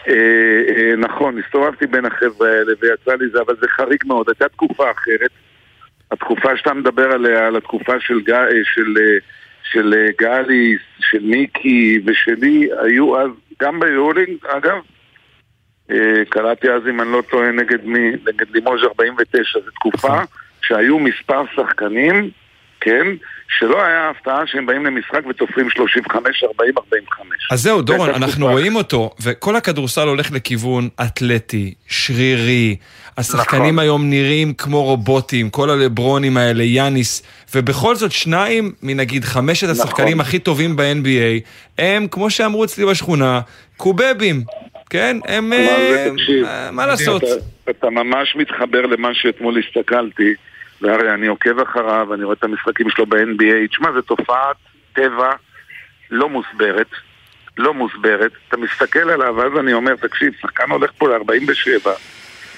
אה, 0.08 0.14
אה, 0.68 0.96
נכון, 0.96 1.38
הסתובבתי 1.38 1.86
בין 1.86 2.04
החבר'ה 2.04 2.48
האלה 2.48 2.72
ויצא 2.80 3.14
לי 3.20 3.28
זה, 3.32 3.38
אבל 3.46 3.54
זה 3.60 3.66
חריג 3.68 3.98
מאוד. 4.06 4.28
הייתה 4.28 4.48
תקופה 4.48 4.90
אחרת. 4.90 5.30
התקופה 6.10 6.56
שאתה 6.56 6.74
מדבר 6.74 7.12
עליה, 7.12 7.46
על 7.46 7.56
התקופה 7.56 8.00
של. 8.00 8.14
אה, 8.32 8.46
של, 8.74 8.94
אה, 9.00 9.18
של 9.72 9.94
אה, 9.94 10.06
גליס, 10.18 10.80
של 11.00 11.22
מיקי 11.22 12.00
ושלי, 12.06 12.68
היו 12.82 13.20
אז, 13.20 13.30
גם 13.62 13.80
ביורלינג, 13.80 14.36
אגב, 14.46 14.78
קראתי 16.28 16.70
אז, 16.70 16.82
אם 16.90 17.00
אני 17.00 17.12
לא 17.12 17.22
טועה, 17.30 17.52
נגד 17.52 17.84
מי? 17.84 18.10
נגד 18.10 18.50
לימוז' 18.54 18.82
49. 18.84 19.60
זו 19.64 19.70
תקופה 19.70 20.18
שהיו 20.62 20.98
מספר 20.98 21.42
שחקנים, 21.56 22.30
כן, 22.80 23.06
שלא 23.48 23.84
היה 23.84 24.10
הפתעה 24.10 24.46
שהם 24.46 24.66
באים 24.66 24.86
למשחק 24.86 25.20
ותופרים 25.30 25.70
35, 25.70 26.44
40, 26.44 26.72
45. 26.78 27.48
אז 27.50 27.62
זהו, 27.62 27.82
דורון, 27.82 28.10
אנחנו 28.10 28.32
תקופה 28.32 28.52
רואים 28.52 28.76
אותו, 28.76 29.10
וכל 29.22 29.56
הכדורסל 29.56 30.08
הולך 30.08 30.32
לכיוון 30.32 30.88
אתלטי, 31.02 31.74
שרירי. 31.88 32.76
השחקנים 33.18 33.74
נכון. 33.74 33.78
היום 33.78 34.10
נראים 34.10 34.54
כמו 34.54 34.82
רובוטים, 34.82 35.50
כל 35.50 35.70
הלברונים 35.70 36.36
האלה, 36.36 36.62
יאניס, 36.62 37.22
ובכל 37.54 37.94
זאת 37.94 38.12
שניים 38.12 38.72
מנגיד 38.82 39.24
חמשת 39.24 39.68
השחקנים 39.68 40.20
הכי 40.20 40.38
טובים 40.38 40.76
ב-NBA, 40.76 41.40
הם, 41.78 42.06
כמו 42.08 42.30
שאמרו 42.30 42.64
אצלי 42.64 42.86
בשכונה, 42.86 43.40
קובבים, 43.76 44.42
כן? 44.90 45.16
הם... 45.28 45.50
מה 45.50 45.56
זה, 45.56 46.06
אה, 46.06 46.10
תקשיב, 46.12 46.44
אה, 46.44 46.70
מה 46.70 46.86
לעשות? 46.86 47.22
אתה, 47.22 47.70
אתה 47.70 47.90
ממש 47.90 48.36
מתחבר 48.36 48.82
למה 48.82 49.08
שאתמול 49.14 49.58
הסתכלתי, 49.58 50.34
והרי 50.82 51.14
אני 51.14 51.26
עוקב 51.26 51.58
אחריו, 51.60 52.14
אני 52.14 52.24
רואה 52.24 52.36
את 52.38 52.44
המשחקים 52.44 52.90
שלו 52.90 53.06
ב-NBA. 53.06 53.68
תשמע, 53.70 53.92
זו 53.92 54.02
תופעת 54.02 54.56
טבע 54.92 55.30
לא 56.10 56.28
מוסברת, 56.28 56.90
לא 57.56 57.74
מוסברת. 57.74 58.32
אתה 58.48 58.56
מסתכל 58.56 59.10
עליו, 59.10 59.34
ואז 59.36 59.52
אני 59.60 59.72
אומר, 59.72 59.96
תקשיב, 59.96 60.32
שחקן 60.40 60.70
הולך 60.70 60.90
פה 60.98 61.08
ל-47, 61.08 61.88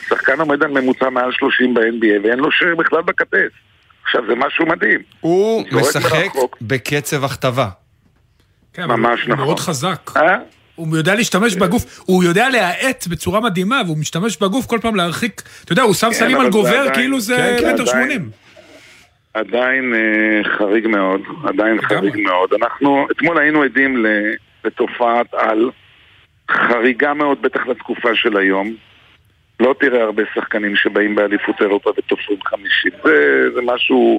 שחקן 0.08 0.40
עומד 0.40 0.62
על 0.62 0.70
ממוצע 0.70 1.10
מעל 1.10 1.32
30 1.32 1.74
ב-NBA, 1.74 2.24
ואין 2.24 2.38
לו 2.38 2.52
שריר 2.52 2.76
בכלל 2.76 3.02
בכתף. 3.02 3.48
עכשיו, 4.04 4.22
זה 4.28 4.34
משהו 4.34 4.66
מדהים. 4.66 5.00
הוא 5.20 5.64
משחק 5.72 6.12
מרחוק. 6.12 6.56
בקצב 6.60 7.24
הכתבה. 7.24 7.68
כן, 8.72 8.86
ממש 8.86 9.22
הוא 9.22 9.32
נכון. 9.32 9.44
מאוד 9.44 9.60
חזק. 9.60 10.10
אה? 10.16 10.36
הוא 10.78 10.96
יודע 10.96 11.14
להשתמש 11.14 11.56
בגוף, 11.56 12.00
הוא 12.06 12.24
יודע 12.24 12.48
להאט 12.48 13.06
בצורה 13.06 13.40
מדהימה, 13.40 13.82
והוא 13.86 13.98
משתמש 13.98 14.36
בגוף 14.36 14.66
כל 14.66 14.78
פעם 14.82 14.96
להרחיק, 14.96 15.42
אתה 15.64 15.72
יודע, 15.72 15.82
הוא 15.82 15.94
שם 15.94 16.08
סלים 16.12 16.36
אבל 16.36 16.44
על 16.44 16.50
גובר 16.50 16.94
כאילו 16.94 17.20
זה 17.20 17.36
כן, 17.36 17.56
כן, 17.60 17.74
מטר. 17.74 17.86
שמונים. 17.86 18.30
עדיין 19.34 19.94
אה, 19.94 20.50
חריג 20.58 20.86
מאוד, 20.86 21.20
עדיין 21.44 21.82
חריג 21.82 22.16
מאוד. 22.16 22.52
אנחנו 22.62 23.06
אתמול 23.10 23.38
היינו 23.38 23.62
עדים 23.62 24.06
לתופעת 24.64 25.34
על 25.34 25.70
חריגה 26.50 27.14
מאוד, 27.14 27.42
בטח 27.42 27.66
לתקופה 27.66 28.08
של 28.14 28.36
היום. 28.36 28.74
לא 29.60 29.74
תראה 29.80 30.02
הרבה 30.02 30.22
שחקנים 30.34 30.76
שבאים 30.76 31.14
באליפות 31.14 31.62
אירופה 31.62 31.90
ותופרים 31.90 32.38
חמישית. 32.44 32.94
זה, 33.04 33.44
זה 33.54 33.60
משהו, 33.64 34.18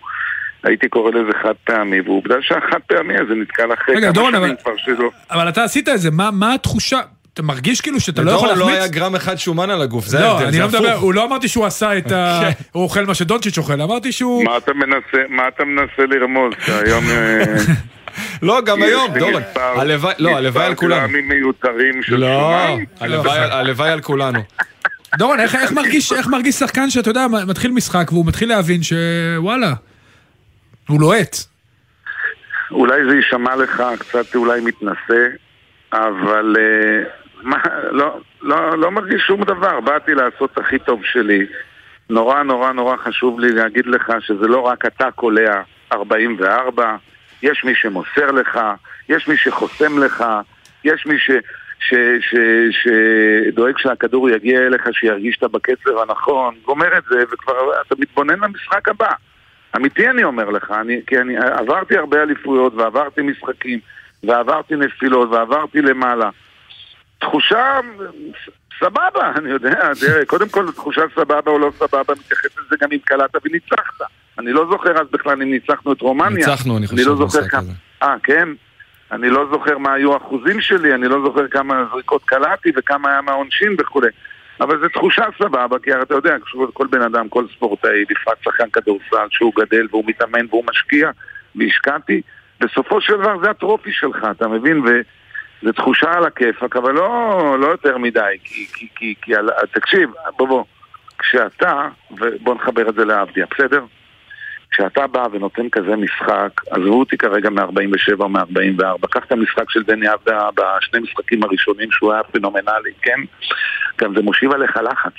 הייתי 0.63 0.87
קורא 0.89 1.11
לזה 1.11 1.31
חד 1.43 1.53
פעמי, 1.63 2.01
ועובדה 2.01 2.35
שהחד 2.41 2.79
פעמי 2.87 3.13
הזה 3.17 3.33
נתקל 3.41 3.73
אחרי 3.73 3.95
רגע, 3.95 4.05
כמה 4.05 4.11
דורון, 4.13 4.31
שנים 4.31 4.43
אבל- 4.43 4.55
כבר 4.63 4.71
שלא. 4.77 5.09
אבל 5.31 5.49
אתה 5.49 5.63
עשית 5.63 5.89
את 5.89 5.99
זה, 6.01 6.11
מה 6.11 6.29
מה 6.31 6.53
התחושה? 6.53 6.99
אתה 7.33 7.43
מרגיש 7.43 7.81
כאילו 7.81 7.99
שאתה 7.99 8.21
לא 8.21 8.31
יכול 8.31 8.47
לדורון 8.49 8.59
לא 8.59 8.73
היה 8.73 8.79
להחמיץ? 8.79 8.95
גרם 8.95 9.15
אחד 9.15 9.35
שומן 9.35 9.69
על 9.69 9.81
הגוף, 9.81 10.05
זה 10.05 10.19
לא, 10.19 10.25
ההבדל, 10.25 10.43
אני 10.45 10.53
זה 10.53 10.59
לא 10.61 10.67
מדבר, 10.67 10.89
הפוך. 10.89 11.01
הוא 11.01 11.13
לא 11.13 11.25
אמרתי 11.25 11.47
שהוא 11.47 11.65
עשה 11.65 11.97
את 11.97 12.11
ה... 12.11 12.39
כן. 12.43 12.63
הוא 12.71 12.83
אוכל 12.83 13.05
מה 13.05 13.13
שדונצ'יץ' 13.13 13.57
אוכל, 13.57 13.81
אמרתי 13.81 14.11
שהוא... 14.11 14.43
מה 14.43 14.57
אתה 14.57 14.71
מנסה, 14.73 14.97
מה 15.29 15.47
אתה 15.47 15.63
מנסה 15.65 16.05
לרמוז? 16.15 16.53
שהיום... 16.65 17.03
אה, 17.09 17.43
לא, 18.41 18.61
גם 18.61 18.81
היום, 18.83 19.13
דורון. 19.19 19.41
מספר- 19.49 19.79
הלוואי, 19.81 20.13
לא, 20.19 20.37
הלוואי 20.37 20.65
על 20.65 20.71
מספר 20.71 20.81
כולנו. 20.81 21.01
גרמים 21.07 21.27
מיותרים 21.27 22.03
של 22.03 22.15
לא, 22.15 22.27
שומן. 22.27 22.83
הלוואי- 22.99 23.51
הלוואי 23.51 23.89
על 23.89 24.01
כולנו. 24.01 24.39
דורון, 25.17 25.39
איך 25.39 25.55
מרגיש 26.31 26.55
שחקן 26.55 26.89
שאתה 26.89 27.09
יודע, 27.09 27.25
מתחיל 27.47 27.71
משחק 27.71 28.07
והוא 28.11 28.25
מתחיל 28.25 28.49
להבין 28.49 28.79
שוואלה, 28.83 29.73
הוא 30.89 31.01
לוהט. 31.01 31.35
אולי 32.71 33.05
זה 33.09 33.15
יישמע 33.15 33.55
לך 33.55 33.83
קצת 33.99 34.35
אולי 34.35 34.61
מתנשא, 34.61 35.27
אבל 35.93 36.55
אה, 36.59 37.03
מה, 37.41 37.57
לא, 37.91 38.19
לא, 38.41 38.77
לא 38.77 38.91
מרגיש 38.91 39.21
שום 39.27 39.43
דבר. 39.43 39.79
באתי 39.79 40.13
לעשות 40.13 40.57
הכי 40.57 40.79
טוב 40.79 41.01
שלי. 41.03 41.45
נורא 42.09 42.43
נורא 42.43 42.71
נורא 42.71 42.97
חשוב 42.97 43.39
לי 43.39 43.51
להגיד 43.51 43.85
לך 43.85 44.11
שזה 44.19 44.47
לא 44.47 44.59
רק 44.59 44.85
אתה 44.85 45.11
קולע 45.11 45.61
44, 45.93 46.95
יש 47.43 47.63
מי 47.63 47.75
שמוסר 47.75 48.31
לך, 48.31 48.59
יש 49.09 49.27
מי 49.27 49.37
שחוסם 49.37 50.03
לך, 50.03 50.25
יש 50.83 51.05
מי 51.05 51.15
שדואג 52.71 53.77
שהכדור 53.77 54.29
יגיע 54.29 54.59
אליך, 54.59 54.87
שירגיש 54.91 55.35
שאתה 55.35 55.47
בקצב 55.47 55.97
הנכון, 55.97 56.55
גומר 56.65 56.97
את 56.97 57.03
זה, 57.09 57.23
וכבר 57.31 57.81
אתה 57.87 57.95
מתבונן 57.99 58.39
למשחק 58.39 58.89
הבא. 58.89 59.11
אמיתי 59.75 60.09
אני 60.09 60.23
אומר 60.23 60.49
לך, 60.49 60.71
אני, 60.71 61.01
כי 61.07 61.17
אני 61.17 61.37
עברתי 61.37 61.97
הרבה 61.97 62.23
אליפויות 62.23 62.73
ועברתי 62.73 63.21
משחקים 63.21 63.79
ועברתי 64.23 64.75
נפילות 64.75 65.29
ועברתי 65.29 65.81
למעלה. 65.81 66.29
תחושה 67.19 67.79
סבבה, 68.79 69.31
אני 69.37 69.49
יודע, 69.49 69.91
תראה, 69.99 70.25
קודם 70.25 70.49
כל 70.49 70.71
תחושה 70.71 71.01
סבבה 71.15 71.51
או 71.51 71.59
לא 71.59 71.71
סבבה, 71.77 72.13
מתייחס 72.19 72.57
לזה 72.57 72.75
גם 72.81 72.89
אם 72.91 72.97
קלעת 73.03 73.35
וניצחת. 73.45 74.01
אני 74.39 74.51
לא 74.51 74.67
זוכר 74.71 75.01
אז 75.01 75.07
בכלל 75.11 75.41
אם 75.41 75.51
ניצחנו 75.51 75.93
את 75.93 76.01
רומניה. 76.01 76.47
ניצחנו, 76.47 76.77
אני 76.77 76.87
חושב, 76.87 77.07
לא 77.07 77.15
זוכר 77.15 77.39
במשחק 77.39 77.51
כמה... 77.51 77.61
הזה. 77.61 77.71
אה, 78.03 78.15
כן? 78.23 78.49
אני 79.11 79.29
לא 79.29 79.47
זוכר 79.51 79.77
מה 79.77 79.93
היו 79.93 80.13
האחוזים 80.13 80.61
שלי, 80.61 80.93
אני 80.93 81.07
לא 81.07 81.17
זוכר 81.25 81.47
כמה 81.47 81.83
זריקות 81.91 82.23
קלעתי 82.25 82.69
וכמה 82.75 83.11
היה 83.11 83.21
מהעונשין 83.21 83.75
וכולי. 83.79 84.07
אבל 84.61 84.79
זו 84.79 84.89
תחושה 84.89 85.23
סבבה, 85.37 85.79
כי 85.79 85.93
אתה 85.93 86.15
יודע, 86.15 86.35
כל 86.73 86.87
בן 86.87 87.01
אדם, 87.01 87.29
כל 87.29 87.45
ספורטאי, 87.55 88.05
בפרט 88.09 88.43
שחקן 88.43 88.69
כדורסל, 88.69 89.27
שהוא 89.29 89.53
גדל 89.55 89.87
והוא 89.91 90.03
מתאמן 90.07 90.45
והוא 90.49 90.63
משקיע, 90.69 91.11
והשקעתי, 91.55 92.21
בסופו 92.59 93.01
של 93.01 93.17
דבר 93.17 93.39
זה 93.43 93.49
הטרופי 93.49 93.91
שלך, 93.91 94.27
אתה 94.31 94.47
מבין? 94.47 94.79
וזו 94.79 95.71
תחושה 95.71 96.13
על 96.13 96.25
הכיפאק, 96.25 96.75
אבל 96.75 96.93
לא, 96.93 97.57
לא 97.59 97.67
יותר 97.67 97.97
מדי, 97.97 98.37
כי, 98.43 98.67
כי, 98.73 98.87
כי, 98.95 99.15
כי 99.21 99.35
על, 99.35 99.49
תקשיב, 99.73 100.09
בוא 100.37 100.47
בוא, 100.47 100.63
כשאתה, 101.19 101.87
ובוא 102.11 102.55
נחבר 102.55 102.89
את 102.89 102.95
זה 102.95 103.05
לעבדיה, 103.05 103.45
בסדר? 103.51 103.83
כשאתה 104.71 105.07
בא 105.07 105.27
ונותן 105.31 105.69
כזה 105.69 105.95
משחק, 105.95 106.61
עזבו 106.69 106.99
אותי 106.99 107.17
כרגע 107.17 107.49
מ-47 107.49 108.19
או 108.19 108.29
מ-44, 108.29 109.07
קח 109.11 109.25
את 109.25 109.31
המשחק 109.31 109.69
של 109.69 109.83
דני 109.83 110.07
עבדה 110.07 110.49
בשני 110.55 110.99
משחקים 110.99 111.43
הראשונים 111.43 111.91
שהוא 111.91 112.13
היה 112.13 112.23
פנומנלי, 112.23 112.91
כן? 113.01 113.19
גם 113.97 114.15
זה 114.15 114.21
מושיב 114.21 114.51
עליך 114.51 114.77
לחץ. 114.77 115.13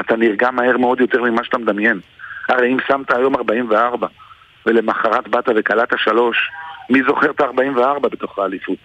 אתה 0.00 0.16
נרגע 0.16 0.50
מהר 0.50 0.76
מאוד 0.76 1.00
יותר 1.00 1.22
ממה 1.22 1.44
שאתה 1.44 1.58
מדמיין. 1.58 2.00
הרי 2.48 2.72
אם 2.72 2.78
שמת 2.88 3.10
היום 3.10 3.36
44 3.36 4.06
ולמחרת 4.66 5.28
באת 5.28 5.48
וקלעת 5.56 5.92
שלוש, 5.96 6.50
מי 6.90 7.02
זוכר 7.06 7.30
את 7.30 7.40
ה-44 7.40 7.98
בתוך 7.98 8.38
האליפות? 8.38 8.78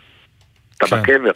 אתה 0.78 0.86
כן. 0.86 1.02
בקבר. 1.02 1.32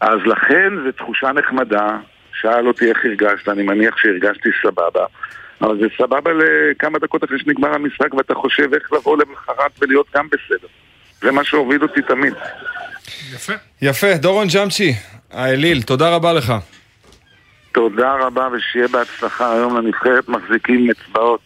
אז 0.00 0.18
לכן 0.26 0.72
זו 0.84 0.92
תחושה 0.92 1.32
נחמדה, 1.32 1.98
שאל 2.32 2.68
אותי 2.68 2.88
איך 2.88 3.04
הרגשת, 3.04 3.48
אני 3.48 3.62
מניח 3.62 3.96
שהרגשתי 3.96 4.48
סבבה. 4.62 5.06
אבל 5.62 5.78
זה 5.80 5.86
סבבה 5.98 6.30
לכמה 6.32 6.98
דקות 6.98 7.24
אחרי 7.24 7.38
שנגמר 7.38 7.74
המשחק 7.74 8.14
ואתה 8.14 8.34
חושב 8.34 8.74
איך 8.74 8.92
לבוא 8.92 9.16
למחרת 9.18 9.70
ולהיות 9.80 10.06
גם 10.16 10.26
בסדר. 10.28 10.68
זה 11.22 11.30
מה 11.32 11.44
שהוביל 11.44 11.82
אותי 11.82 12.00
תמיד. 12.08 12.34
יפה. 13.34 13.52
יפה, 13.82 14.14
דורון 14.16 14.48
ג'אמצ'י, 14.48 14.94
האליל, 15.30 15.82
תודה 15.82 16.08
רבה 16.10 16.32
לך. 16.32 16.52
תודה 17.72 18.14
רבה 18.20 18.48
ושיהיה 18.52 18.88
בהצלחה 18.88 19.52
היום 19.54 19.76
לנבחרת 19.78 20.28
מחזיקים 20.28 20.90
אצבעות. 20.90 21.40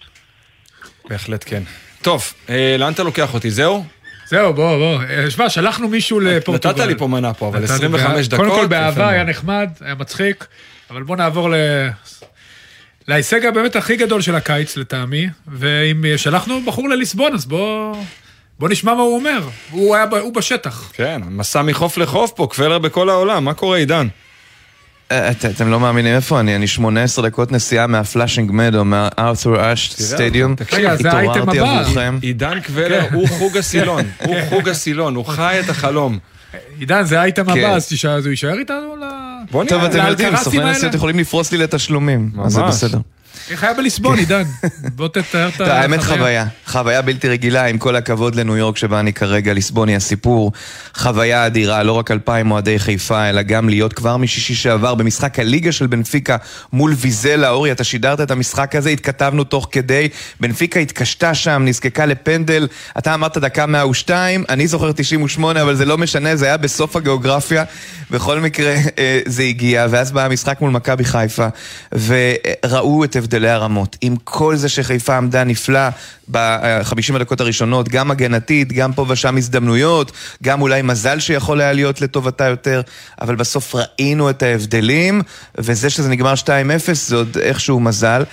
בהחלט 1.09 1.45
כן. 1.47 1.63
טוב, 2.03 2.23
אה, 2.51 2.77
לאן 2.79 2.93
אתה 2.93 3.03
לוקח 3.03 3.35
אותי? 3.35 3.51
זהו? 3.51 3.85
זהו, 4.27 4.55
בוא, 4.55 4.77
בוא. 4.79 5.03
אה, 5.11 5.31
שמע, 5.31 5.49
שלחנו 5.51 5.89
מישהו 5.89 6.21
לפורטוגל. 6.21 6.75
נתת 6.75 6.87
לי 6.87 6.99
פה 6.99 7.07
מנה 7.07 7.35
פה, 7.35 7.49
אבל 7.49 7.59
נתתי 7.61 7.73
25 7.75 8.29
בא- 8.29 8.37
דקות. 8.37 8.49
קודם 8.49 8.61
כל 8.61 8.67
באהבה. 8.67 9.09
היה 9.09 9.25
נחמד, 9.25 9.69
היה 9.81 9.95
מצחיק, 9.95 10.47
אבל 10.91 11.03
בוא 11.03 11.17
נעבור 11.17 11.51
ל... 11.51 11.55
להישג 13.09 13.47
הבאמת 13.47 13.77
הכי 13.77 13.97
גדול 13.97 14.21
של 14.21 14.35
הקיץ 14.35 14.77
לטעמי, 14.77 15.29
ואם 15.47 16.05
שלחנו 16.17 16.61
בחור 16.67 16.89
לליסבון, 16.89 17.35
אז 17.35 17.47
בוא... 17.47 17.97
בוא 18.59 18.69
נשמע 18.69 18.95
מה 18.95 19.03
הוא 19.03 19.17
אומר. 19.17 19.41
הוא 19.71 19.97
היה, 19.97 20.07
ב- 20.07 20.15
הוא 20.15 20.35
בשטח. 20.35 20.91
כן, 20.95 21.21
מסע 21.31 21.63
מחוף 21.63 21.99
לחוף 21.99 22.31
פה, 22.37 22.49
קוולר 22.51 22.79
בכל 22.79 23.09
העולם, 23.09 23.45
מה 23.45 23.55
קורה 23.55 23.79
עידן? 23.79 24.09
אה, 25.13 25.31
את- 25.31 25.45
אתם 25.45 25.71
לא 25.71 25.81
מאמינים 25.81 26.15
איפה 26.15 26.41
אני, 26.41 26.57
אני 26.57 26.67
18 26.67 27.29
דקות 27.29 27.53
נסיעה 27.53 27.87
מהפלאשינג 27.87 28.51
מדו, 28.53 28.85
מהארת'ור 28.85 29.73
אש 29.73 29.89
תראה 29.89 30.09
סטדיום. 30.09 30.55
תקשיב, 30.57 30.95
זה 31.03 31.13
האייטם 31.13 31.31
התעוררתי 31.33 31.59
הבא. 31.59 31.81
עבורכם. 31.81 32.19
עידן 32.23 32.61
קוולר 32.61 33.05
הוא 33.13 33.29
חוג 33.29 33.57
הסילון, 33.59 34.05
הוא 34.19 34.37
חוג 34.49 34.69
הסילון, 34.69 35.15
הוא 35.15 35.25
חי 35.25 35.57
את 35.65 35.69
החלום. 35.69 36.19
עידן, 36.79 37.03
זה 37.05 37.21
האייטם 37.21 37.45
כן. 37.45 37.51
הבא, 37.51 37.75
אז 37.75 37.89
אז 38.17 38.27
הוא 38.27 38.31
יישאר 38.31 38.59
איתנו 38.59 38.97
ל... 38.97 39.05
בוא 39.51 39.65
טוב, 39.65 39.79
נראה. 39.83 39.87
אתם 39.91 40.11
יודעים, 40.11 40.37
סוכני? 40.37 40.71
נסיעות 40.71 40.95
יכולים 40.95 41.19
לפרוס 41.19 41.53
לי 41.53 41.59
לתשלומים, 41.59 42.31
אז 42.45 42.53
זה. 42.53 42.63
בסדר. 42.63 42.99
איך 43.51 43.65
היה 43.65 43.75
בליסבון, 43.75 44.19
עידן? 44.19 44.43
בוא 44.95 45.09
תתאר 45.09 45.49
את 45.49 45.55
טוב, 45.59 45.69
האמת 45.69 46.03
חוויה, 46.03 46.47
חוויה 46.67 47.03
בלתי 47.03 47.29
רגילה, 47.29 47.67
עם 47.67 47.79
כל 47.79 47.97
הכבוד 47.97 48.35
לניו 48.35 48.57
יורק 48.57 48.77
שבה 48.77 49.01
אני 49.01 49.13
כרגע, 49.13 49.53
ליסבון 49.53 49.89
היא 49.89 49.97
הסיפור. 49.97 50.53
חוויה 50.95 51.47
אדירה, 51.47 51.83
לא 51.83 51.93
רק 51.93 52.11
אלפיים 52.11 52.51
אוהדי 52.51 52.79
חיפה, 52.79 53.29
אלא 53.29 53.43
גם 53.43 53.69
להיות 53.69 53.93
כבר 53.93 54.17
משישי 54.17 54.55
שעבר 54.55 54.95
במשחק 54.95 55.39
הליגה 55.39 55.73
של 55.73 55.87
בנפיקה 55.87 56.37
מול 56.73 56.95
ויזלה. 56.97 57.51
אורי, 57.51 57.73
אתה 57.73 57.85
שידרת 57.85 58.21
את 58.21 58.31
המשחק 58.31 58.75
הזה, 58.75 58.91
התכתבנו 58.91 59.45
תוך 59.45 59.69
כדי. 59.71 60.09
בנפיקה 60.41 60.81
התקשתה 60.81 61.35
שם, 61.35 61.63
נזקקה 61.65 62.07
לפנדל. 62.07 62.69
אתה 62.99 63.15
אמרת 63.15 63.39
דקה 63.39 63.67
102, 63.67 64.45
אני 64.49 64.67
זוכר 64.67 64.93
98, 64.93 65.63
אבל 65.63 65.75
זה 65.75 65.85
לא 65.85 65.99
משנה, 65.99 66.37
זה 66.37 66.47
היה 66.47 66.57
בסוף 66.57 66.97
הגיאוגרפיה. 66.97 67.65
בכל 68.11 68.41
מקרה, 68.41 68.75
אה, 68.99 69.21
זה 69.27 69.43
הגיע, 69.43 69.87
ואז 69.91 70.13
בא 70.13 70.25
המשחק 70.25 70.61
מול 70.61 70.71
מכבי 70.71 71.05
חיפה, 71.05 71.47
וראו 71.93 73.05
את 73.05 73.17
הבדלי 73.23 73.49
הרמות. 73.49 73.97
עם 74.01 74.17
כל 74.25 74.57
זה 74.57 74.69
שחיפה 74.69 75.17
עמדה 75.17 75.45
נפלא 75.45 75.89
ב-50 76.31 77.15
הדקות 77.15 77.41
הראשונות, 77.41 77.89
גם 77.89 78.11
הגנתית, 78.11 78.73
גם 78.73 78.93
פה 78.93 79.07
ושם 79.09 79.37
הזדמנויות, 79.37 80.13
גם 80.43 80.63
אולי 80.63 80.83
מזל 80.83 81.21
שיכול 81.21 81.61
היה 81.61 81.73
להיות 81.73 82.01
לטובתה 82.01 82.45
יותר, 82.45 82.81
אבל 83.21 83.35
בסוף 83.35 83.75
ראינו 83.75 84.31
את 84.31 84.43
ההבדלים, 84.43 85.23
וזה 85.59 85.91
שזה 85.91 86.09
נגמר 86.09 86.35
2-0 86.35 86.47
זה 86.93 87.17
עוד 87.17 87.39
איכשהו 87.39 87.81
מזל. 87.81 88.25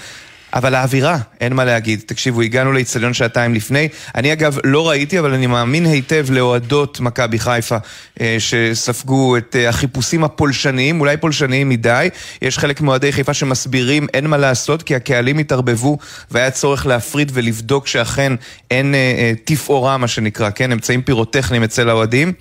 אבל 0.53 0.75
האווירה, 0.75 1.17
אין 1.41 1.53
מה 1.53 1.65
להגיד. 1.65 2.01
תקשיבו, 2.05 2.41
הגענו 2.41 2.71
לאיצטדיון 2.71 3.13
שעתיים 3.13 3.53
לפני. 3.53 3.87
אני 4.15 4.33
אגב 4.33 4.57
לא 4.63 4.89
ראיתי, 4.89 5.19
אבל 5.19 5.33
אני 5.33 5.47
מאמין 5.47 5.85
היטב 5.85 6.25
לאוהדות 6.29 6.99
מכבי 6.99 7.39
חיפה 7.39 7.77
אה, 8.21 8.35
שספגו 8.39 9.37
את 9.37 9.55
אה, 9.59 9.69
החיפושים 9.69 10.23
הפולשניים, 10.23 10.99
אולי 11.01 11.17
פולשניים 11.17 11.69
מדי. 11.69 12.09
יש 12.41 12.57
חלק 12.57 12.81
מאוהדי 12.81 13.11
חיפה 13.11 13.33
שמסבירים 13.33 14.07
אין 14.13 14.27
מה 14.27 14.37
לעשות, 14.37 14.83
כי 14.83 14.95
הקהלים 14.95 15.37
התערבבו 15.37 15.97
והיה 16.31 16.51
צורך 16.51 16.85
להפריד 16.85 17.31
ולבדוק 17.33 17.87
שאכן 17.87 18.33
אין 18.71 18.95
אה, 18.95 18.99
אה, 18.99 19.33
תפאורה, 19.43 19.97
מה 19.97 20.07
שנקרא, 20.07 20.49
כן? 20.49 20.71
אמצעים 20.71 21.01
פירוטכניים 21.01 21.63
אצל 21.63 21.89
האוהדים. 21.89 22.33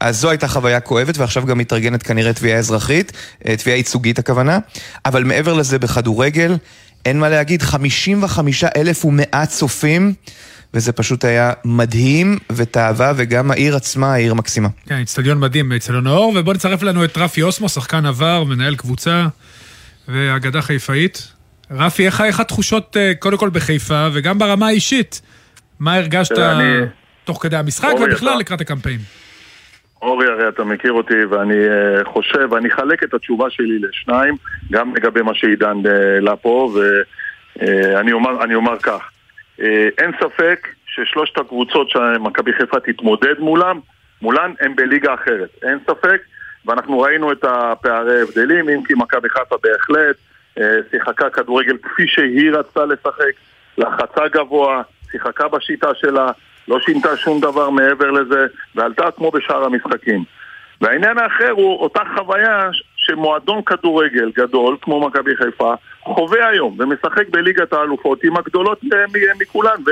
אז 0.00 0.20
זו 0.20 0.30
הייתה 0.30 0.48
חוויה 0.48 0.80
כואבת, 0.80 1.18
ועכשיו 1.18 1.46
גם 1.46 1.58
מתארגנת 1.58 2.02
כנראה 2.02 2.32
תביעה 2.32 2.58
אזרחית, 2.58 3.12
אה, 3.48 3.56
תביעה 3.56 3.76
ייצוגית 3.76 4.18
הכוונה. 4.18 4.58
אבל 5.04 5.24
מעבר 5.24 5.54
לזה, 5.54 5.78
בכדורגל, 5.78 6.56
אין 7.06 7.20
מה 7.20 7.28
להגיד, 7.28 7.62
55 7.62 8.64
אלף 8.64 9.04
ומאה 9.04 9.46
צופים. 9.46 10.14
וזה 10.74 10.92
פשוט 10.92 11.24
היה 11.24 11.52
מדהים 11.64 12.38
ותאווה, 12.52 13.12
וגם 13.16 13.50
העיר 13.50 13.76
עצמה, 13.76 14.12
העיר 14.12 14.34
מקסימה. 14.34 14.68
כן, 14.88 14.98
איצטדיון 14.98 15.38
מדהים, 15.40 15.72
איצטדיון 15.72 16.06
האור, 16.06 16.32
ובוא 16.36 16.54
נצרף 16.54 16.82
לנו 16.82 17.04
את 17.04 17.18
רפי 17.18 17.42
אוסמו, 17.42 17.68
שחקן 17.68 18.06
עבר, 18.06 18.44
מנהל 18.44 18.76
קבוצה, 18.76 19.26
ואגדה 20.08 20.62
חיפאית. 20.62 21.28
רפי, 21.70 22.06
איך, 22.06 22.20
איך 22.20 22.40
התחושות 22.40 22.96
אה, 22.96 23.12
קודם 23.18 23.38
כל 23.38 23.50
בחיפה, 23.50 24.08
וגם 24.12 24.38
ברמה 24.38 24.66
האישית? 24.66 25.20
מה 25.80 25.94
הרגשת 25.94 26.38
אני- 26.38 26.86
תוך 27.24 27.38
כדי 27.42 27.56
המשחק, 27.56 27.92
ובכלל 28.02 28.38
לקראת 28.38 28.60
הקמפיין? 28.60 29.00
אורי, 30.02 30.26
הרי 30.26 30.48
אתה 30.48 30.64
מכיר 30.64 30.92
אותי, 30.92 31.24
ואני 31.24 31.68
אה, 31.68 32.04
חושב, 32.04 32.54
אני 32.54 32.68
אחלק 32.68 33.02
את 33.02 33.14
התשובה 33.14 33.50
שלי 33.50 33.78
לשניים, 33.78 34.34
גם 34.72 34.96
לגבי 34.96 35.22
מה 35.22 35.34
שעידן 35.34 35.76
אה, 35.86 36.14
העלה 36.14 36.36
פה, 36.36 36.72
ואני 36.74 38.12
אומר, 38.12 38.44
אני 38.44 38.54
אומר 38.54 38.78
כך, 38.78 39.10
אה, 39.60 39.88
אין 39.98 40.10
ספק 40.20 40.68
ששלושת 40.86 41.38
הקבוצות 41.38 41.90
שמכבי 41.90 42.52
חיפה 42.52 42.80
תתמודד 42.80 43.38
מולם, 43.38 43.80
מולן 44.22 44.52
הם 44.60 44.76
בליגה 44.76 45.14
אחרת, 45.14 45.48
אין 45.62 45.78
ספק, 45.86 46.22
ואנחנו 46.66 47.00
ראינו 47.00 47.32
את 47.32 47.44
הפערי 47.44 48.18
ההבדלים, 48.20 48.68
אם 48.68 48.84
כי 48.84 48.94
מכבי 48.94 49.28
חיפה 49.28 49.56
בהחלט 49.62 50.16
אה, 50.58 50.76
שיחקה 50.90 51.30
כדורגל 51.30 51.76
כפי 51.82 52.06
שהיא 52.06 52.50
רצתה 52.52 52.84
לשחק, 52.84 53.32
לחצה 53.78 54.28
גבוה, 54.28 54.82
שיחקה 55.10 55.48
בשיטה 55.48 55.94
שלה, 55.94 56.30
לא 56.68 56.80
שינתה 56.80 57.16
שום 57.16 57.40
דבר 57.40 57.70
מעבר 57.70 58.10
לזה, 58.10 58.46
ועלתה 58.74 59.10
כמו 59.10 59.30
בשאר 59.30 59.64
המשחקים. 59.64 60.24
והעניין 60.80 61.18
האחר 61.18 61.50
הוא 61.50 61.76
אותה 61.80 62.00
חוויה 62.16 62.68
שמועדון 62.96 63.62
כדורגל 63.62 64.30
גדול, 64.36 64.76
כמו 64.82 65.06
מכבי 65.06 65.36
חיפה, 65.36 65.74
חווה 66.00 66.48
היום, 66.48 66.76
ומשחק 66.78 67.28
בליגת 67.28 67.72
האלופות 67.72 68.24
עם 68.24 68.36
הגדולות 68.36 68.80
אה, 68.92 69.04
מכולן, 69.40 69.76
ו- 69.86 69.90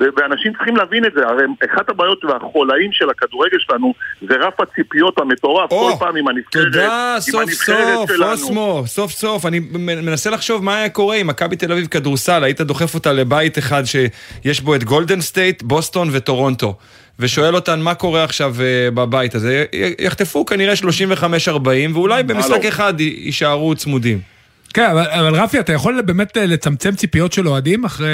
ואנשים 0.00 0.52
צריכים 0.52 0.76
להבין 0.76 1.04
את 1.04 1.12
זה, 1.16 1.26
הרי 1.26 1.44
אחת 1.74 1.88
הבעיות 1.88 2.24
והחולאים 2.24 2.92
של 2.92 3.10
הכדורגל 3.10 3.56
שלנו 3.58 3.94
זה 4.28 4.34
רף 4.36 4.60
הציפיות 4.60 5.18
המטורף, 5.18 5.72
או, 5.72 5.90
כל 5.90 6.04
פעם 6.04 6.16
עם 6.16 6.28
הנבחרת, 6.28 6.64
תודה, 6.64 7.14
עם 7.14 7.20
סוף 7.20 7.40
הנבחרת 7.40 7.94
סוף, 7.94 8.10
שלנו. 8.10 8.32
אוסמו, 8.32 8.82
סוף 8.86 9.10
סוף. 9.10 9.46
אני 9.46 9.60
מנסה 9.78 10.30
לחשוב 10.30 10.64
מה 10.64 10.76
היה 10.76 10.88
קורה 10.88 11.16
אם 11.16 11.26
מכבי 11.26 11.56
תל 11.56 11.72
אביב 11.72 11.86
כדורסל, 11.86 12.44
היית 12.44 12.60
דוחף 12.60 12.94
אותה 12.94 13.12
לבית 13.12 13.58
אחד 13.58 13.82
שיש 13.84 14.60
בו 14.60 14.74
את 14.74 14.84
גולדן 14.84 15.20
סטייט, 15.20 15.62
בוסטון 15.62 16.08
וטורונטו. 16.12 16.76
ושואל 17.18 17.54
אותן 17.54 17.80
מה 17.80 17.94
קורה 17.94 18.24
עכשיו 18.24 18.54
אה, 18.60 18.90
בבית 18.90 19.34
הזה, 19.34 19.64
יחטפו 19.98 20.46
כנראה 20.46 20.74
35-40 20.74 21.58
ואולי 21.94 22.22
במשחק 22.22 22.64
לא? 22.64 22.68
אחד 22.68 23.00
יישארו 23.00 23.74
צמודים. 23.74 24.20
כן, 24.74 24.90
אבל, 24.90 25.06
אבל 25.10 25.34
רפי, 25.34 25.60
אתה 25.60 25.72
יכול 25.72 26.02
באמת 26.02 26.36
אה, 26.36 26.46
לצמצם 26.46 26.94
ציפיות 26.94 27.32
של 27.32 27.48
אוהדים 27.48 27.84
אחרי, 27.84 28.08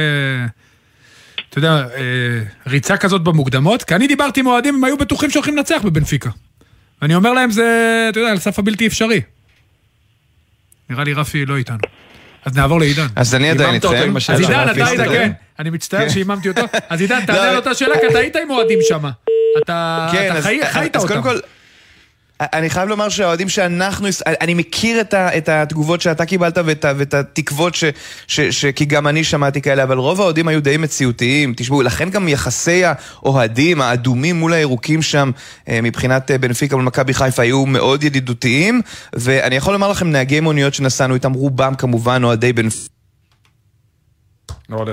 אתה 1.53 1.59
יודע, 1.59 1.87
אה, 1.97 2.03
ריצה 2.67 2.97
כזאת 2.97 3.23
במוקדמות? 3.23 3.83
כי 3.83 3.95
אני 3.95 4.07
דיברתי 4.07 4.41
עם 4.41 4.47
אוהדים, 4.47 4.75
הם 4.75 4.85
היו 4.85 4.97
בטוחים 4.97 5.31
שהולכים 5.31 5.57
לנצח 5.57 5.83
בבנפיקה. 5.85 6.31
ואני 7.03 7.15
אומר 7.15 7.33
להם, 7.33 7.51
זה, 7.51 8.07
אתה 8.11 8.21
יודע, 8.21 8.31
על 8.31 8.39
סף 8.39 8.59
הבלתי 8.59 8.87
אפשרי. 8.87 9.21
נראה 10.91 11.05
לי 11.05 11.13
רפי 11.13 11.47
לא 11.47 11.57
איתנו. 11.57 11.79
אז 12.45 12.57
נעבור 12.57 12.81
לעידן. 12.81 13.07
אז 13.17 13.35
אני 13.35 13.51
עדיין 13.51 13.75
איתכם. 13.75 14.17
השאלה 14.17 14.39
אז 14.39 14.41
עידן, 14.51 14.71
אתה 14.71 14.87
היית? 14.87 15.01
כן. 15.01 15.33
אני 15.59 15.71
מצטער 15.71 16.09
שהיממתי 16.09 16.49
אותו. 16.49 16.61
אז 16.89 17.01
עידן, 17.01 17.21
תענה 17.27 17.47
לא, 17.47 17.53
לאותה 17.53 17.75
שאלה, 17.75 17.95
כי 18.01 18.07
אתה 18.11 18.19
היית 18.19 18.37
עם 18.37 18.51
אוהדים 18.51 18.79
שם. 18.89 19.05
אתה 19.65 20.09
כן, 20.13 20.41
חי- 20.41 20.89
אז 20.95 21.03
אותם. 21.03 21.23
אני 22.53 22.71
חייב 22.71 22.89
לומר 22.89 23.09
שהאוהדים 23.09 23.49
שאנחנו, 23.49 24.09
אני 24.27 24.55
מכיר 24.55 25.01
את, 25.01 25.15
ה, 25.15 25.37
את 25.39 25.49
התגובות 25.49 26.01
שאתה 26.01 26.25
קיבלת 26.25 26.59
ואת, 26.65 26.85
ואת 26.97 27.15
התקוות, 27.15 27.75
ש, 27.75 27.85
ש, 28.27 28.41
ש, 28.41 28.67
כי 28.67 28.85
גם 28.85 29.07
אני 29.07 29.25
שמעתי 29.25 29.63
כאלה, 29.63 29.83
אבל 29.83 29.99
רוב 29.99 30.21
האוהדים 30.21 30.49
היו 30.49 30.63
די 30.63 30.77
מציאותיים. 30.77 31.55
תשמעו, 31.57 31.83
לכן 31.83 32.11
גם 32.11 32.29
יחסי 32.29 32.83
האוהדים, 32.85 33.81
האדומים 33.81 34.37
מול 34.37 34.53
הירוקים 34.53 35.03
שם, 35.03 35.31
אה, 35.69 35.81
מבחינת 35.83 36.31
אה, 36.31 36.39
בנפיקה 36.39 36.77
מול 36.77 36.85
מכבי 36.85 37.15
חיפה, 37.15 37.43
היו 37.43 37.67
מאוד 37.67 38.05
ידידותיים, 38.05 38.81
ואני 39.13 39.57
יכול 39.57 39.73
לומר 39.73 39.91
לכם, 39.91 40.11
נהגי 40.11 40.41
מוניות 40.41 40.75
שנסענו 40.75 41.15
איתם, 41.15 41.33
רובם 41.33 41.75
כמובן 41.75 42.25
אוהדי 42.25 42.53
בנפיקה. 42.53 42.92
לא 44.73 44.85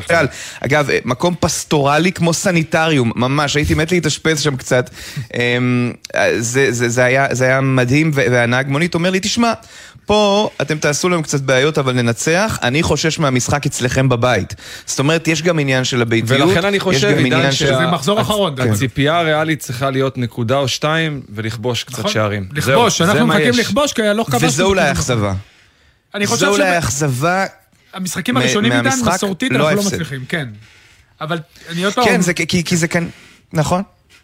אגב, 0.65 0.89
אה, 0.89 0.99
מקום 1.05 1.35
פסטורלי 1.39 2.11
כמו 2.11 2.33
סניטריום, 2.33 3.11
ממש, 3.15 3.55
הייתי 3.55 3.73
מת 3.73 3.91
להתאשפז 3.91 4.39
שם 4.41 4.55
קצת. 4.55 4.89
אמ, 5.33 5.93
אה, 6.15 6.41
זה, 6.41 6.71
זה, 6.71 6.89
זה, 6.89 7.03
היה, 7.03 7.27
זה 7.31 7.45
היה 7.45 7.61
מדהים, 7.61 8.11
והנהג 8.13 8.67
מונית 8.67 8.93
אומר 8.93 9.09
לי, 9.09 9.19
תשמע, 9.19 9.53
פה 10.05 10.49
אתם 10.61 10.77
תעשו 10.77 11.09
להם 11.09 11.21
קצת 11.21 11.41
בעיות, 11.41 11.77
אבל 11.77 11.93
ננצח, 11.93 12.59
אני 12.63 12.83
חושש 12.83 13.19
מהמשחק 13.19 13.65
אצלכם 13.65 14.09
בבית. 14.09 14.55
זאת 14.85 14.99
אומרת, 14.99 15.27
יש 15.27 15.41
גם 15.41 15.59
עניין 15.59 15.83
של 15.83 16.01
הביתיות. 16.01 16.49
ולכן 16.49 16.65
אני 16.65 16.77
יש 16.77 16.83
חושב, 16.83 17.11
גם 17.11 17.17
עידן, 17.23 17.37
עניין 17.37 17.51
של- 17.51 17.75
זה 17.75 17.87
מחזור 17.87 18.21
אחרון, 18.21 18.55
דרך 18.55 18.65
אגב. 18.65 18.73
הציפייה 18.73 19.17
הריאלית 19.19 19.59
צריכה 19.59 19.89
להיות 19.89 20.17
נקודה 20.17 20.57
או 20.57 20.67
שתיים 20.67 21.21
ולכבוש 21.35 21.83
קצת 21.83 21.99
נכון. 21.99 22.11
שערים. 22.11 22.47
לכבוש, 22.53 22.97
זהו, 22.97 23.07
זה 23.07 23.11
אנחנו 23.13 23.27
מחכים 23.27 23.49
יש. 23.49 23.59
לכבוש, 23.59 23.93
כי 23.93 24.01
לא 24.13 24.23
כבשנו. 24.23 24.47
וזו 24.47 24.63
אולי 24.65 24.81
בכלל. 24.81 24.89
האכזבה. 24.89 25.33
אני 26.15 26.25
זו 26.25 26.33
חושב 26.33 26.47
אולי 26.47 26.67
האכזבה 26.67 27.45
שהמשחקים 27.93 28.35
מ- 28.35 28.37
הראשונים 28.37 28.71
מהמשחק, 28.71 29.13
מסורתית, 29.13 29.51
לא 29.51 29.69
אנחנו 29.69 29.83
לא. 29.83 29.87
מצליחים, 29.87 30.25
כן. 30.29 30.47
אבל 31.21 31.39
אני 31.69 31.83
עוד 31.83 31.93
פעם... 31.93 32.05
כן, 32.05 32.21
זה, 32.21 32.33
כי, 32.33 32.63
כי 32.63 32.77
זה 32.77 32.87
כאן... 32.87 33.07
נכון. 33.53 33.83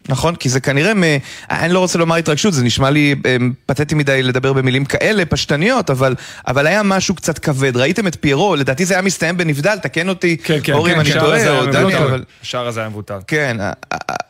נכון, 0.09 0.35
כי 0.35 0.49
זה 0.49 0.59
כנראה, 0.59 0.93
מ... 0.93 1.03
אני 1.51 1.73
לא 1.73 1.79
רוצה 1.79 1.97
לומר 1.97 2.15
התרגשות, 2.15 2.53
זה 2.53 2.63
נשמע 2.63 2.89
לי 2.89 3.15
אמ, 3.25 3.53
פתטי 3.65 3.95
מדי 3.95 4.23
לדבר 4.23 4.53
במילים 4.53 4.85
כאלה, 4.85 5.25
פשטניות, 5.25 5.89
אבל, 5.89 6.15
אבל 6.47 6.67
היה 6.67 6.83
משהו 6.83 7.15
קצת 7.15 7.39
כבד. 7.39 7.77
ראיתם 7.77 8.07
את 8.07 8.17
פיירו, 8.19 8.55
לדעתי 8.55 8.85
זה 8.85 8.93
היה 8.93 9.01
מסתיים 9.01 9.37
בנבדל, 9.37 9.77
תקן 9.77 10.09
אותי, 10.09 10.37
כן, 10.37 10.59
כן, 10.63 10.73
אורי, 10.73 10.91
כן, 10.91 10.95
אם 10.95 11.01
אני 11.01 11.09
השער 11.09 11.25
טועה, 11.25 11.49
או 11.49 11.63
מבוטל. 11.63 11.83
דני, 11.83 11.97
אבל... 11.97 12.23
השער 12.41 12.67
הזה 12.67 12.79
היה 12.79 12.89
מבוטל. 12.89 13.17
כן, 13.27 13.57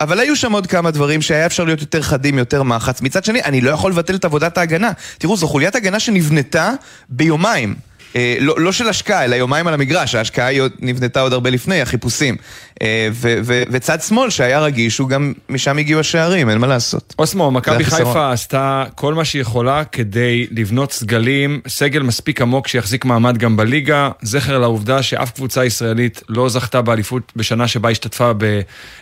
אבל 0.01 0.19
היו 0.19 0.35
שם 0.35 0.51
עוד 0.51 0.67
כמה 0.67 0.91
דברים 0.91 1.21
שהיה 1.21 1.45
אפשר 1.45 1.63
להיות 1.63 1.81
יותר 1.81 2.01
חדים, 2.01 2.37
יותר 2.37 2.63
מחץ. 2.63 3.01
מצד 3.01 3.25
שני, 3.25 3.43
אני 3.43 3.61
לא 3.61 3.71
יכול 3.71 3.91
לבטל 3.91 4.15
את 4.15 4.25
עבודת 4.25 4.57
ההגנה. 4.57 4.91
תראו, 5.17 5.37
זו 5.37 5.47
חוליית 5.47 5.75
הגנה 5.75 5.99
שנבנתה 5.99 6.71
ביומיים. 7.09 7.75
אה, 8.15 8.37
לא, 8.39 8.55
לא 8.57 8.71
של 8.71 8.89
השקעה, 8.89 9.25
אלא 9.25 9.35
יומיים 9.35 9.67
על 9.67 9.73
המגרש, 9.73 10.15
ההשקעה 10.15 10.47
היא 10.47 10.61
עוד, 10.61 10.71
נבנתה 10.79 11.21
עוד 11.21 11.33
הרבה 11.33 11.49
לפני, 11.49 11.81
החיפושים. 11.81 12.35
אה, 12.81 13.07
ו, 13.11 13.37
ו, 13.43 13.63
וצד 13.71 14.01
שמאל 14.01 14.29
שהיה 14.29 14.59
רגיש, 14.59 14.97
הוא 14.97 15.09
גם, 15.09 15.33
משם 15.49 15.77
הגיעו 15.77 15.99
השערים, 15.99 16.49
אין 16.49 16.57
מה 16.57 16.67
לעשות. 16.67 17.15
אוסמו, 17.19 17.51
מכבי. 17.51 17.83
חיפה 17.83 18.31
עשתה 18.31 18.83
כל 18.95 19.13
מה 19.13 19.25
שהיא 19.25 19.41
יכולה 19.41 19.83
כדי 19.83 20.47
לבנות 20.51 20.91
סגלים, 20.91 21.61
סגל 21.67 22.01
מספיק 22.01 22.41
עמוק 22.41 22.67
שיחזיק 22.67 23.05
מעמד 23.05 23.37
גם 23.37 23.57
בליגה, 23.57 24.09
זכר 24.21 24.57
לעובדה 24.57 25.03
שאף 25.03 25.31
קבוצה 25.31 25.65
ישראלית 25.65 26.21
לא 26.29 26.49
זכתה 26.49 26.81
באליפות 26.81 27.31
בשנה 27.35 27.67
שבה 27.67 27.89
השתתפה 27.89 28.31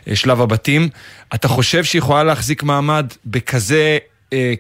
בשלב 0.08 0.41
הבתים. 0.41 0.89
אתה 1.36 1.47
חושב 1.47 1.84
שהיא 1.84 1.99
יכולה 1.99 2.23
להחזיק 2.23 2.63
מעמד 2.63 3.06
בכזה 3.26 3.97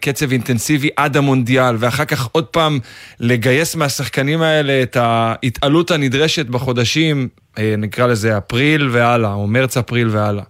קצב 0.01 0.31
אינטנסיבי 0.31 0.89
עד 0.97 1.17
המונדיאל, 1.17 1.75
ואחר 1.79 2.05
כך 2.05 2.27
עוד 2.31 2.45
פעם 2.45 2.79
לגייס 3.19 3.75
מהשחקנים 3.75 4.41
האלה 4.41 4.83
את 4.83 4.97
ההתעלות 4.99 5.91
הנדרשת 5.91 6.45
בחודשים, 6.45 7.27
אה, 7.59 7.75
נקרא 7.77 8.07
לזה 8.07 8.37
אפריל 8.37 8.87
והלאה, 8.91 9.33
או 9.33 9.47
מרץ-אפריל 9.47 10.07
והלאה. 10.07 10.43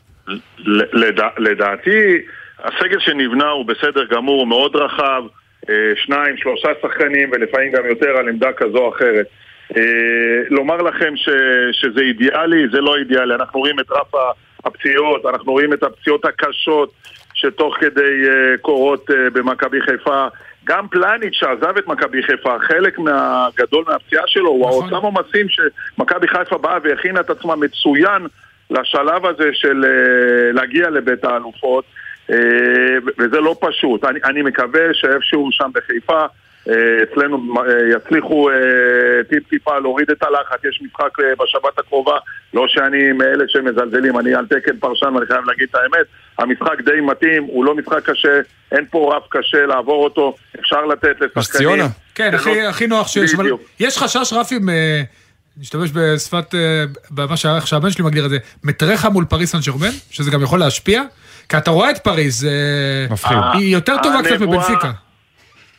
ל- 0.58 1.06
לדע, 1.08 1.28
לדעתי, 1.38 2.18
הסגל 2.64 3.00
שנבנה 3.00 3.50
הוא 3.50 3.66
בסדר 3.66 4.06
גמור, 4.12 4.40
הוא 4.40 4.48
מאוד 4.48 4.76
רחב, 4.76 5.24
אה, 5.70 5.76
שניים, 5.96 6.38
שלושה 6.38 6.70
שחקנים 6.82 7.30
ולפעמים 7.32 7.72
גם 7.72 7.86
יותר 7.86 8.10
על 8.18 8.30
עמדה 8.30 8.54
כזו 8.58 8.78
או 8.78 8.96
אחרת. 8.96 9.26
אה, 9.78 9.82
לומר 10.50 10.78
לכם 10.78 11.14
ש, 11.16 11.30
שזה 11.72 12.02
אידיאלי, 12.02 12.66
זה 12.72 12.82
לא 12.82 12.98
אידיאלי. 12.98 13.36
אנחנו 13.36 13.60
רואים 13.60 13.80
את 13.80 13.92
רף 13.92 14.14
הפציעות, 14.66 15.26
אנחנו 15.26 15.52
רואים 15.52 15.74
את 15.74 15.84
הפציעות 15.84 16.26
הקשות 16.26 16.94
שתוך 17.44 17.76
כדי 17.80 18.30
אה, 18.30 18.58
קורות 18.62 19.12
אה, 19.12 19.30
במכבי 19.30 19.82
חיפה. 19.82 20.28
גם 20.66 20.88
פלניץ' 20.88 21.34
שעזב 21.34 21.78
את 21.78 21.88
מכבי 21.88 22.24
חיפה, 22.24 22.56
חלק 22.60 23.00
מהגדול 23.00 23.84
מהפציעה 23.88 24.24
שלו 24.28 24.50
הוא 24.50 24.70
נכון. 24.70 24.94
אותם 24.94 25.06
עומסים 25.06 25.48
שמכבי 25.50 26.28
חיפה 26.28 26.58
באה 26.58 26.78
והכינה 26.84 27.20
את 27.20 27.30
עצמה 27.30 27.56
מצוין 27.56 28.28
לשלב 28.70 29.26
הזה 29.26 29.50
של 29.54 29.86
אה, 29.86 30.52
להגיע 30.52 30.90
לבית 30.90 31.24
האלופות, 31.24 31.86
וזה 33.20 33.40
לא 33.40 33.56
פשוט. 33.60 34.06
אני, 34.06 34.20
אני 34.26 34.42
מקווה 34.42 34.94
שאיפשהו 34.94 35.50
שם 35.52 35.70
בחיפה, 35.74 36.26
אצלנו 36.68 37.38
אה, 37.58 37.64
יצליחו 37.98 38.50
אה, 38.50 38.56
טיפ-טיפה 39.30 39.80
להוריד 39.80 40.12
את 40.12 40.24
הלחץ, 40.24 40.60
יש 40.70 40.82
משחק 40.86 41.20
אה, 41.20 41.26
בשבת 41.40 41.80
הקרובה, 41.80 42.18
לא 42.54 42.66
שאני 42.68 43.12
מאלה 43.12 43.44
שמזלזלים, 43.48 44.20
אני 44.20 44.36
על 44.36 44.46
תקן 44.46 44.78
פרשן 44.80 45.06
ואני 45.16 45.26
חייב 45.26 45.42
להגיד 45.48 45.68
את 45.70 45.76
האמת, 45.76 46.06
המשחק 46.40 46.82
די 46.86 47.02
מתאים, 47.02 47.44
הוא 47.44 47.66
לא 47.66 47.76
משחק 47.76 48.10
קשה, 48.10 48.40
אין 48.72 48.86
פה 48.92 49.14
רף 49.18 49.24
קשה 49.30 49.66
לעבור 49.66 50.04
אותו, 50.04 50.36
אפשר 50.60 50.86
לתת 50.86 51.16
לשחקנים. 51.22 51.70
כן, 52.16 52.32
הכי, 52.34 52.62
לא- 52.62 52.70
הכי 52.70 52.88
נוח 52.88 53.08
שיש, 53.08 53.34
אבל. 53.34 53.50
יש 53.80 53.98
חשש, 53.98 54.34
רפי, 54.34 54.58
מ... 54.58 54.70
נשתמש 55.58 55.90
בשפת, 55.94 56.56
אה, 56.56 56.84
במה 57.12 57.38
שה- 57.38 57.62
שהבן 57.66 57.90
שלי 57.92 58.04
מגדיר 58.06 58.26
את 58.26 58.30
זה, 58.30 58.38
מטרחה 58.64 59.10
מול 59.10 59.26
פריס 59.26 59.52
סן 59.52 59.58
ג'רמן, 59.66 59.92
שזה 60.12 60.32
גם 60.32 60.42
יכול 60.44 60.60
להשפיע, 60.60 61.02
כי 61.50 61.58
אתה 61.58 61.72
רואה 61.72 61.92
את 61.92 61.98
פריז, 61.98 62.46
אה, 62.46 62.52
מפחיד. 63.14 63.38
היא 63.54 63.74
יותר 63.74 63.96
טובה 64.04 64.20
קצת 64.24 64.42
מבנפיקה. 64.42 64.92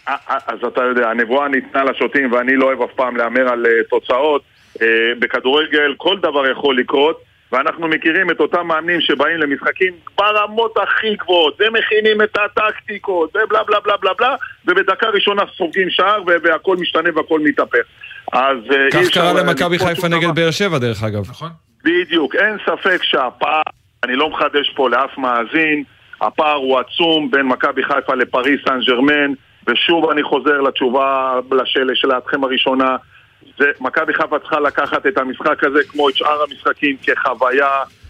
אה, 0.09 0.14
אה, 0.31 0.38
אז 0.47 0.59
אתה 0.69 0.83
יודע, 0.83 1.11
הנבואה 1.11 1.49
ניתנה 1.49 1.85
לשוטים 1.85 2.33
ואני 2.33 2.57
לא 2.57 2.64
אוהב 2.64 2.83
אף 2.83 2.90
פעם 2.97 3.17
להמר 3.17 3.49
על 3.49 3.67
אה, 3.67 3.85
תוצאות. 3.90 4.43
בכדורגל 5.19 5.95
כל 5.97 6.17
דבר 6.19 6.51
יכול 6.51 6.79
לקרות, 6.79 7.21
ואנחנו 7.53 7.88
מכירים 7.88 8.31
את 8.31 8.40
אותם 8.40 8.67
מאמנים 8.67 9.01
שבאים 9.01 9.37
למשחקים 9.40 9.93
ברמות 10.19 10.75
הכי 10.83 11.14
גבוהות, 11.17 11.61
ומכינים 11.61 12.23
את 12.23 12.38
הטקטיקות, 12.38 13.31
ובלה 13.37 13.62
בלה 13.64 13.81
בלה 13.81 13.97
בלה 13.97 14.11
בלה, 14.19 14.35
ובדקה 14.67 15.09
ראשונה 15.09 15.43
סופגים 15.57 15.90
שער, 15.90 16.23
והכל 16.43 16.77
משתנה 16.77 17.09
והכל 17.14 17.40
מתהפך. 17.40 17.79
אז 18.33 18.57
כך 18.93 18.99
אפשר 18.99 19.21
קרה 19.21 19.33
לה- 19.33 19.43
למכבי 19.43 19.79
חיפה. 19.79 20.09
נגד 20.09 20.35
באר 20.35 20.51
שבע, 20.51 20.79
דרך 20.79 21.03
אגב. 21.03 21.31
נכון? 21.31 21.49
בדיוק, 21.85 22.35
אין 22.35 22.57
ספק 22.67 23.03
שהפער, 23.03 23.62
אני 24.05 24.17
לא 24.17 24.31
מחדש 24.31 24.71
פה 24.77 24.90
לאף 24.90 25.19
מאזין, 25.19 25.85
הפער 26.21 26.55
הוא 26.57 26.79
עצום 26.79 27.31
בין 27.31 27.43
מכבי 27.47 27.83
חיפה 27.83 28.14
לפריס 28.14 28.61
סן 28.69 28.81
ג'רמן, 28.87 29.33
ושוב 29.68 30.11
אני 30.11 30.22
חוזר 30.22 30.61
לתשובה 30.61 31.40
לשאלה 31.53 31.94
שלאתכם 31.94 32.44
הראשונה, 32.44 32.96
זה, 33.59 33.70
מכבי 33.81 34.14
חיפה 34.14 34.38
צריכה 34.38 34.61
לקחת 34.61 35.07
את 35.07 35.18
המשחק 35.18 35.64
הזה 35.64 35.79
כמו 35.88 36.09
את 36.09 36.16
שאר 36.16 36.42
המשחקים 36.42 36.96
כחוויה, 37.03 37.68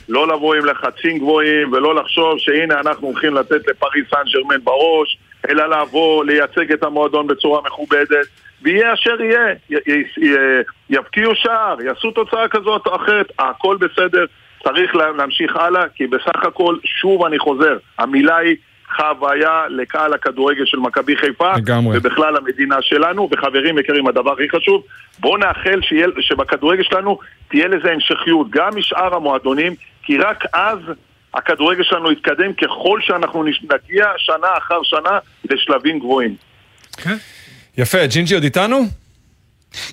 לא 0.09 0.29
לבוא 0.29 0.55
עם 0.55 0.65
לחצים 0.65 1.19
גבוהים 1.19 1.73
ולא 1.73 1.95
לחשוב 1.95 2.39
שהנה 2.39 2.81
אנחנו 2.81 3.07
הולכים 3.07 3.35
לתת 3.35 3.69
לפריס 3.69 4.05
סן 4.11 4.31
ג'רמן 4.33 4.65
בראש, 4.65 5.19
אלא 5.49 5.67
לבוא, 5.67 6.25
לייצג 6.25 6.73
את 6.73 6.83
המועדון 6.83 7.27
בצורה 7.27 7.61
מכובדת, 7.67 8.27
ויהיה 8.63 8.93
אשר 8.95 9.23
יהיה, 9.23 9.49
י- 9.71 9.75
י- 9.93 10.27
י- 10.27 10.63
יבקיעו 10.91 11.35
שער, 11.35 11.77
יעשו 11.83 12.11
תוצאה 12.11 12.49
כזאת 12.49 12.87
או 12.87 12.97
אחרת, 12.97 13.33
הכל 13.39 13.77
בסדר, 13.81 14.25
צריך 14.65 14.95
לה- 14.97 15.11
להמשיך 15.11 15.57
הלאה, 15.57 15.89
כי 15.95 16.07
בסך 16.07 16.45
הכל, 16.45 16.77
שוב 16.85 17.25
אני 17.25 17.39
חוזר, 17.39 17.77
המילה 17.99 18.37
היא 18.37 18.57
חוויה 18.97 19.65
לקהל 19.69 20.15
הכדורגל 20.15 20.67
של 20.67 20.79
מכבי 20.79 21.17
חיפה, 21.17 21.57
לגמרי. 21.57 21.99
ובכלל 21.99 22.37
המדינה 22.37 22.77
שלנו, 22.81 23.29
וחברים 23.33 23.79
יקרים, 23.79 24.07
הדבר 24.07 24.33
הכי 24.33 24.49
חשוב, 24.57 24.83
בואו 25.19 25.37
נאחל 25.37 25.81
שיהיה, 25.83 26.07
שבכדורגל 26.21 26.83
שלנו 26.83 27.19
תהיה 27.49 27.69
לזה 27.69 27.93
המשכיות, 27.93 28.51
גם 28.51 28.77
משאר 28.77 29.15
המועדונים, 29.15 29.75
כי 30.03 30.19
רק 30.19 30.45
אז 30.53 30.79
הכדורגל 31.35 31.83
שלנו 31.83 32.13
יתקדם 32.13 32.53
ככל 32.53 33.01
שאנחנו 33.03 33.45
נגיע 33.45 34.07
שנה 34.17 34.49
אחר 34.59 34.83
שנה 34.83 35.19
לשלבים 35.51 35.99
גבוהים. 35.99 36.37
כן. 36.97 37.17
יפה, 37.79 38.07
ג'ינג'י 38.07 38.35
עוד 38.35 38.45
איתנו? 38.45 38.85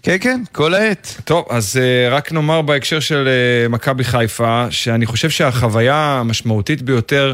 כן, 0.04 0.18
כן, 0.22 0.42
כל 0.52 0.74
העת. 0.74 1.22
טוב, 1.26 1.46
אז 1.50 1.80
uh, 1.80 2.14
רק 2.14 2.32
נאמר 2.32 2.62
בהקשר 2.62 3.00
של 3.00 3.28
uh, 3.28 3.72
מכבי 3.72 4.04
חיפה, 4.04 4.66
שאני 4.70 5.06
חושב 5.06 5.30
שהחוויה 5.30 6.18
המשמעותית 6.20 6.82
ביותר 6.82 7.34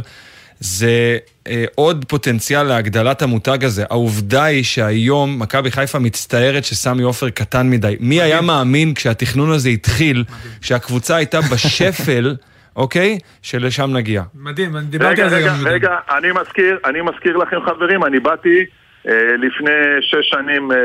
זה 0.59 1.17
uh, 1.43 1.49
עוד 1.75 2.05
פוטנציאל 2.07 2.63
להגדלת 2.63 3.21
המותג 3.21 3.65
הזה. 3.65 3.83
העובדה 3.89 4.43
היא 4.43 4.63
שהיום 4.63 5.39
מכבי 5.39 5.71
חיפה 5.71 5.99
מצטערת 5.99 6.65
שסמי 6.65 7.03
עופר 7.03 7.29
קטן 7.29 7.69
מדי. 7.69 7.95
מי 7.99 8.21
היה 8.21 8.41
מאמין 8.41 8.93
כשהתכנון 8.93 9.51
הזה 9.51 9.69
התחיל, 9.69 10.23
שהקבוצה 10.61 11.15
הייתה 11.15 11.39
בשפל, 11.41 12.35
אוקיי? 12.75 13.17
שלשם 13.41 13.93
נגיע. 13.93 14.23
מדהים, 14.35 14.77
אני 14.77 14.85
דיברתי 14.85 15.13
רגע, 15.13 15.23
על 15.23 15.29
זה 15.29 15.37
רגע, 15.37 15.47
גם. 15.47 15.67
רגע, 15.67 15.95
אני 16.17 16.27
מזכיר, 16.31 16.77
אני 16.85 17.01
מזכיר 17.01 17.37
לכם 17.37 17.57
חברים, 17.65 18.03
אני 18.03 18.19
באתי 18.19 18.65
אה, 19.07 19.13
לפני 19.37 19.71
שש 20.01 20.29
שנים 20.29 20.71
אה, 20.71 20.77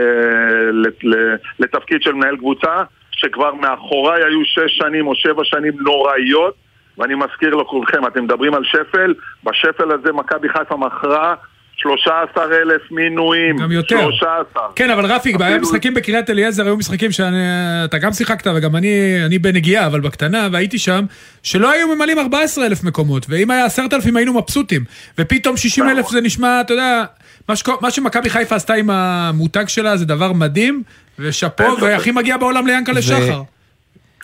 לתפקיד 1.59 2.03
של 2.03 2.13
מנהל 2.13 2.37
קבוצה, 2.37 2.83
שכבר 3.13 3.55
מאחוריי 3.55 4.25
היו 4.25 4.45
שש 4.45 4.79
שנים 4.79 5.07
או 5.07 5.15
שבע 5.15 5.45
שנים 5.45 5.73
נוראיות, 5.81 6.55
ואני 6.99 7.15
מזכיר 7.15 7.55
לכולכם, 7.55 8.07
אתם 8.07 8.25
מדברים 8.25 8.55
על 8.55 8.63
שפל, 8.65 9.15
בשפל 9.45 9.93
הזה 9.93 10.13
מכבי 10.13 10.49
חיפה 10.49 10.77
מכרה 10.77 11.35
13,000 11.77 12.81
מינויים. 12.91 13.57
גם 13.59 13.73
יותר. 13.73 14.01
13. 14.01 14.63
כן, 14.77 14.91
אבל 14.91 15.07
רפיק, 15.07 15.35
אפילו- 15.35 15.49
היה 15.51 15.59
משחקים 15.59 15.95
בקריית 15.95 16.31
אליעזר, 16.31 16.65
היו 16.65 16.77
משחקים 16.77 17.13
שאתה 17.13 17.99
גם 18.01 18.13
שיחקת 18.13 18.47
וגם 18.57 18.77
אני, 18.77 18.89
אני 19.27 19.39
בנגיעה, 19.39 19.87
אבל 19.87 20.01
בקטנה, 20.01 20.49
והייתי 20.53 20.79
שם, 20.79 21.05
שלא 21.43 21.71
היו 21.71 21.95
ממלאים 21.95 22.19
14 22.19 22.67
אלף 22.67 22.85
מקומות, 22.85 23.27
ואם 23.29 23.51
היה 23.51 23.65
10,000 23.65 24.17
היינו 24.17 24.33
מבסוטים, 24.35 24.85
ופתאום 25.19 25.57
60 25.57 25.89
אלף 25.89 26.09
זה 26.09 26.21
נשמע, 26.21 26.61
אתה 26.61 26.73
יודע, 26.73 27.05
מה, 27.49 27.57
שק... 27.57 27.69
מה 27.81 27.91
שמכבי 27.91 28.31
חיפה 28.31 28.55
עשתה 28.57 28.75
עם 28.75 28.91
המותג 28.91 29.65
שלה 29.69 29.97
זה 29.97 30.05
דבר 30.05 30.33
מדהים, 30.33 30.83
ושאפו. 31.19 31.77
והכי 31.81 32.11
מגיע 32.11 32.37
בעולם 32.37 32.67
ליענקלה 32.67 32.99
ו- 32.99 33.03
שחר. 33.03 33.43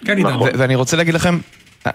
כן, 0.04 0.16
עידן. 0.16 0.30
נכון. 0.30 0.48
ו- 0.48 0.58
ואני 0.58 0.74
רוצה 0.74 0.96
להגיד 0.96 1.14
לכם, 1.14 1.38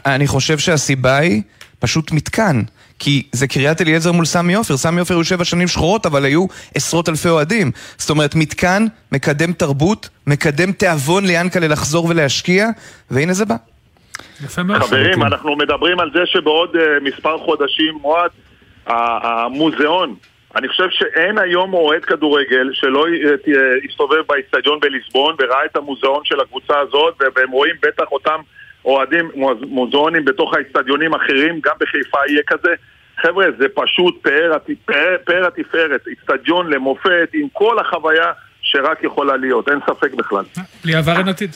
אני 0.06 0.28
חושב 0.28 0.58
שהסיבה 0.58 1.18
היא 1.18 1.42
פשוט 1.80 2.12
מתקן. 2.12 2.62
כי 3.00 3.24
זה 3.32 3.48
קריית 3.48 3.82
אליעזר 3.82 4.12
מול 4.12 4.26
סמי 4.26 4.54
עופר. 4.54 4.78
סמי 4.78 5.00
עופר 5.00 5.14
היו 5.14 5.24
שבע 5.24 5.46
שנים 5.46 5.68
שחורות, 5.68 6.06
אבל 6.06 6.26
היו 6.26 6.46
עשרות 6.76 7.10
אלפי 7.10 7.30
אוהדים. 7.30 7.72
זאת 7.98 8.10
אומרת, 8.10 8.36
מתקן, 8.36 8.86
מקדם 9.12 9.54
תרבות, 9.54 10.10
מקדם 10.28 10.72
תיאבון 10.72 11.26
ליענקלה 11.26 11.68
לחזור 11.68 12.06
ולהשקיע, 12.06 12.68
והנה 13.12 13.34
זה 13.34 13.46
בא. 13.46 13.56
יפה 14.46 14.64
מאוד. 14.64 14.84
חברים, 14.84 15.24
אנחנו 15.24 15.56
מדברים 15.56 16.00
על 16.00 16.10
זה 16.14 16.20
שבעוד 16.26 16.76
אה, 16.76 16.82
מספר 17.04 17.38
חודשים, 17.38 17.98
מועד, 18.02 18.30
המוזיאון, 18.88 20.16
אני 20.56 20.68
חושב 20.68 20.88
שאין 20.92 21.38
היום 21.38 21.74
אוהד 21.74 22.06
כדורגל 22.06 22.70
שלא 22.74 23.06
י- 23.10 23.38
תהיה- 23.44 23.58
יסתובב 23.90 24.22
באיצטדיון 24.30 24.80
בליסבון 24.80 25.36
וראה 25.40 25.66
את 25.72 25.76
המוזיאון 25.76 26.22
של 26.24 26.40
הקבוצה 26.40 26.74
הזאת, 26.80 27.22
והם 27.36 27.52
רואים 27.52 27.76
בטח 27.82 28.06
אותם 28.12 28.40
אוהדים, 28.86 29.30
מוז- 29.36 29.66
מוזיאונים 29.68 30.26
בתוך 30.26 30.54
האיצטדיונים 30.54 31.14
אחרים, 31.14 31.60
גם 31.64 31.74
בחיפה 31.80 32.18
יהיה 32.30 32.42
כזה. 32.48 32.74
חבר'ה, 33.22 33.46
זה 33.58 33.66
פשוט 33.74 34.22
פאר 34.24 34.54
הת- 34.56 34.70
פאר- 34.86 35.18
פאר 35.26 35.48
התפארת, 35.48 36.02
איצטדיון 36.08 36.70
למופת 36.74 37.30
עם 37.34 37.48
כל 37.54 37.80
החוויה 37.80 38.32
שרק 38.62 39.04
יכולה 39.04 39.38
להיות, 39.38 39.70
אין 39.70 39.80
ספק 39.90 40.14
בכלל. 40.14 40.44
בלי 40.84 40.96
עבר 40.96 41.18
אין 41.18 41.28
עתיד. 41.28 41.56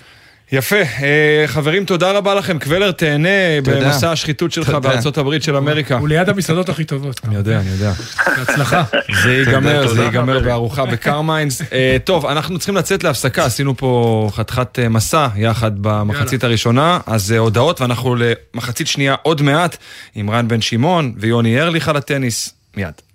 יפה, 0.52 0.76
אה, 0.76 1.44
חברים, 1.48 1.86
תודה 1.86 2.12
רבה 2.12 2.36
לכם. 2.36 2.60
קוולר, 2.60 2.92
תהנה. 2.92 3.62
במסע 3.64 4.12
השחיתות 4.12 4.52
שלך. 4.52 4.70
בארצות 4.70 5.18
הברית 5.18 5.44
של 5.44 5.56
אמריקה. 5.56 5.98
הוא 5.98 6.08
ליד 6.08 6.30
המסעדות 6.30 6.70
הכי 6.70 6.84
טובות. 6.84 7.22
אני 7.26 7.36
יודע, 7.36 7.60
אני 7.60 7.70
יודע. 7.70 7.92
בהצלחה. 8.38 8.84
זה 9.24 9.34
ייגמר, 9.34 9.88
זה 9.88 10.04
ייגמר 10.04 10.40
בארוחה 10.40 10.86
ב 10.86 10.93
Carmine's. 10.93 11.62
אה, 11.74 11.98
טוב, 12.04 12.26
אנחנו 12.26 12.58
צריכים 12.58 12.76
לצאת 12.76 13.04
להפסקה, 13.04 13.46
עשינו 13.46 13.78
פה 13.78 14.30
חתיכת 14.34 14.80
אה, 14.80 14.90
מסע 14.90 15.28
יחד 15.36 15.72
במחצית 15.82 16.44
הראשונה, 16.44 17.00
אז 17.06 17.32
הודעות, 17.32 17.82
ואנחנו 17.82 18.16
למחצית 18.16 18.88
שנייה 18.88 19.16
עוד 19.22 19.42
מעט 19.42 19.78
עם 20.16 20.30
רן 20.30 20.48
בן 20.48 20.62
שמעון 20.62 21.14
ויוני 21.18 21.62
ארליך 21.62 21.90
על 21.90 21.98
הטניס. 21.98 22.54
מיד. 22.78 23.07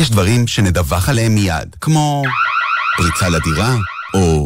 יש 0.00 0.10
דברים 0.10 0.46
שנדווח 0.46 1.08
עליהם 1.08 1.34
מיד, 1.34 1.76
כמו 1.80 2.22
פריצה 2.96 3.28
לדירה, 3.28 3.74
או 4.14 4.44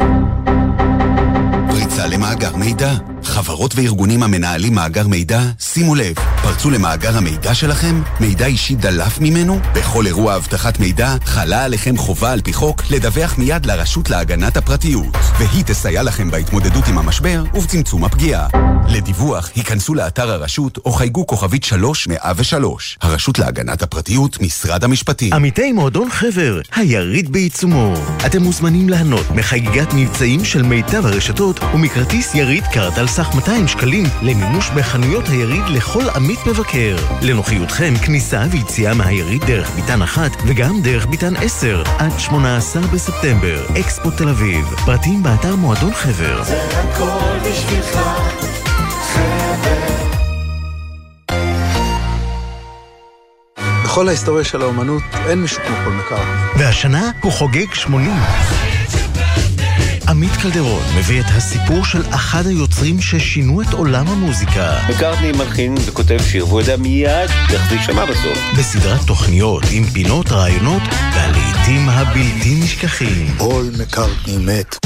פריצה 1.69 2.07
למאגר 2.07 2.57
מידע. 2.57 2.93
חברות 3.27 3.75
וארגונים 3.77 4.23
המנהלים 4.23 4.75
מאגר 4.75 5.09
מידע, 5.09 5.41
שימו 5.59 5.95
לב, 5.95 6.15
פרצו 6.43 6.71
למאגר 6.71 7.17
המידע 7.17 7.55
שלכם, 7.55 8.03
מידע 8.21 8.47
אישי 8.47 8.75
דלף 8.75 9.21
ממנו, 9.21 9.61
בכל 9.75 10.07
אירוע 10.07 10.37
אבטחת 10.37 10.81
מידע 10.81 11.15
חלה 11.25 11.65
עליכם 11.65 11.97
חובה 11.97 12.33
על 12.33 12.41
פי 12.41 12.53
חוק 12.53 12.83
לדווח 12.91 13.39
מיד 13.39 13.67
לרשות 13.67 14.11
להגנת 14.11 14.57
הפרטיות, 14.57 15.17
והיא 15.39 15.65
תסייע 15.65 16.03
לכם 16.03 16.31
בהתמודדות 16.31 16.89
עם 16.89 16.99
המשבר 16.99 17.45
ובצמצום 17.55 18.05
הפגיעה. 18.05 18.47
לדיווח, 18.89 19.51
היכנסו 19.55 19.95
לאתר 19.95 20.31
הרשות 20.31 20.79
או 20.85 20.93
חייגו 20.93 21.27
כוכבית 21.27 21.65
3103, 21.65 22.99
הרשות 23.03 23.39
להגנת 23.39 23.83
הפרטיות, 23.83 24.41
משרד 24.41 24.85
המשפטים. 24.85 25.33
עמיתי 25.33 25.73
מועדון 25.73 26.11
חבר, 26.11 26.61
היריד 26.75 27.33
בעיצומו. 27.33 27.95
אתם 28.27 28.43
מוזמנים 28.43 28.89
ליהנות 28.89 29.31
מחגיגת 29.31 29.95
מבצעים 29.95 30.45
של 30.45 30.63
מיטב 30.63 31.07
הרשתות 31.07 31.61
ומכרטיס 31.75 32.35
יריד 32.35 32.65
card 32.73 32.99
על 33.19 33.25
סך 33.25 33.35
200 33.35 33.69
שקלים 33.69 34.07
למימוש 34.23 34.71
בחנויות 34.71 35.29
היריד 35.29 35.63
לכל 35.69 36.03
עמית 36.17 36.39
מבקר. 36.47 36.97
לנוחיותכם, 37.23 37.95
כניסה 38.05 38.43
ויציאה 38.51 38.95
מהיריד 38.95 39.45
דרך 39.45 39.71
ביתן 39.71 40.03
אחת 40.03 40.31
וגם 40.47 40.81
דרך 40.83 41.07
ביתן 41.07 41.37
10 41.37 41.83
עד 41.99 42.19
18 42.19 42.83
בספטמבר, 42.83 43.67
אקספו 43.81 44.11
תל 44.11 44.29
אביב. 44.29 44.65
פרטים 44.87 45.23
באתר 45.23 45.57
מועדון 45.57 45.95
חבר. 45.95 46.43
בכל 53.85 54.09
ההיסטוריה 54.09 54.45
של 54.45 54.63
האומנות 54.63 55.03
אין 55.27 55.43
מישהו 55.43 55.63
כמו 55.67 55.77
פול 55.85 55.93
מקארטני. 55.93 56.63
והשנה 56.65 57.11
הוא 57.23 57.33
חוגג 57.33 57.75
80. 57.75 58.11
עמית 60.09 60.37
קלדרון 60.43 60.83
מביא 60.99 61.21
את 61.21 61.27
הסיפור 61.29 61.85
של 61.85 62.03
אחד 62.11 62.47
היוצרים 62.47 63.01
ששינו 63.01 63.63
את 63.63 63.73
עולם 63.73 64.09
המוזיקה. 64.09 64.79
מקארטני 64.89 65.33
מלחין 65.33 65.75
וכותב 65.87 66.19
שיר 66.27 66.49
והוא 66.49 66.61
יודע 66.61 66.77
מיד 66.77 67.31
איך 67.53 67.69
זה 67.69 67.75
יישמע 67.75 68.05
בסוף. 68.05 68.39
בסדרת 68.59 69.07
תוכניות 69.07 69.63
עם 69.71 69.85
פינות, 69.85 70.33
רעיונות 70.33 70.83
והלעיתים 71.15 71.89
הבלתי 71.89 72.61
נשכחים. 72.65 73.35
פול 73.39 73.71
מקארטני 73.79 74.39
מת. 74.39 74.77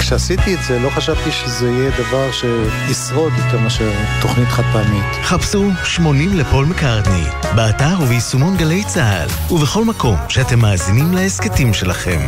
כשעשיתי 0.00 0.54
את 0.54 0.58
זה 0.68 0.78
לא 0.78 0.90
חשבתי 0.90 1.32
שזה 1.32 1.70
יהיה 1.70 1.90
דבר 1.90 2.30
שישרוד 2.32 3.32
יותר 3.36 3.58
מאשר 3.58 3.90
תוכנית 4.20 4.48
חד 4.48 4.62
פעמית. 4.72 5.04
חפשו 5.22 5.70
80 5.84 6.38
לפול 6.38 6.64
מקארטני, 6.64 7.24
באתר 7.56 8.02
וביישומון 8.02 8.56
גלי 8.56 8.84
צה"ל, 8.84 9.54
ובכל 9.54 9.84
מקום 9.84 10.16
שאתם 10.28 10.58
מאזינים 10.58 11.12
להסכתים 11.12 11.74
שלכם. 11.74 12.20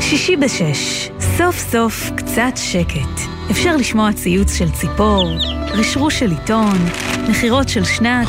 שישי 0.00 0.36
בשש, 0.36 1.10
סוף 1.38 1.58
סוף 1.70 2.10
קצת 2.16 2.56
שקט. 2.56 3.20
אפשר 3.50 3.76
לשמוע 3.76 4.12
ציוץ 4.12 4.54
של 4.54 4.70
ציפור, 4.70 5.30
רשרוש 5.72 6.18
של 6.18 6.30
עיתון, 6.30 6.78
נחירות 7.28 7.68
של 7.68 7.84
שנץ, 7.84 8.28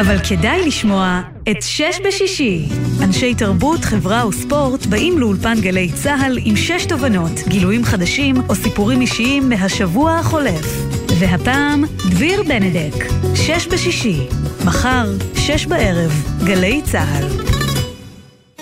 אבל 0.00 0.18
כדאי 0.28 0.66
לשמוע 0.66 1.20
את 1.50 1.62
שש 1.62 2.00
בשישי. 2.06 2.68
אנשי 3.02 3.34
תרבות, 3.34 3.80
חברה 3.80 4.26
וספורט 4.26 4.86
באים 4.86 5.18
לאולפן 5.18 5.60
גלי 5.60 5.92
צה"ל 5.92 6.38
עם 6.44 6.56
שש 6.56 6.86
תובנות, 6.86 7.32
גילויים 7.48 7.84
חדשים 7.84 8.36
או 8.48 8.54
סיפורים 8.54 9.00
אישיים 9.00 9.48
מהשבוע 9.48 10.12
החולף. 10.14 10.90
והפעם, 11.18 11.84
דביר 12.10 12.42
בנדק, 12.42 13.04
שש 13.34 13.66
בשישי. 13.66 14.20
מחר, 14.64 15.06
שש 15.36 15.66
בערב, 15.66 16.10
גלי 16.44 16.80
צה"ל. 16.84 17.26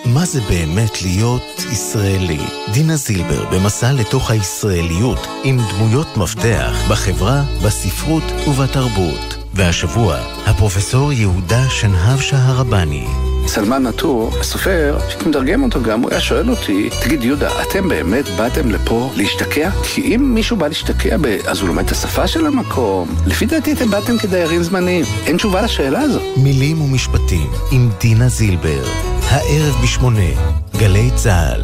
מה 0.04 0.24
זה 0.24 0.40
באמת 0.40 1.02
להיות 1.02 1.57
ישראלי? 1.72 2.40
דינה 2.72 2.96
זילבר 2.96 3.44
במסע 3.52 3.92
לתוך 3.92 4.30
הישראליות 4.30 5.26
עם 5.44 5.58
דמויות 5.70 6.16
מפתח 6.16 6.72
בחברה, 6.90 7.42
בספרות 7.64 8.22
ובתרבות. 8.48 9.36
והשבוע, 9.54 10.16
הפרופסור 10.46 11.12
יהודה 11.12 11.70
שנהב 11.70 12.20
שהרבני. 12.20 13.27
סלמן 13.48 13.86
נטור, 13.86 14.32
הסופר, 14.40 14.98
כשאתה 15.08 15.28
מתרגם 15.28 15.62
אותו 15.62 15.82
גם, 15.82 16.00
הוא 16.00 16.10
היה 16.10 16.20
שואל 16.20 16.50
אותי, 16.50 16.88
תגיד 17.02 17.24
יהודה, 17.24 17.62
אתם 17.62 17.88
באמת 17.88 18.28
באתם 18.36 18.70
לפה 18.70 19.10
להשתקע? 19.16 19.70
כי 19.70 20.14
אם 20.14 20.34
מישהו 20.34 20.56
בא 20.56 20.68
להשתקע. 20.68 21.16
אז 21.46 21.60
הוא 21.60 21.68
לומד 21.68 21.84
את 21.84 21.90
השפה 21.90 22.26
של 22.26 22.46
המקום. 22.46 23.08
לפי 23.26 23.46
דעתי 23.46 23.72
אתם 23.72 23.90
באתם 23.90 24.18
כדיירים 24.18 24.62
זמניים. 24.62 25.04
אין 25.26 25.36
תשובה 25.36 25.62
לשאלה 25.62 26.00
הזו. 26.00 26.20
מילים 26.36 26.80
ומשפטים 26.80 27.50
עם 27.72 27.90
דינה 28.00 28.28
זילבר, 28.28 28.84
הערב 29.28 29.82
בשמונה, 29.82 30.30
גלי 30.78 31.10
צה"ל. 31.14 31.62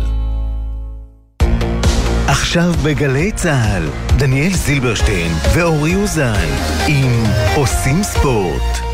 עכשיו 2.27 2.73
בגלי 2.85 3.33
צה"ל, 3.33 3.83
דניאל 4.19 4.53
זילברשטיין 4.55 5.33
ואורי 5.55 5.95
אוזן 5.95 6.49
עם 6.89 7.25
עושים 7.55 8.03
ספורט. 8.03 8.94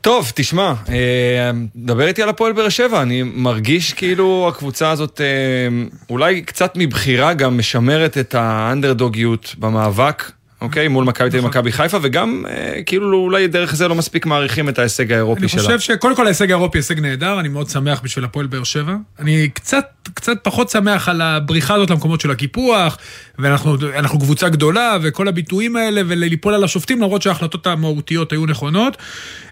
טוב, 0.00 0.32
תשמע, 0.34 0.74
אה, 0.88 1.50
דבר 1.76 2.06
איתי 2.06 2.22
על 2.22 2.28
הפועל 2.28 2.52
באר 2.52 2.68
שבע, 2.68 3.02
אני 3.02 3.22
מרגיש 3.22 3.92
כאילו 3.92 4.48
הקבוצה 4.48 4.90
הזאת 4.90 5.20
אה, 5.20 5.84
אולי 6.10 6.42
קצת 6.42 6.72
מבחירה 6.76 7.34
גם 7.34 7.58
משמרת 7.58 8.18
את 8.18 8.34
האנדרדוגיות 8.34 9.54
במאבק. 9.58 10.39
אוקיי, 10.60 10.88
מול 10.88 11.04
מכבי 11.04 11.30
תל 11.30 11.36
אביב 11.36 11.44
ומכבי 11.44 11.72
חיפה, 11.72 11.98
וגם 12.02 12.44
אה, 12.48 12.82
כאילו 12.86 13.18
אולי 13.18 13.46
דרך 13.46 13.74
זה 13.74 13.88
לא 13.88 13.94
מספיק 13.94 14.26
מעריכים 14.26 14.68
את 14.68 14.78
ההישג 14.78 15.12
האירופי 15.12 15.48
שלה. 15.48 15.60
אני 15.60 15.78
חושב 15.78 15.94
שקודם 15.94 16.16
כל 16.16 16.26
ההישג 16.26 16.50
האירופי 16.50 16.78
הישג 16.78 17.00
נהדר, 17.00 17.40
אני 17.40 17.48
מאוד 17.48 17.68
שמח 17.68 18.00
בשביל 18.04 18.24
הפועל 18.24 18.46
באר 18.46 18.64
שבע. 18.64 18.96
אני 19.18 19.48
קצת, 19.48 19.84
קצת 20.14 20.36
פחות 20.42 20.70
שמח 20.70 21.08
על 21.08 21.20
הבריחה 21.20 21.74
הזאת 21.74 21.90
למקומות 21.90 22.20
של 22.20 22.30
הקיפוח, 22.30 22.98
ואנחנו 23.38 24.18
קבוצה 24.20 24.48
גדולה, 24.48 24.96
וכל 25.02 25.28
הביטויים 25.28 25.76
האלה, 25.76 26.02
וליפול 26.06 26.54
על 26.54 26.64
השופטים, 26.64 26.98
למרות 26.98 27.22
שההחלטות 27.22 27.66
המהותיות 27.66 28.32
היו 28.32 28.46
נכונות. 28.46 28.96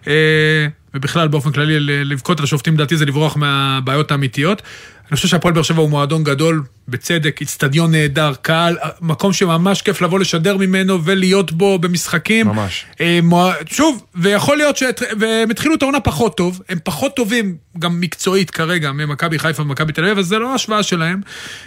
אה, 0.06 0.66
ובכלל, 0.94 1.28
באופן 1.28 1.52
כללי, 1.52 1.80
לבכות 1.80 2.38
על 2.38 2.44
השופטים, 2.44 2.74
לדעתי 2.74 2.96
זה 2.96 3.06
לברוח 3.06 3.36
מהבעיות 3.36 4.10
האמיתיות. 4.10 4.62
אני 5.10 5.16
חושב 5.16 5.28
שהפועל 5.28 5.54
באר 5.54 5.62
שבע 5.62 5.80
הוא 5.80 5.90
מועדון 5.90 6.24
גדול, 6.24 6.62
בצדק, 6.88 7.40
איצטדיון 7.40 7.90
נהדר, 7.90 8.32
קהל, 8.42 8.76
מקום 9.00 9.32
שממש 9.32 9.82
כיף 9.82 10.02
לבוא 10.02 10.18
לשדר 10.18 10.56
ממנו 10.56 11.04
ולהיות 11.04 11.52
בו 11.52 11.78
במשחקים. 11.78 12.46
ממש. 12.46 12.84
אה, 13.00 13.20
שוב, 13.66 14.04
ויכול 14.14 14.56
להיות 14.56 14.76
שהם 14.76 15.50
התחילו 15.50 15.74
את 15.74 15.82
העונה 15.82 16.00
פחות 16.00 16.36
טוב, 16.36 16.62
הם 16.68 16.78
פחות 16.84 17.16
טובים 17.16 17.56
גם 17.78 18.00
מקצועית 18.00 18.50
כרגע 18.50 18.92
ממכבי 18.92 19.38
חיפה 19.38 19.62
ומכבי 19.62 19.92
תל 19.92 20.04
אביב, 20.04 20.18
אז 20.18 20.26
זה 20.26 20.38
לא 20.38 20.54
השוואה 20.54 20.82
שלהם. 20.82 21.20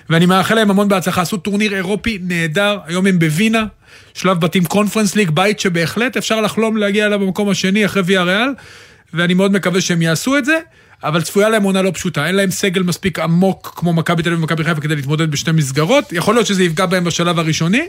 ואני 0.09 0.25
מאחל 0.25 0.55
להם 0.55 0.69
המון 0.69 0.87
בהצלחה, 0.87 1.21
עשו 1.21 1.37
טורניר 1.37 1.75
אירופי 1.75 2.19
נהדר, 2.21 2.77
היום 2.85 3.07
הם 3.07 3.19
בווינה, 3.19 3.63
שלב 4.13 4.39
בתים 4.39 4.65
קונפרנס 4.65 5.15
ליג, 5.15 5.29
בית 5.29 5.59
שבהחלט 5.59 6.17
אפשר 6.17 6.41
לחלום 6.41 6.77
להגיע 6.77 7.05
אליו 7.05 7.19
במקום 7.19 7.49
השני 7.49 7.85
אחרי 7.85 8.03
ויה 8.05 8.23
ריאל, 8.23 8.49
ואני 9.13 9.33
מאוד 9.33 9.51
מקווה 9.51 9.81
שהם 9.81 10.01
יעשו 10.01 10.37
את 10.37 10.45
זה. 10.45 10.59
אבל 11.03 11.21
צפויה 11.21 11.49
להם 11.49 11.63
עונה 11.63 11.81
לא 11.81 11.91
פשוטה, 11.93 12.27
אין 12.27 12.35
להם 12.35 12.51
סגל 12.51 12.83
מספיק 12.83 13.19
עמוק 13.19 13.73
כמו 13.75 13.93
מכבי 13.93 14.23
תל 14.23 14.29
אביב 14.29 14.39
ומכבי 14.39 14.63
חיפה 14.63 14.81
כדי 14.81 14.95
להתמודד 14.95 15.31
בשתי 15.31 15.51
מסגרות, 15.51 16.13
יכול 16.13 16.35
להיות 16.35 16.47
שזה 16.47 16.63
יפגע 16.63 16.85
בהם 16.85 17.03
בשלב 17.03 17.39
הראשוני, 17.39 17.87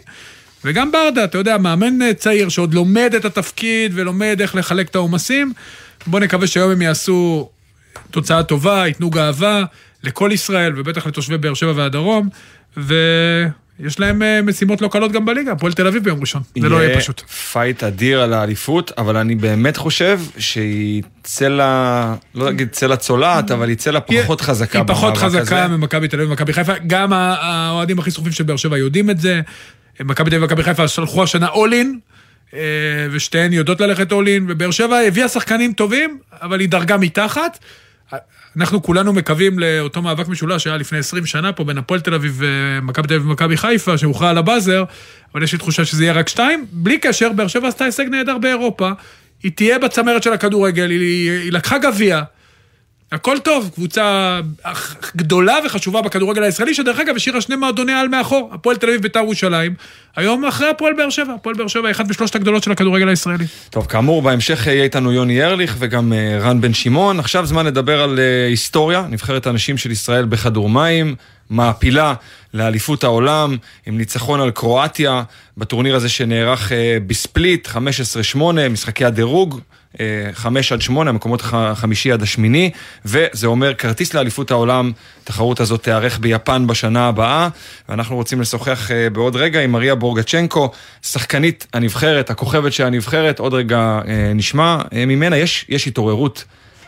וגם 0.64 0.92
ברדה, 0.92 1.24
אתה 1.24 1.38
יודע, 1.38 1.58
מאמן 1.58 2.14
צעיר 2.14 2.48
שעוד 2.48 2.74
לומד 2.74 3.14
את 3.16 3.24
התפקיד 3.24 3.92
ולומד 3.94 4.38
איך 4.40 4.54
לחלק 4.54 4.88
את 4.88 4.94
העומסים, 4.94 5.52
בוא 6.06 6.20
נקווה 6.20 6.46
שהיום 6.46 6.70
הם 6.70 6.82
יעשו 6.82 7.48
תוצאה 8.10 8.42
טובה, 8.42 8.86
ייתנו 8.86 9.10
גאווה 9.10 9.64
לכל 10.02 10.30
ישראל 10.32 10.72
ובטח 10.76 11.06
לתושבי 11.06 11.38
באר 11.38 11.54
שבע 11.54 11.72
והדרום, 11.76 12.28
ו... 12.76 12.94
יש 13.80 14.00
להם 14.00 14.22
אה, 14.22 14.42
משימות 14.42 14.80
לא 14.80 14.88
קלות 14.88 15.12
גם 15.12 15.24
בליגה, 15.24 15.52
הפועל 15.52 15.72
תל 15.72 15.86
אביב 15.86 16.04
ביום 16.04 16.20
ראשון, 16.20 16.42
זה 16.60 16.68
לא 16.68 16.84
יהיה 16.84 16.98
פשוט. 16.98 17.20
פייט 17.20 17.82
אדיר 17.84 18.20
על 18.20 18.32
האליפות, 18.32 18.92
אבל 18.98 19.16
אני 19.16 19.34
באמת 19.34 19.76
חושב 19.76 20.20
שהיא 20.38 21.02
צלע, 21.22 22.14
לא 22.34 22.50
אגיד 22.50 22.68
צלע 22.70 22.96
צולעת, 22.96 23.50
אבל 23.50 23.68
היא 23.68 23.76
צלע 23.76 24.00
פחות 24.00 24.40
חזקה 24.40 24.78
היא 24.78 24.86
פחות 24.86 25.16
חזקה 25.16 25.68
ממכבי 25.68 26.08
תל 26.08 26.16
אביב 26.16 26.28
ומכבי 26.30 26.52
חיפה, 26.52 26.72
גם 26.86 27.12
האוהדים 27.12 27.98
הכי 27.98 28.10
שרופים 28.10 28.32
של 28.32 28.44
באר 28.44 28.56
שבע 28.56 28.78
יודעים 28.78 29.10
את 29.10 29.20
זה. 29.20 29.40
מכבי 30.00 30.30
תל 30.30 30.36
אביב 30.36 30.42
ומכבי 30.42 30.62
חיפה 30.62 30.88
הלכו 30.88 31.22
השנה 31.22 31.48
all 31.48 31.73
in, 31.73 31.98
אה, 32.54 32.60
ושתיהן 33.12 33.52
יודעות 33.52 33.80
ללכת 33.80 34.12
all 34.12 34.29
in, 34.29 34.46
ובאר 34.48 34.70
שבע 34.70 34.98
הביאה 34.98 35.28
שחקנים 35.28 35.72
טובים, 35.72 36.18
אבל 36.42 36.60
היא 36.60 36.68
דרגה 36.68 36.96
מתחת. 36.96 37.58
אנחנו 38.56 38.82
כולנו 38.82 39.12
מקווים 39.12 39.58
לאותו 39.58 40.02
מאבק 40.02 40.28
משולש 40.28 40.64
שהיה 40.64 40.76
לפני 40.76 40.98
20 40.98 41.26
שנה 41.26 41.52
פה 41.52 41.64
בין 41.64 41.78
הפועל 41.78 42.00
תל 42.00 42.14
אביב 42.14 42.36
ומכבי 42.38 43.08
תל 43.08 43.14
אביב 43.14 43.26
ומכבי 43.26 43.56
חיפה, 43.56 43.98
שהוכרע 43.98 44.30
על 44.30 44.38
הבאזר, 44.38 44.84
אבל 45.34 45.42
יש 45.42 45.52
לי 45.52 45.58
תחושה 45.58 45.84
שזה 45.84 46.04
יהיה 46.04 46.12
רק 46.12 46.28
שתיים. 46.28 46.66
בלי 46.72 46.98
קשר, 46.98 47.32
באר 47.32 47.46
שבע 47.46 47.68
עשתה 47.68 47.84
הישג 47.84 48.04
נהדר 48.10 48.38
באירופה, 48.38 48.90
היא 49.42 49.52
תהיה 49.54 49.78
בצמרת 49.78 50.22
של 50.22 50.32
הכדורגל, 50.32 50.90
היא, 50.90 51.30
היא 51.30 51.52
לקחה 51.52 51.78
גביע. 51.78 52.22
הכל 53.12 53.38
טוב, 53.38 53.70
קבוצה 53.74 54.40
גדולה 55.16 55.58
וחשובה 55.64 56.02
בכדורגל 56.02 56.42
הישראלי, 56.42 56.74
שדרך 56.74 57.00
אגב 57.00 57.16
השאירה 57.16 57.40
שני 57.40 57.56
מועדוני 57.56 57.92
על 57.92 58.08
מאחור, 58.08 58.50
הפועל 58.52 58.76
תל 58.76 58.86
אביב 58.86 59.02
בית"ר 59.02 59.20
ירושלים, 59.20 59.74
היום 60.16 60.44
אחרי 60.44 60.68
הפועל 60.68 60.92
באר 60.92 61.10
שבע, 61.10 61.34
הפועל 61.34 61.54
באר 61.56 61.68
שבע 61.68 61.88
היא 61.88 61.92
אחת 61.92 62.08
משלושת 62.08 62.34
הגדולות 62.34 62.62
של 62.62 62.72
הכדורגל 62.72 63.08
הישראלי. 63.08 63.44
טוב, 63.70 63.86
כאמור, 63.86 64.22
בהמשך 64.22 64.66
יהיה 64.66 64.84
איתנו 64.84 65.12
יוני 65.12 65.44
ארליך 65.44 65.76
וגם 65.78 66.12
אה, 66.12 66.38
רן 66.40 66.60
בן 66.60 66.74
שמעון. 66.74 67.18
עכשיו 67.20 67.46
זמן 67.46 67.66
לדבר 67.66 68.02
על 68.02 68.18
אה, 68.18 68.46
היסטוריה, 68.46 69.06
נבחרת 69.10 69.46
הנשים 69.46 69.78
של 69.78 69.90
ישראל 69.90 70.24
בכדור 70.24 70.70
מים, 70.70 71.14
מעפילה 71.50 72.14
לאליפות 72.54 73.04
העולם, 73.04 73.56
עם 73.86 73.98
ניצחון 73.98 74.40
על 74.40 74.50
קרואטיה, 74.50 75.22
בטורניר 75.58 75.96
הזה 75.96 76.08
שנערך 76.08 76.72
אה, 76.72 76.96
בספליט, 77.06 77.68
15-8, 78.36 78.38
משחקי 78.70 79.04
הדירוג. 79.04 79.60
חמש 80.32 80.72
עד 80.72 80.82
שמונה, 80.82 81.10
המקומות 81.10 81.42
החמישי 81.44 82.12
עד 82.12 82.22
השמיני, 82.22 82.70
וזה 83.04 83.46
אומר 83.46 83.74
כרטיס 83.74 84.14
לאליפות 84.14 84.50
העולם, 84.50 84.92
התחרות 85.22 85.60
הזאת 85.60 85.82
תיארך 85.82 86.18
ביפן 86.18 86.66
בשנה 86.66 87.08
הבאה, 87.08 87.48
ואנחנו 87.88 88.16
רוצים 88.16 88.40
לשוחח 88.40 88.90
בעוד 89.12 89.36
רגע 89.36 89.60
עם 89.60 89.72
מריה 89.72 89.94
בורגצ'נקו, 89.94 90.70
שחקנית 91.02 91.66
הנבחרת, 91.72 92.30
הכוכבת 92.30 92.72
של 92.72 92.84
הנבחרת, 92.84 93.38
עוד 93.38 93.54
רגע 93.54 94.00
נשמע 94.34 94.78
ממנה, 94.92 95.36
יש, 95.36 95.66
יש 95.68 95.86
התעוררות 95.86 96.44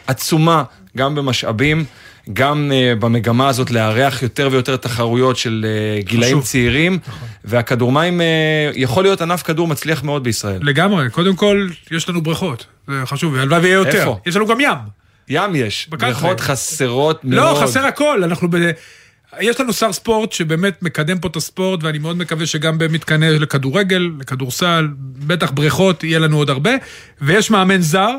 עצומה 0.07 0.63
גם 0.97 1.15
במשאבים. 1.15 1.85
גם 2.33 2.70
uh, 2.70 3.01
במגמה 3.01 3.49
הזאת 3.49 3.70
לארח 3.70 4.22
יותר 4.22 4.49
ויותר 4.53 4.77
תחרויות 4.77 5.37
של 5.37 5.66
uh, 5.66 6.07
גילאים 6.07 6.37
חשוב. 6.37 6.45
צעירים, 6.45 6.99
נכון. 7.07 7.29
והכדורמים 7.45 8.20
uh, 8.20 8.25
יכול 8.75 9.03
להיות 9.03 9.22
ענף 9.22 9.43
כדור 9.43 9.68
מצליח 9.68 10.03
מאוד 10.03 10.25
בישראל. 10.25 10.59
לגמרי, 10.62 11.11
קודם 11.11 11.37
כל 11.37 11.68
יש 11.91 12.09
לנו 12.09 12.22
בריכות, 12.22 12.66
זה 12.89 12.95
חשוב, 13.05 13.35
והלוואי 13.35 13.61
ויהיה 13.61 13.75
יותר. 13.75 13.99
איפה? 13.99 14.18
יש 14.27 14.37
לנו 14.37 14.47
גם 14.47 14.61
ים. 14.61 14.79
ים 15.29 15.57
יש, 15.57 15.89
בריכות 15.91 16.41
חסרות 16.41 17.20
לא, 17.25 17.43
מאוד. 17.43 17.57
לא, 17.57 17.62
חסר 17.62 17.87
הכל, 17.87 18.25
אנחנו 18.25 18.51
ב... 18.51 18.57
יש 19.41 19.61
לנו 19.61 19.72
שר 19.72 19.93
ספורט 19.93 20.33
שבאמת 20.33 20.83
מקדם 20.83 21.18
פה 21.18 21.29
את 21.29 21.37
הספורט, 21.37 21.85
ואני 21.85 21.99
מאוד 21.99 22.16
מקווה 22.16 22.47
שגם 22.47 22.79
במתקני 22.79 23.39
לכדורגל, 23.39 24.11
לכדורסל, 24.20 24.89
בטח 25.27 25.51
בריכות, 25.51 26.05
יהיה 26.05 26.18
לנו 26.18 26.37
עוד 26.37 26.51
הרבה. 26.51 26.70
ויש 27.20 27.51
מאמן 27.51 27.81
זר, 27.81 28.01
אה, 28.01 28.16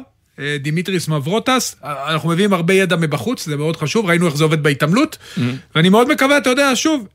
דימיטריס 0.59 1.07
מברוטס, 1.07 1.75
אנחנו 1.83 2.29
מביאים 2.29 2.53
הרבה 2.53 2.73
ידע 2.73 2.95
מבחוץ, 2.95 3.45
זה 3.45 3.55
מאוד 3.57 3.77
חשוב, 3.77 4.05
ראינו 4.05 4.27
איך 4.27 4.35
זה 4.35 4.43
עובד 4.43 4.63
בהתעמלות, 4.63 5.17
mm-hmm. 5.17 5.41
ואני 5.75 5.89
מאוד 5.89 6.11
מקווה, 6.11 6.37
אתה 6.37 6.49
יודע, 6.49 6.71
שוב, 6.75 7.07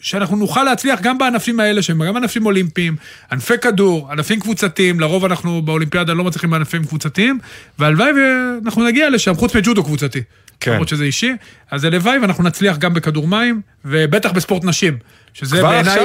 שאנחנו 0.00 0.36
נוכל 0.36 0.64
להצליח 0.64 1.00
גם 1.00 1.18
בענפים 1.18 1.60
האלה, 1.60 1.82
שהם 1.82 2.04
גם 2.04 2.16
ענפים 2.16 2.46
אולימפיים, 2.46 2.96
ענפי 3.32 3.58
כדור, 3.58 4.12
ענפים 4.12 4.40
קבוצתיים, 4.40 5.00
לרוב 5.00 5.24
אנחנו 5.24 5.62
באולימפיאדה 5.62 6.12
לא 6.12 6.24
מצליחים 6.24 6.50
בענפים 6.50 6.84
קבוצתיים, 6.84 7.38
והלוואי 7.78 8.10
ואנחנו 8.12 8.84
נגיע 8.86 9.10
לשם, 9.10 9.34
חוץ 9.34 9.56
מג'ודו 9.56 9.84
קבוצתי. 9.84 10.22
כן. 10.60 10.72
למרות 10.72 10.88
שזה 10.88 11.04
אישי, 11.04 11.32
אז 11.70 11.84
הלוואי 11.84 12.18
ואנחנו 12.18 12.44
נצליח 12.44 12.76
גם 12.78 12.94
בכדור 12.94 13.28
מים, 13.28 13.60
ובטח 13.84 14.32
בספורט 14.32 14.64
נשים. 14.64 14.98
שזה 15.34 15.62
בעיניי 15.62 15.98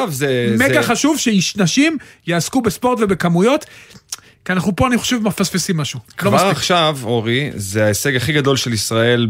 מגה 0.58 0.82
זה- 0.82 0.88
חשוב 0.88 1.18
שנשים 1.18 1.97
יעסקו 2.28 2.62
בספורט 2.62 2.99
ובכמויות, 3.01 3.66
כי 4.46 4.52
אנחנו 4.52 4.76
פה, 4.76 4.88
אני 4.88 4.98
חושב, 4.98 5.18
מפספסים 5.24 5.78
משהו. 5.78 6.00
לא 6.10 6.18
כבר 6.18 6.36
מספיק. 6.36 6.52
עכשיו, 6.52 6.98
אורי, 7.04 7.52
זה 7.56 7.84
ההישג 7.84 8.16
הכי 8.16 8.34
גדול 8.34 8.58
של 8.58 8.74
ישראל 8.74 9.28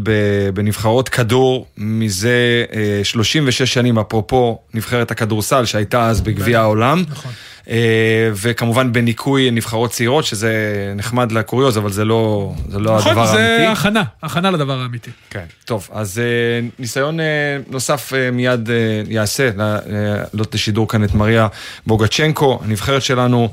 בנבחרות 0.54 1.08
כדור 1.08 1.66
מזה 1.78 2.64
אה, 2.74 3.00
36 3.04 3.62
שנים, 3.62 3.98
אפרופו 3.98 4.58
נבחרת 4.74 5.10
הכדורסל 5.10 5.64
שהייתה 5.64 6.08
אז 6.08 6.20
בגביע 6.20 6.60
העולם. 6.60 7.04
נכון. 7.10 7.32
אה, 7.70 8.30
וכמובן 8.34 8.92
בניקוי 8.92 9.50
נבחרות 9.50 9.90
צעירות, 9.90 10.24
שזה 10.24 10.52
נחמד 10.96 11.32
לקוריוז, 11.32 11.78
אבל 11.78 11.92
זה 11.92 12.04
לא, 12.04 12.52
זה 12.68 12.78
לא 12.78 12.96
הדבר 12.96 13.10
נכון, 13.10 13.26
האמיתי. 13.26 13.36
זה 13.36 13.70
הכנה, 13.70 14.02
הכנה 14.22 14.50
לדבר 14.50 14.80
האמיתי. 14.80 15.10
כן, 15.30 15.44
טוב, 15.64 15.88
אז 15.92 16.18
אה, 16.18 16.68
ניסיון 16.78 17.20
אה, 17.20 17.24
נוסף 17.70 18.12
מיד 18.32 18.68
יעשה, 19.08 19.50
לעלות 19.56 20.54
לשידור 20.54 20.88
כאן 20.88 21.04
את 21.04 21.14
מריה 21.14 21.48
בוגצ'נקו, 21.86 22.60
הנבחרת 22.64 23.02
שלנו, 23.02 23.48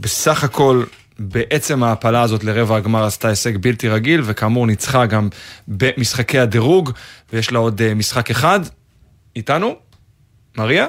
בסך 0.00 0.44
הכל, 0.44 0.84
בעצם 1.18 1.82
ההעפלה 1.82 2.22
הזאת 2.22 2.44
לרבע 2.44 2.76
הגמר 2.76 3.04
עשתה 3.04 3.28
הישג 3.28 3.56
בלתי 3.56 3.88
רגיל, 3.88 4.22
וכאמור 4.24 4.66
ניצחה 4.66 5.06
גם 5.06 5.28
במשחקי 5.68 6.38
הדירוג, 6.38 6.90
ויש 7.32 7.52
לה 7.52 7.58
עוד 7.58 7.94
משחק 7.94 8.30
אחד. 8.30 8.60
איתנו? 9.36 9.76
מריה? 10.56 10.86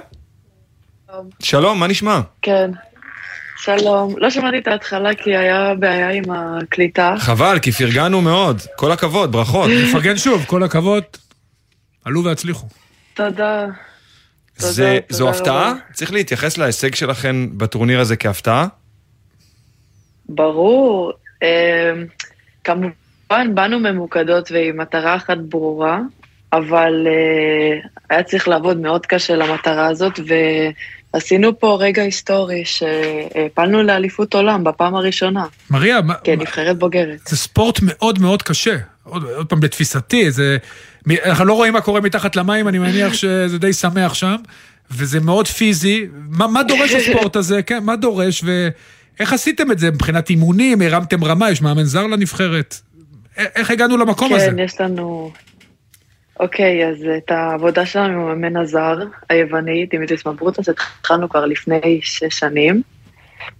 שלום, 1.43 1.80
מה 1.80 1.88
נשמע? 1.88 2.20
כן. 2.41 2.72
שלום. 3.57 4.16
לא 4.18 4.30
שמעתי 4.30 4.57
את 4.57 4.68
ההתחלה 4.68 5.16
כי 5.16 5.38
היה 5.38 5.74
בעיה 5.80 6.10
עם 6.10 6.24
הקליטה. 6.32 7.16
חבל, 7.18 7.60
כי 7.62 7.72
פרגנו 7.72 8.22
מאוד. 8.22 8.62
כל 8.76 8.91
הכבוד, 8.91 9.32
ברכות. 9.32 9.70
נפרגן 9.84 10.18
שוב, 10.18 10.45
כל 10.47 10.64
הכבוד. 10.64 11.03
עלו 12.05 12.24
והצליחו. 12.24 12.68
תודה. 13.14 13.66
זה, 14.57 14.99
תודה 15.07 15.18
זו 15.18 15.28
רבה. 15.28 15.38
הפתעה? 15.38 15.74
צריך 15.93 16.14
להתייחס 16.14 16.57
להישג 16.57 16.95
שלכם 16.95 17.47
בטורניר 17.57 17.99
הזה 17.99 18.16
כהפתעה? 18.16 18.68
ברור. 20.30 21.14
אמ, 21.43 21.47
כמובן, 22.64 23.55
באנו 23.55 23.80
ממוקדות 23.80 24.51
ועם 24.51 24.78
מטרה 24.78 25.16
אחת 25.16 25.38
ברורה, 25.38 25.99
אבל 26.53 27.07
אה, 27.07 27.89
היה 28.10 28.24
צריך 28.24 28.47
לעבוד 28.47 28.78
מאוד 28.78 29.05
קשה 29.05 29.36
למטרה 29.36 29.88
הזאת, 29.88 30.20
ועשינו 31.14 31.60
פה 31.60 31.78
רגע 31.80 32.01
היסטורי 32.01 32.64
שהפלנו 32.66 33.84
לאליפות 33.84 34.34
עולם 34.34 34.64
בפעם 34.64 34.95
הראשונה. 34.95 35.45
מריה, 35.70 36.01
מה- 36.01 36.14
כנבחרת 36.24 36.78
בוגרת. 36.80 37.20
זה 37.28 37.38
ספורט 37.38 37.80
מאוד 37.82 38.20
מאוד 38.22 38.43
קשה. 38.43 38.78
עוד, 39.03 39.24
עוד 39.24 39.45
פעם, 39.47 39.60
בתפיסתי, 39.60 40.32
זה... 40.32 40.57
אנחנו 41.26 41.45
לא 41.45 41.53
רואים 41.53 41.74
מה 41.74 41.82
קורה 41.82 42.01
מתחת 42.01 42.36
למים, 42.36 42.68
אני 42.68 42.80
מניח 42.80 43.14
שזה 43.14 43.57
די 43.60 43.74
שמח 43.74 44.14
שם, 44.14 44.36
וזה 44.91 45.20
מאוד 45.20 45.47
פיזי. 45.47 46.05
מה, 46.30 46.47
מה 46.47 46.64
דורש 46.64 46.91
הספורט 46.91 47.36
הזה? 47.36 47.62
כן, 47.68 47.84
מה 47.84 47.95
דורש, 47.95 48.43
ואיך 48.43 49.34
עשיתם 49.34 49.72
את 49.72 49.80
זה 49.80 49.91
מבחינת 49.91 50.30
אימונים? 50.30 50.82
הרמתם 50.82 51.24
רמה, 51.24 51.51
יש 51.51 51.62
מאמן 51.62 51.84
זר 51.84 52.07
לנבחרת? 52.07 52.76
איך 53.38 53.72
הגענו 53.72 53.97
למקום 53.97 54.34
הזה? 54.34 54.45
כן, 54.45 54.60
יש 54.60 54.82
לנו... 54.82 55.32
אוקיי, 56.40 56.88
אז 56.90 57.06
את 57.18 57.32
העבודה 57.32 57.86
שלנו 57.86 58.14
עם 58.14 58.20
המאמן 58.20 58.58
הזר, 58.58 58.98
היווני, 59.30 59.86
דימיטריס 59.86 60.28
מברוטוס, 60.28 60.70
התחלנו 60.70 61.30
כבר 61.30 61.46
לפני 61.46 62.00
שש 62.02 62.40
שנים, 62.40 62.82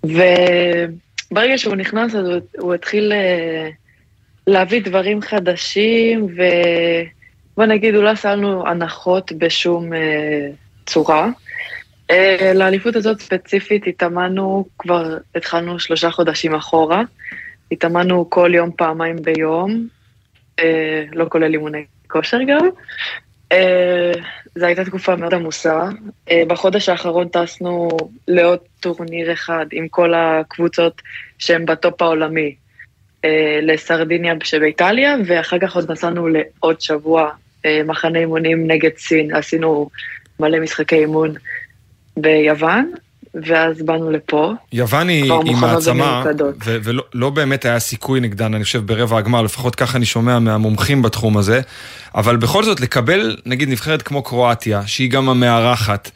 וברגע 0.04 1.58
שהוא 1.58 1.76
נכנס, 1.76 2.16
אז 2.16 2.28
הוא, 2.28 2.40
הוא 2.58 2.74
התחיל 2.74 3.14
אה, 3.14 3.70
להביא 4.48 4.82
דברים 4.82 5.22
חדשים, 5.22 6.28
ובוא 7.56 7.66
נגיד, 7.66 7.96
הוא 7.96 8.04
לא 8.04 8.10
עשה 8.10 8.36
לנו 8.36 8.68
הנחות 8.68 9.32
בשום 9.32 9.94
אה, 9.94 10.50
צורה. 10.86 11.30
אה, 12.12 12.52
לאליפות 12.56 12.96
הזאת 12.96 13.22
ספציפית 13.22 13.88
התאמנו, 13.88 14.66
כבר 14.78 15.18
התחלנו 15.36 15.80
שלושה 15.80 16.12
חודשים 16.12 16.56
אחורה, 16.56 17.02
התאמנו 17.72 18.30
כל 18.30 18.52
יום, 18.54 18.72
פעמיים 18.72 19.16
ביום, 19.22 19.88
לא 21.14 21.26
כולל 21.30 21.54
אימוני 21.54 21.86
כושר 22.10 22.38
גם. 22.48 22.70
אה, 23.52 24.12
זו 24.56 24.66
הייתה 24.66 24.86
תקופה 24.86 25.16
מאוד 25.16 25.34
עמוסה. 25.34 25.90
אה, 26.32 26.44
בחודש 26.48 26.90
האחרון 26.90 27.28
טסנו 27.28 27.90
לעוד 28.28 28.60
טורניר 28.80 29.34
אחד 29.34 29.66
עם 29.72 29.88
כל 29.88 30.14
הקבוצות 30.14 31.02
שהן 31.38 31.66
בטופ 31.66 32.02
העולמי, 32.02 32.56
אה, 33.26 33.60
לסרדיניה 33.62 34.34
שבאיטליה, 34.44 35.16
ואחר 35.26 35.60
כך 35.60 35.76
עוד 35.76 35.92
נסענו 35.92 36.28
לעוד 36.28 36.82
שבוע 36.82 37.32
אה, 37.66 37.82
מחנה 37.86 38.20
אימונים 38.20 38.72
נגד 38.72 38.98
סין. 38.98 39.36
עשינו 39.36 39.90
מלא 40.40 40.60
משחקי 40.60 40.96
אימון 40.96 41.34
ביוון, 42.18 42.92
ואז 43.34 43.82
באנו 43.82 44.12
לפה. 44.12 44.54
יוון 44.74 45.10
היא, 45.10 45.32
מעצמה. 45.62 46.24
ו- 46.66 46.78
ולא 46.84 47.04
לא 47.14 47.30
באמת 47.30 47.66
היה 47.66 47.80
סיכוי 47.80 48.20
נגדן, 48.20 48.54
אני 48.54 48.64
חושב, 48.64 48.86
ברבע 48.86 49.18
הגמר, 49.18 49.42
לפחות 49.42 49.76
ככה 49.76 49.98
אני 49.98 50.06
שומע 50.06 50.40
מהמומחים 50.40 51.02
בתחום 51.02 51.38
הזה, 51.38 51.62
אבל 52.16 52.38
בכל 52.38 52.64
זאת, 52.64 52.80
לקבל, 52.80 53.38
נגיד, 53.46 53.70
נבחרת 53.70 54.02
כמו 54.02 54.24
קרואטיה, 54.24 54.88
שהיא 54.88 55.12
גם 55.12 55.30
המארחת, 55.30 56.12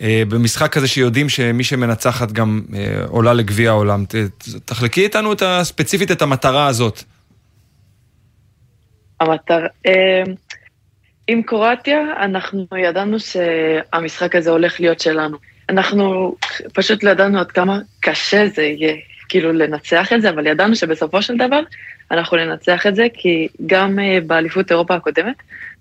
אה, 0.00 0.22
במשחק 0.28 0.72
כזה 0.72 0.88
שיודעים 0.88 1.28
שמי 1.28 1.64
שמנצחת 1.64 2.32
גם 2.32 2.60
אה, 2.74 3.04
עולה 3.06 3.32
לגביע 3.32 3.70
העולם. 3.70 4.04
ת, 4.04 4.14
תחלקי 4.64 5.02
איתנו 5.02 5.32
את 5.32 5.42
ה, 5.42 5.60
ספציפית 5.64 6.10
את 6.10 6.22
המטרה 6.22 6.66
הזאת. 6.66 7.02
המטר... 9.20 9.66
אה, 9.86 10.22
עם 11.28 11.42
קרואטיה, 11.42 11.98
אנחנו 12.24 12.66
ידענו 12.78 13.16
שהמשחק 13.20 14.34
הזה 14.34 14.50
הולך 14.50 14.80
להיות 14.80 15.00
שלנו. 15.00 15.36
אנחנו 15.68 16.34
פשוט 16.72 17.02
לא 17.02 17.10
ידענו 17.10 17.40
עד 17.40 17.52
כמה 17.52 17.78
קשה 18.00 18.46
זה 18.54 18.62
יהיה, 18.62 18.94
כאילו 19.28 19.52
לנצח 19.52 20.12
את 20.12 20.22
זה, 20.22 20.30
אבל 20.30 20.46
ידענו 20.46 20.76
שבסופו 20.76 21.22
של 21.22 21.36
דבר 21.36 21.60
אנחנו 22.10 22.36
ננצח 22.36 22.86
את 22.86 22.94
זה, 22.94 23.06
כי 23.14 23.48
גם 23.66 23.98
אה, 23.98 24.18
באליפות 24.26 24.70
אירופה 24.70 24.94
הקודמת 24.94 25.36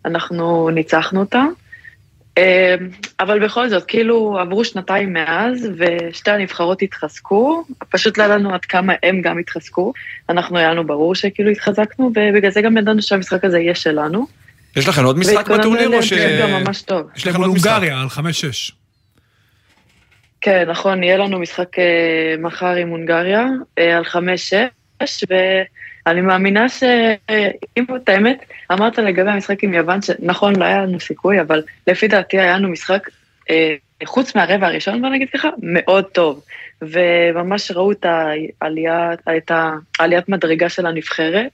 אנחנו 0.06 0.70
ניצחנו 0.70 1.20
אותה. 1.20 1.44
אה, 2.38 2.76
אבל 3.20 3.46
בכל 3.46 3.70
זאת, 3.70 3.84
כאילו 3.84 4.38
עברו 4.40 4.66
שנתיים 4.66 5.14
מאז, 5.14 5.70
ושתי 5.78 6.32
הנבחרות 6.32 6.82
התחזקו, 6.82 7.64
פשוט 7.90 8.18
לא 8.18 8.24
ידענו 8.24 8.54
עד 8.54 8.66
כמה 8.66 8.94
הם 9.04 9.22
גם 9.22 9.38
התחזקו. 9.38 9.94
אנחנו 10.30 10.58
היה 10.58 10.72
לנו 10.72 10.88
ברור 10.88 11.16
שכאילו 11.16 11.52
התחזקנו, 11.52 12.12
ובגלל 12.16 12.52
זה 12.52 12.62
גם 12.62 12.78
ידענו 12.78 13.02
שהמשחק 13.02 13.46
הזה 13.46 13.60
יהיה 13.60 13.76
שלנו. 13.76 14.28
יש 14.76 14.88
לכם 14.88 15.04
עוד 15.04 15.18
משחק 15.18 15.50
בטורניר 15.50 15.98
או 15.98 16.04
ש... 16.04 16.14
טוב. 16.86 17.08
יש 17.16 17.28
לכם 17.28 17.42
עוד 17.42 17.54
משחק? 17.54 17.72
הונגריה 17.72 18.02
על 18.02 18.08
5-6. 18.08 18.77
כן, 20.48 20.70
נכון, 20.70 21.04
יהיה 21.04 21.18
לנו 21.18 21.40
משחק 21.40 21.80
אה, 21.80 22.36
מחר 22.40 22.76
עם 22.76 22.90
הונגריה 22.90 23.46
אה, 23.78 23.98
על 23.98 24.04
חמש-שש, 24.04 25.24
ואני 25.30 26.22
מאמינה 26.22 26.70
שאם 26.70 27.86
את 27.96 28.10
האמת, 28.10 28.46
אמרת 28.72 28.98
לגבי 28.98 29.30
המשחק 29.30 29.64
עם 29.64 29.74
יוון, 29.74 30.02
שנכון, 30.02 30.56
לא 30.56 30.66
היה 30.66 30.82
לנו 30.82 31.00
סיכוי, 31.00 31.42
אבל 31.42 31.64
לפי 31.88 32.08
דעתי 32.08 32.40
היה 32.40 32.58
לנו 32.58 32.70
משחק, 32.70 33.10
אה, 33.50 33.76
חוץ 34.06 34.36
מהרבע 34.36 34.68
הראשון, 34.68 35.02
בוא 35.02 35.10
נגיד 35.10 35.30
ככה, 35.30 35.50
מאוד 35.62 36.06
טוב. 36.06 36.44
וממש 36.82 37.72
ראו 37.72 37.92
את 37.92 38.06
העלייה, 38.62 39.14
את 39.38 39.52
העליית 40.00 40.30
מדרגה 40.30 40.70
של 40.70 40.86
הנבחרת, 40.86 41.52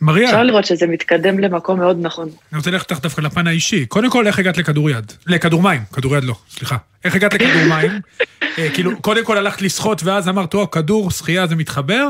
מריה. 0.00 0.24
ואפשר 0.24 0.42
לראות 0.42 0.64
שזה 0.64 0.86
מתקדם 0.86 1.38
למקום 1.38 1.78
מאוד 1.78 1.98
נכון. 2.00 2.28
אני 2.52 2.58
רוצה 2.58 2.70
ללכת 2.70 2.90
איתך 2.90 3.02
דווקא 3.02 3.20
לפן 3.20 3.46
האישי. 3.46 3.86
קודם 3.86 4.10
כל, 4.10 4.26
איך 4.26 4.38
הגעת 4.38 4.58
לכדוריד? 4.58 5.12
לכדור 5.26 5.62
מים, 5.62 5.80
כדור 5.92 6.16
יד 6.16 6.24
לא, 6.24 6.34
סליחה. 6.50 6.76
איך 7.04 7.14
הגעת 7.14 7.34
לכדור 7.34 7.64
מים? 7.68 7.90
אה, 8.58 8.68
כאילו, 8.74 9.02
קודם 9.02 9.24
כל 9.24 9.36
הלכת 9.36 9.62
לשחות 9.62 10.02
ואז 10.04 10.28
אמרת, 10.28 10.54
או, 10.54 10.70
כדור, 10.70 11.10
שחייה, 11.10 11.46
זה 11.46 11.56
מתחבר. 11.56 12.08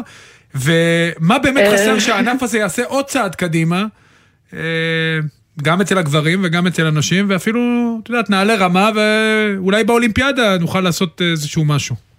ומה 0.54 1.38
באמת 1.38 1.66
אה. 1.66 1.72
חסר 1.72 1.98
שהענף 1.98 2.42
הזה 2.42 2.58
יעשה 2.58 2.84
עוד 2.84 3.04
צעד 3.04 3.34
קדימה? 3.34 3.84
אה, 4.54 4.58
גם 5.62 5.80
אצל 5.80 5.98
הגברים 5.98 6.40
וגם 6.44 6.66
אצל 6.66 6.86
הנשים, 6.86 7.26
ואפילו, 7.28 7.60
את 8.02 8.08
יודעת, 8.08 8.30
נעלה 8.30 8.54
רמה, 8.54 8.90
ואולי 8.94 9.84
באולימפיאדה 9.84 10.58
נוכל 10.58 10.80
לעשות 10.80 11.22
איזשהו 11.30 11.64
משהו. 11.64 12.09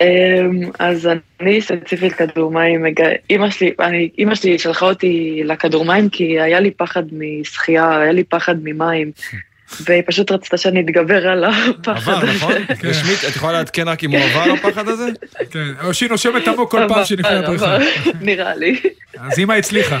אמ, 0.00 0.70
אז 0.78 1.08
אני 1.40 1.60
ספציפית 1.62 2.12
כדור 2.12 2.50
מים, 2.50 2.84
אימא 3.30 3.50
שלי, 3.50 3.72
אני, 3.80 4.08
אימא 4.18 4.34
שלי 4.34 4.58
שלחה 4.58 4.86
אותי 4.86 5.42
לכדור 5.44 5.84
מים 5.84 6.08
כי 6.08 6.40
היה 6.40 6.60
לי 6.60 6.70
פחד 6.70 7.02
משחייה, 7.12 7.98
היה 8.00 8.12
לי 8.12 8.24
פחד 8.24 8.54
ממים, 8.62 9.10
והיא 9.84 10.02
פשוט 10.06 10.32
רצתה 10.32 10.56
שאני 10.56 10.80
אתגבר 10.80 11.28
על 11.28 11.44
הפחד 11.44 12.12
עבר, 12.12 12.28
הזה. 12.28 12.32
נכון? 12.36 12.52
רשמית, 12.84 13.18
את 13.28 13.36
יכולה 13.36 13.52
לעדכן 13.52 13.88
רק 13.88 14.04
אם 14.04 14.10
הוא 14.10 14.20
עבר 14.20 14.52
הפחד 14.52 14.88
הזה? 14.88 15.08
כן, 15.52 15.72
או 15.84 15.94
שהיא 15.94 16.10
נושמת 16.10 16.48
עמוק 16.48 16.70
כל 16.70 16.82
פעם 16.88 17.04
שהיא 17.04 17.18
נכנסת 17.18 17.34
עבר, 17.34 17.54
לבריכה. 17.54 17.74
עבר, 17.74 17.84
נראה 18.20 18.54
לי. 18.54 18.80
אז 19.18 19.38
אימא 19.38 19.52
הצליחה. 19.52 19.98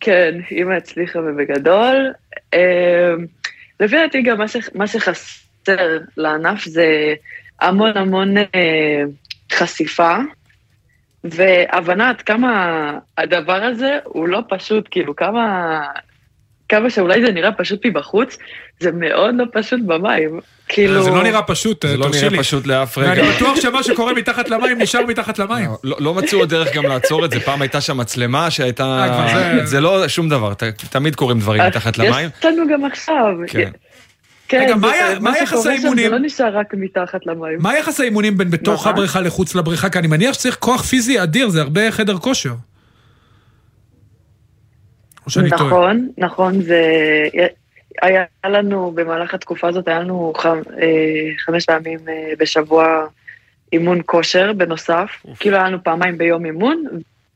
כן, 0.00 0.34
אימא 0.50 0.72
הצליחה 0.72 1.18
ובגדול. 1.18 2.12
אה, 2.54 3.14
לפי 3.80 3.96
דעתי 3.96 4.22
גם 4.22 4.36
מה 4.74 4.86
שחסר 4.86 5.98
לענף 6.16 6.64
זה 6.64 7.14
המון 7.64 7.96
המון 7.96 8.36
אה, 8.38 9.02
חשיפה 9.52 10.16
והבנה 11.24 12.08
עד 12.10 12.22
כמה 12.22 12.90
הדבר 13.18 13.62
הזה 13.64 13.98
הוא 14.04 14.28
לא 14.28 14.40
פשוט, 14.48 14.88
כאילו 14.90 15.16
כמה, 15.16 15.80
כמה 16.68 16.90
שאולי 16.90 17.22
זה 17.26 17.32
נראה 17.32 17.52
פשוט 17.52 17.86
מבחוץ, 17.86 18.38
זה 18.80 18.90
מאוד 18.92 19.34
לא 19.38 19.44
פשוט 19.52 19.80
במים. 19.86 20.40
כאילו... 20.68 21.02
זה 21.02 21.10
לא 21.10 21.22
נראה 21.22 21.42
פשוט, 21.42 21.86
זה 21.86 21.96
לא 21.96 22.04
תרשי 22.04 22.18
נראה 22.18 22.28
לי. 22.30 22.38
פשוט 22.38 22.66
לאף 22.66 22.98
רגע. 22.98 23.08
ואני 23.22 23.32
בטוח 23.36 23.60
שמה 23.60 23.82
שקורה 23.82 24.12
מתחת 24.14 24.48
למים 24.48 24.78
נשאר 24.82 25.06
מתחת 25.06 25.38
למים. 25.38 25.70
לא, 25.84 25.96
לא 26.00 26.14
מצאו 26.14 26.38
עוד 26.38 26.48
דרך 26.48 26.74
גם 26.74 26.84
לעצור 26.84 27.24
את 27.24 27.30
זה, 27.30 27.40
פעם 27.40 27.62
הייתה 27.62 27.80
שם 27.80 27.96
מצלמה 27.96 28.50
שהייתה... 28.50 28.84
אה, 28.84 29.66
זה- 29.66 29.80
לא 29.80 30.08
שום 30.08 30.28
דבר, 30.28 30.54
ת- 30.54 30.62
תמיד 30.90 31.14
קורים 31.14 31.38
דברים 31.38 31.60
אז 31.62 31.68
מתחת 31.68 31.98
למים. 31.98 32.28
יש 32.38 32.44
לנו 32.44 32.68
גם 32.72 32.84
עכשיו. 32.84 33.34
כן. 34.48 34.60
רגע, 34.64 34.74
מה 34.76 34.88
זה- 35.14 35.20
מה 35.20 35.38
יחס 35.38 35.48
שקורה 35.48 35.62
שם 35.62 35.70
האימונים? 35.70 36.04
זה 36.04 36.10
לא 36.10 36.18
נשאר 36.18 36.58
רק 36.58 36.74
מתחת 36.74 37.26
למים. 37.26 37.58
מה 37.60 37.78
יחס 37.78 38.00
האימונים 38.00 38.38
בין 38.38 38.50
בתוך 38.50 38.86
מה? 38.86 38.92
הבריכה 38.92 39.20
לחוץ 39.20 39.54
לבריכה? 39.54 39.90
כי 39.90 39.98
אני 39.98 40.06
מניח 40.06 40.34
שצריך 40.34 40.56
כוח 40.60 40.82
פיזי 40.82 41.22
אדיר, 41.22 41.48
זה 41.48 41.60
הרבה 41.62 41.90
חדר 41.90 42.18
כושר. 42.18 42.54
או 45.26 45.30
שאני 45.30 45.50
טועה. 45.50 45.66
נכון, 45.66 46.08
נכון, 46.18 46.62
זה... 46.62 46.82
היה 48.02 48.24
לנו, 48.46 48.92
במהלך 48.94 49.34
התקופה 49.34 49.68
הזאת, 49.68 49.88
היה 49.88 50.00
לנו 50.00 50.32
ח... 50.36 50.46
אה, 50.46 50.52
חמש 51.46 51.64
פעמים 51.64 51.98
אה, 52.08 52.32
בשבוע 52.38 53.06
אימון 53.72 54.00
כושר 54.06 54.52
בנוסף. 54.52 55.10
כאילו 55.40 55.56
היה 55.56 55.66
לנו 55.68 55.84
פעמיים 55.84 56.18
ביום 56.18 56.44
אימון, 56.46 56.84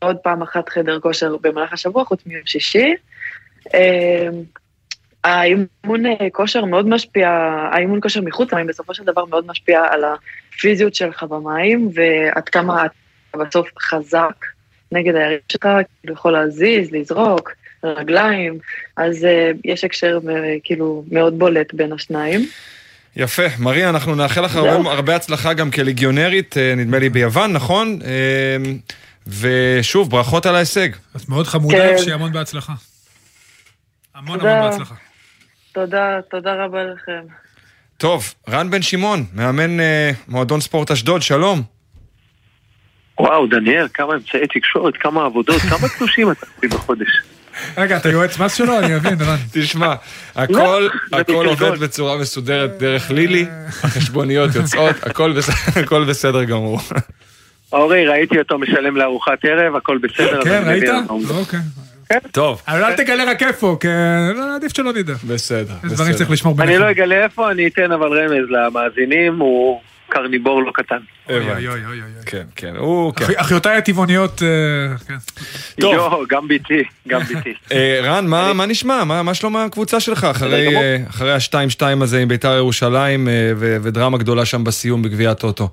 ועוד 0.02 0.16
פעם 0.16 0.42
אחת 0.42 0.68
חדר 0.68 1.00
כושר 1.00 1.36
במהלך 1.40 1.72
השבוע, 1.72 2.04
חוץ 2.04 2.20
מיום 2.26 2.42
שישי. 2.46 2.94
אה, 3.74 4.28
האימון 5.24 6.06
אה, 6.06 6.30
כושר 6.32 6.64
מאוד 6.64 6.88
משפיע, 6.88 7.28
האימון 7.72 7.98
כושר 8.02 8.20
מחוץ 8.20 8.52
למים 8.52 8.66
בסופו 8.66 8.94
של 8.94 9.04
דבר 9.04 9.24
מאוד 9.24 9.46
משפיע 9.46 9.84
על 9.90 10.02
הפיזיות 10.04 10.94
שלך 10.94 11.22
במים, 11.22 11.90
ועד 11.94 12.48
כמה 12.48 12.84
אתה 12.86 13.38
בסוף 13.38 13.68
חזק 13.80 14.44
נגד 14.92 15.14
היריב 15.14 15.38
שלך, 15.52 15.62
כאילו 16.00 16.14
יכול 16.14 16.32
להזיז, 16.32 16.90
לזרוק, 16.92 17.52
רגליים, 17.84 18.58
אז 18.96 19.24
uh, 19.24 19.56
יש 19.64 19.84
הקשר 19.84 20.18
uh, 20.24 20.28
כאילו 20.64 21.04
מאוד 21.10 21.38
בולט 21.38 21.74
בין 21.74 21.92
השניים. 21.92 22.48
יפה, 23.16 23.42
מריה, 23.58 23.90
אנחנו 23.90 24.14
נאחל 24.14 24.44
לך. 24.44 24.56
הרבה, 24.56 24.90
הרבה 24.90 25.16
הצלחה 25.16 25.52
גם 25.52 25.70
כליגיונרית, 25.70 26.56
נדמה 26.76 26.98
לי 26.98 27.08
ביוון, 27.08 27.52
נכון? 27.52 27.98
ושוב, 29.26 30.10
ברכות 30.10 30.46
על 30.46 30.54
ההישג. 30.54 30.88
את 31.16 31.28
מאוד 31.28 31.46
חמודה, 31.46 31.76
כן. 31.76 31.98
שיהיה 31.98 32.14
המון 32.14 32.32
בהצלחה. 32.32 32.72
המון. 34.14 34.40
המון 34.40 34.70
בהצלחה. 34.70 34.94
תודה, 35.84 36.18
תודה 36.30 36.64
רבה 36.64 36.84
לכם. 36.84 37.20
טוב, 37.96 38.34
רן 38.48 38.70
בן 38.70 38.82
שמעון, 38.82 39.24
מאמן 39.34 39.80
אה, 39.80 40.10
מועדון 40.28 40.60
ספורט 40.60 40.90
אשדוד, 40.90 41.22
שלום. 41.22 41.62
וואו, 43.20 43.46
דניאל, 43.46 43.86
כמה 43.94 44.14
אמצעי 44.14 44.46
תקשורת, 44.54 44.94
כמה 44.96 45.24
עבודות, 45.24 45.60
כמה 45.62 45.88
תלושים 45.98 46.30
אתה 46.30 46.46
מביא 46.58 46.70
בחודש. 46.70 47.08
רגע, 47.76 47.96
אתה 47.96 48.08
יועץ 48.08 48.38
מס 48.38 48.54
שלו? 48.54 48.78
אני 48.78 48.94
מבין, 48.94 49.14
רן. 49.20 49.36
תשמע, 49.52 49.94
הכל, 50.34 50.88
לא, 51.12 51.18
הכל. 51.18 51.46
עובד 51.46 51.78
בצורה 51.78 52.16
מסודרת 52.18 52.78
דרך 52.78 53.10
לילי, 53.10 53.46
החשבוניות 53.68 54.54
יוצאות, 54.54 54.96
הכל 55.02 55.32
בס- 55.32 55.50
הכל 55.84 56.04
בסדר 56.04 56.44
גמור. 56.44 56.80
אורי, 57.72 58.06
ראיתי 58.06 58.38
אותו 58.38 58.58
משלם 58.58 58.96
לארוחת 58.96 59.44
ערב, 59.44 59.76
הכל 59.76 59.98
בסדר. 59.98 60.42
כן, 60.44 60.62
ראית? 60.66 60.82
מבין 60.82 61.06
אוקיי. 62.14 62.30
טוב. 62.32 62.62
אבל 62.68 62.84
אל 62.84 62.96
תגלה 62.96 63.24
רק 63.30 63.42
איפה, 63.42 63.76
כי 63.80 63.88
לא, 64.34 64.54
עדיף 64.56 64.76
שלא 64.76 64.92
נדע. 64.92 65.14
בסדר, 65.28 65.74
יש 65.86 65.92
דברים 65.92 66.12
שצריך 66.12 66.30
לשמור 66.30 66.62
אני. 66.62 66.78
לא 66.78 66.90
אגלה 66.90 67.24
איפה, 67.24 67.50
אני 67.50 67.66
אתן 67.66 67.92
אבל 67.92 68.18
רמז 68.20 68.46
למאזינים, 68.50 69.38
הוא 69.38 69.80
קרניבור 70.08 70.62
לא 70.62 70.70
קטן. 70.74 70.96
אוי, 71.30 71.38
אוי, 71.38 71.68
אוי, 71.68 71.84
אוי. 71.84 72.00
כן, 72.26 72.42
כן, 72.56 72.76
הוא... 72.76 73.14
כן. 73.14 73.24
אחי- 73.24 73.32
אחיותיי 73.36 73.76
הטבעוניות, 73.76 74.42
אה, 74.42 74.96
כן. 75.08 75.14
טוב. 75.80 76.24
גם 76.28 76.48
ביתי, 76.48 76.82
גם 77.08 77.20
ביתי. 77.22 77.52
אה, 77.72 78.00
רן, 78.02 78.26
מה 78.26 78.52
מה 78.52 78.66
נשמע? 78.66 79.04
מה 79.04 79.22
מה 79.22 79.34
שלום 79.34 79.56
הקבוצה 79.56 80.00
שלך 80.00 80.24
אחרי 80.24 80.76
אה, 80.76 80.96
אחרי 81.10 81.32
ה-2-2 81.32 81.82
הזה 82.02 82.18
עם 82.22 82.28
ביתר 82.28 82.56
ירושלים 82.56 83.28
אה, 83.28 83.52
ודרמה 83.58 84.18
גדולה 84.18 84.44
שם 84.44 84.64
בסיום 84.64 85.02
בגביע 85.02 85.30
הטוטו? 85.30 85.68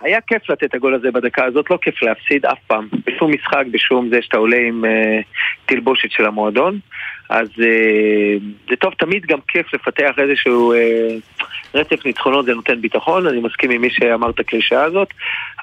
היה 0.00 0.20
כיף 0.20 0.50
לתת 0.50 0.64
את 0.64 0.74
הגול 0.74 0.94
הזה 0.94 1.10
בדקה 1.10 1.44
הזאת, 1.44 1.70
לא 1.70 1.78
כיף 1.82 2.02
להפסיד 2.02 2.46
אף 2.46 2.58
פעם. 2.66 2.88
בשום 3.06 3.32
משחק, 3.32 3.64
בשום 3.70 4.08
זה 4.08 4.22
שאתה 4.22 4.36
עולה 4.36 4.58
עם 4.68 4.84
אה, 4.84 5.20
תלבושת 5.66 6.10
של 6.10 6.24
המועדון. 6.26 6.78
אז 7.30 7.48
אה, 7.62 8.36
זה 8.70 8.76
טוב, 8.76 8.94
תמיד 8.98 9.26
גם 9.26 9.38
כיף 9.48 9.74
לפתח 9.74 10.14
איזשהו 10.18 10.72
אה, 10.72 11.16
רצף 11.74 12.06
ניצחונות, 12.06 12.44
זה 12.44 12.54
נותן 12.54 12.80
ביטחון, 12.80 13.26
אני 13.26 13.40
מסכים 13.40 13.70
עם 13.70 13.80
מי 13.80 13.90
שאמר 13.90 14.30
את 14.30 14.40
הקלישאה 14.40 14.84
הזאת. 14.84 15.08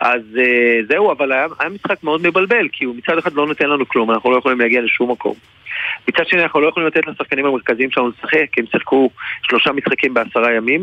אז 0.02 0.22
אה, 0.38 0.80
זהו, 0.90 1.12
אבל 1.12 1.32
היה, 1.32 1.48
היה 1.60 1.70
משחק 1.70 2.04
מאוד 2.04 2.28
מבלבל, 2.28 2.68
כי 2.72 2.86
הוא 2.86 2.96
מצד 2.96 3.18
אחד 3.18 3.34
לא 3.34 3.48
נותן 3.48 3.70
לנו 3.70 3.88
כלום, 3.88 4.12
אנחנו 4.12 4.32
לא 4.32 4.38
יכולים 4.38 4.60
להגיע 4.60 4.82
לשום 4.82 5.12
מקום. 5.12 5.34
מצד 6.08 6.28
שני, 6.28 6.44
אנחנו 6.44 6.62
לא 6.62 6.68
יכולים 6.68 6.88
לתת 6.88 7.08
לשחקנים 7.08 7.46
המרכזיים 7.46 7.92
שלנו 7.92 8.10
לשחק, 8.10 8.46
כי 8.52 8.62
הם 8.62 8.66
שיחקו 8.72 9.10
שלושה 9.44 9.72
משחקים 9.72 10.14
בעשרה 10.14 10.54
ימים. 10.54 10.82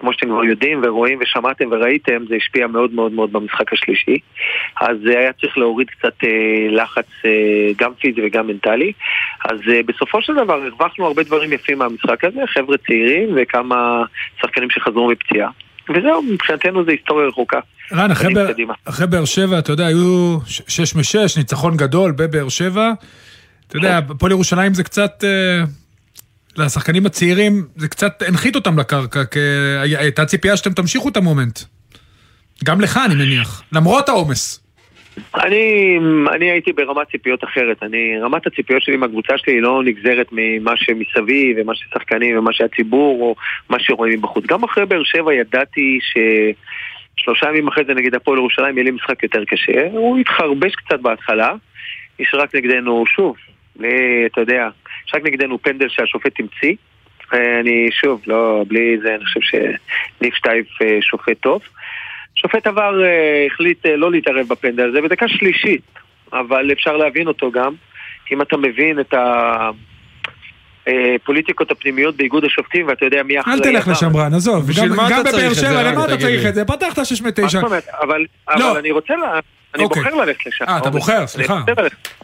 כמו 0.00 0.12
שאתם 0.12 0.26
כבר 0.26 0.44
יודעים 0.44 0.80
ורואים 0.84 1.18
ושמעתם 1.22 1.64
וראיתם, 1.70 2.24
זה 2.28 2.34
השפיע 2.34 2.66
מאוד 2.66 2.94
מאוד 2.94 3.12
מאוד 3.12 3.32
במשחק 3.32 3.72
השלישי. 3.72 4.18
אז 4.80 4.96
אה, 5.06 5.18
היה 5.18 5.32
צריך 5.32 5.58
להוריד 5.58 5.90
קצת 5.90 6.14
אה, 6.24 6.28
לחץ 6.70 7.06
אה, 7.24 7.30
גם 7.78 7.90
פיזי 8.00 8.20
וגם 8.26 8.46
מנטלי. 8.46 8.92
אז 9.50 9.58
בסופו 9.86 10.22
של 10.22 10.32
דבר 10.44 10.54
הרווחנו 10.54 11.06
הרבה 11.06 11.22
דברים 11.22 11.52
יפים 11.52 11.78
מהמשחק 11.78 12.24
הזה, 12.24 12.40
חבר'ה 12.46 12.76
צעירים 12.86 13.28
וכמה 13.36 14.02
שחקנים 14.42 14.70
שחזרו 14.70 15.08
מפציעה. 15.10 15.50
וזהו, 15.94 16.22
מבחינתנו 16.22 16.84
זה 16.84 16.90
היסטוריה 16.90 17.28
רחוקה. 17.28 17.60
רן, 17.92 18.10
אחרי 18.10 18.34
באר- 18.34 18.52
קדימה. 18.52 18.74
אחרי 18.84 19.06
באר 19.06 19.24
שבע, 19.24 19.58
אתה 19.58 19.72
יודע, 19.72 19.86
היו 19.86 20.38
שש 20.46 20.96
משש, 20.96 21.38
ניצחון 21.38 21.76
גדול 21.76 22.12
בבאר 22.12 22.48
שבע. 22.48 22.92
אתה 23.68 23.76
יודע, 23.76 23.98
הפועל 23.98 24.32
ירושלים 24.32 24.74
זה 24.74 24.84
קצת... 24.84 25.24
לשחקנים 26.58 27.06
הצעירים, 27.06 27.52
זה 27.76 27.88
קצת 27.88 28.22
הנחית 28.22 28.54
אותם 28.54 28.78
לקרקע, 28.78 29.24
כי 29.24 29.38
הייתה 29.98 30.24
ציפייה 30.24 30.56
שאתם 30.56 30.72
תמשיכו 30.72 31.08
את 31.08 31.16
המומנט. 31.16 31.58
גם 32.64 32.80
לך, 32.80 33.00
אני 33.06 33.14
מניח. 33.14 33.62
למרות 33.72 34.08
העומס. 34.08 34.66
אני, 35.34 35.98
אני 36.34 36.50
הייתי 36.50 36.72
ברמת 36.72 37.10
ציפיות 37.10 37.44
אחרת. 37.44 37.82
אני, 37.82 38.20
רמת 38.22 38.46
הציפיות 38.46 38.82
שלי 38.82 38.96
מהקבוצה 38.96 39.38
שלי 39.38 39.52
היא 39.52 39.62
לא 39.62 39.82
נגזרת 39.84 40.26
ממה 40.32 40.72
שמסביב, 40.76 41.56
ומה 41.60 41.72
ששחקנים, 41.74 42.38
ומה 42.38 42.52
שהציבור, 42.52 43.22
או 43.22 43.34
מה 43.70 43.78
שרואים 43.80 44.18
מבחוץ. 44.18 44.44
גם 44.46 44.64
אחרי 44.64 44.86
באר 44.86 45.02
שבע 45.04 45.34
ידעתי 45.34 45.98
ששלושה 46.02 47.48
ימים 47.48 47.68
אחרי 47.68 47.84
זה 47.84 47.94
נגד 47.94 48.14
הפועל 48.14 48.38
ירושלים 48.38 48.76
יהיה 48.76 48.84
לי 48.84 48.90
משחק 48.90 49.22
יותר 49.22 49.44
קשה. 49.44 49.88
הוא 49.92 50.18
התחרבש 50.18 50.74
קצת 50.74 51.00
בהתחלה. 51.00 51.52
יש 52.18 52.34
רק 52.34 52.54
נגדנו, 52.54 53.04
שוב, 53.06 53.36
אתה 53.76 54.40
יודע, 54.40 54.68
יש 55.06 55.14
רק 55.14 55.22
נגדנו 55.24 55.62
פנדל 55.62 55.88
שהשופט 55.88 56.32
המציא. 56.40 56.74
אה, 57.34 57.60
אני, 57.60 57.88
שוב, 58.00 58.22
לא, 58.26 58.64
בלי 58.68 58.96
זה, 59.02 59.14
אני 59.14 59.24
חושב 59.24 59.40
שניף 59.40 60.34
שטייף 60.34 60.66
אה, 60.82 60.98
שופט 61.00 61.40
טוב. 61.40 61.62
שופט 62.34 62.66
עבר 62.66 63.04
אה, 63.04 63.46
החליט 63.52 63.86
לא 63.86 64.10
להתערב 64.10 64.46
בפנדל 64.48 64.88
הזה 64.88 65.00
בדקה 65.00 65.28
שלישית, 65.28 65.82
אבל 66.32 66.72
אפשר 66.72 66.96
להבין 66.96 67.26
אותו 67.28 67.50
גם. 67.50 67.72
אם 68.32 68.42
אתה 68.42 68.56
מבין 68.56 69.00
את 69.00 69.14
הפוליטיקות 70.86 71.70
הפנימיות 71.70 72.16
באיגוד 72.16 72.44
השופטים 72.44 72.86
ואתה 72.88 73.04
יודע 73.04 73.22
מי 73.22 73.40
אחראי. 73.40 73.54
אל 73.54 73.60
תלך. 73.60 73.88
לשם, 73.88 74.16
רן, 74.16 74.34
עזוב. 74.34 74.70
גם- 74.80 75.22
בבאר 75.24 75.54
שבע? 75.54 75.82
למה 75.82 76.04
אתה 76.04 76.16
צריך. 76.16 76.46
את 76.46 76.54
זה? 76.54 76.64
פתחת 76.64 77.04
שש 77.04 77.22
מה 77.22 77.28
מתשע. 77.28 77.48
זאת 77.48 77.64
אומרת? 77.64 77.88
אבל, 78.00 78.24
לא. 78.58 78.70
אבל 78.70 78.78
אני 78.78 78.90
רוצה. 78.90 79.14
אני 79.74 79.84
אוקיי. 79.84 80.02
בוחר 80.02 80.14
ללכת 80.14 80.46
לשם. 80.46 80.64
אה, 80.68 80.78
אתה 80.78 80.88
עומר. 80.88 80.98
בוחר, 80.98 81.26
סליחה. 81.26 81.60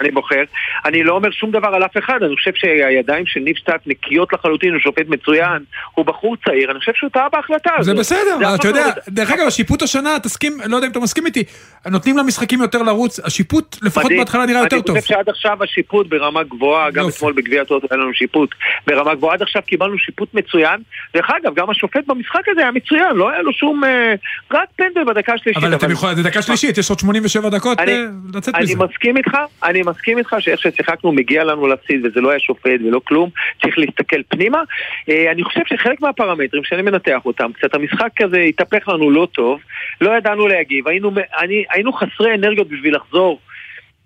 אני 0.01 0.11
בוחר. 0.11 0.43
אני 0.85 1.05
לא 1.05 1.13
אומר 1.15 1.31
שום 1.31 1.51
דבר 1.51 1.69
על 1.69 1.85
אף 1.85 1.97
אחד, 1.99 2.23
אני 2.23 2.37
חושב 2.37 2.51
שהידיים 2.55 3.27
של 3.27 3.41
ניב 3.41 3.57
שטאק 3.57 3.81
נקיות 3.87 4.33
לחלוטין, 4.33 4.73
הוא 4.73 4.81
שופט 4.81 5.09
מצוין, 5.09 5.65
הוא 5.95 6.07
בחור 6.07 6.37
צעיר, 6.45 6.71
אני 6.71 6.79
חושב 6.79 6.93
שהוא 6.95 7.11
טעה 7.11 7.29
בהחלטה 7.33 7.71
הזאת. 7.79 7.97
זה 7.97 8.01
בסדר, 8.01 8.39
זה 8.39 8.55
אתה 8.55 8.69
יודע, 8.69 8.87
לא- 8.87 8.93
דרך 9.09 9.31
אגב, 9.31 9.47
השיפוט 9.47 9.83
השנה, 9.83 10.19
תסכים, 10.23 10.53
לא 10.67 10.77
יודע 10.77 10.87
אם 10.87 10.93
אתה 10.93 11.01
מסכים 11.01 11.27
איתי, 11.27 11.45
נותנים 11.91 12.19
למשחקים 12.19 12.61
יותר 12.61 12.83
לרוץ, 12.83 13.21
השיפוט 13.21 13.77
לפחות 13.83 14.05
מדהים. 14.05 14.19
בהתחלה 14.19 14.47
נראה 14.47 14.61
יותר 14.61 14.81
טוב. 14.81 14.97
אני 14.97 15.03
חושב 15.03 15.15
שעד 15.15 15.29
עכשיו 15.29 15.63
השיפוט 15.63 16.07
ברמה 16.09 16.43
גבוהה, 16.43 16.91
גם. 16.91 17.09
אתמול 17.09 17.33
בגביע 17.33 17.63
הטוטו 17.63 17.87
היה 17.91 18.01
לנו 18.01 18.15
שיפוט 18.15 18.55
ברמה 18.87 19.15
גבוהה, 19.15 19.35
עד 19.35 19.43
עכשיו 19.43 19.63
קיבלנו 19.67 19.99
שיפוט 19.99 20.35
מצוין. 20.35 20.81
דרך 21.15 21.31
אגב, 21.31 21.55
גם 21.55 21.71
השופט 21.71 22.07
במשחק 22.07 22.49
הזה 22.49 22.61
היה 22.61 22.71
מצוין, 22.71 23.17
לא 23.17 23.31
היה 23.31 23.43
לו 23.43 23.53
שום... 23.53 23.85
אה, 23.85 24.15
רק 24.51 24.69
פנדל 24.77 25.05
בדקה 25.05 25.33
שלישית. 25.39 25.63
אבל 25.63 25.75
אתם 25.75 25.91
יכולים, 25.91 26.17
זה 26.17 26.23
דקה 26.23 26.43
שלישית, 26.43 26.79
יש 26.79 26.91
עוד 26.91 26.99
87 27.33 27.51
דקות 27.59 27.79
אני- 27.81 27.93
אה, 27.93 28.05
לצאת 28.35 28.55
אני 28.55 28.65
מזה. 28.65 28.75
מסכים 28.85 29.17
איתך, 29.17 29.37
אני 29.65 29.83
מסכים 29.87 30.19
איתך 30.19 30.37
שאיך 30.41 30.61
ששיחקנו 30.61 31.13
מגיע 31.13 31.45
לנו 31.45 31.67
להפסיד 31.67 32.07
וזה 32.07 32.21
לא 32.21 32.31
היה 32.31 32.41
שופט 32.41 32.81
ולא 32.87 33.01
כלום, 33.05 33.31
צריך 33.63 33.79
להסתכל 33.79 34.23
פנימה. 34.29 34.59
אה, 35.09 35.31
אני 35.33 35.45
חושב 35.45 35.61
שחלק 35.67 36.01
מהפרמטרים 36.01 36.65
שאני 36.65 36.83
מנתח 36.83 37.21
אותם, 37.27 37.51
קצת 37.53 37.75
המשחק 37.75 38.21
הזה 38.21 38.39
התהפך 38.41 38.89
לנו 38.89 39.11
לא 39.11 39.29
טוב, 39.35 39.61
לא 40.01 40.17
ידענו 40.17 40.49
להגיב, 40.49 40.89
היינו, 40.89 41.11
אני, 41.39 41.65
היינו 41.71 41.93
חסרי 41.93 42.35
אנרגיות 42.35 42.69
בשביל 42.69 42.97
לחזור 42.97 43.41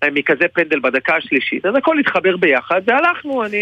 מכזה 0.04 0.44
פנדל 0.54 0.80
בדקה 0.80 1.16
השלישית. 1.16 1.66
אז 1.66 1.74
הכל 1.78 1.98
התחבר 1.98 2.36
ביחד, 2.36 2.80
והלכנו, 2.86 3.44
אני... 3.44 3.56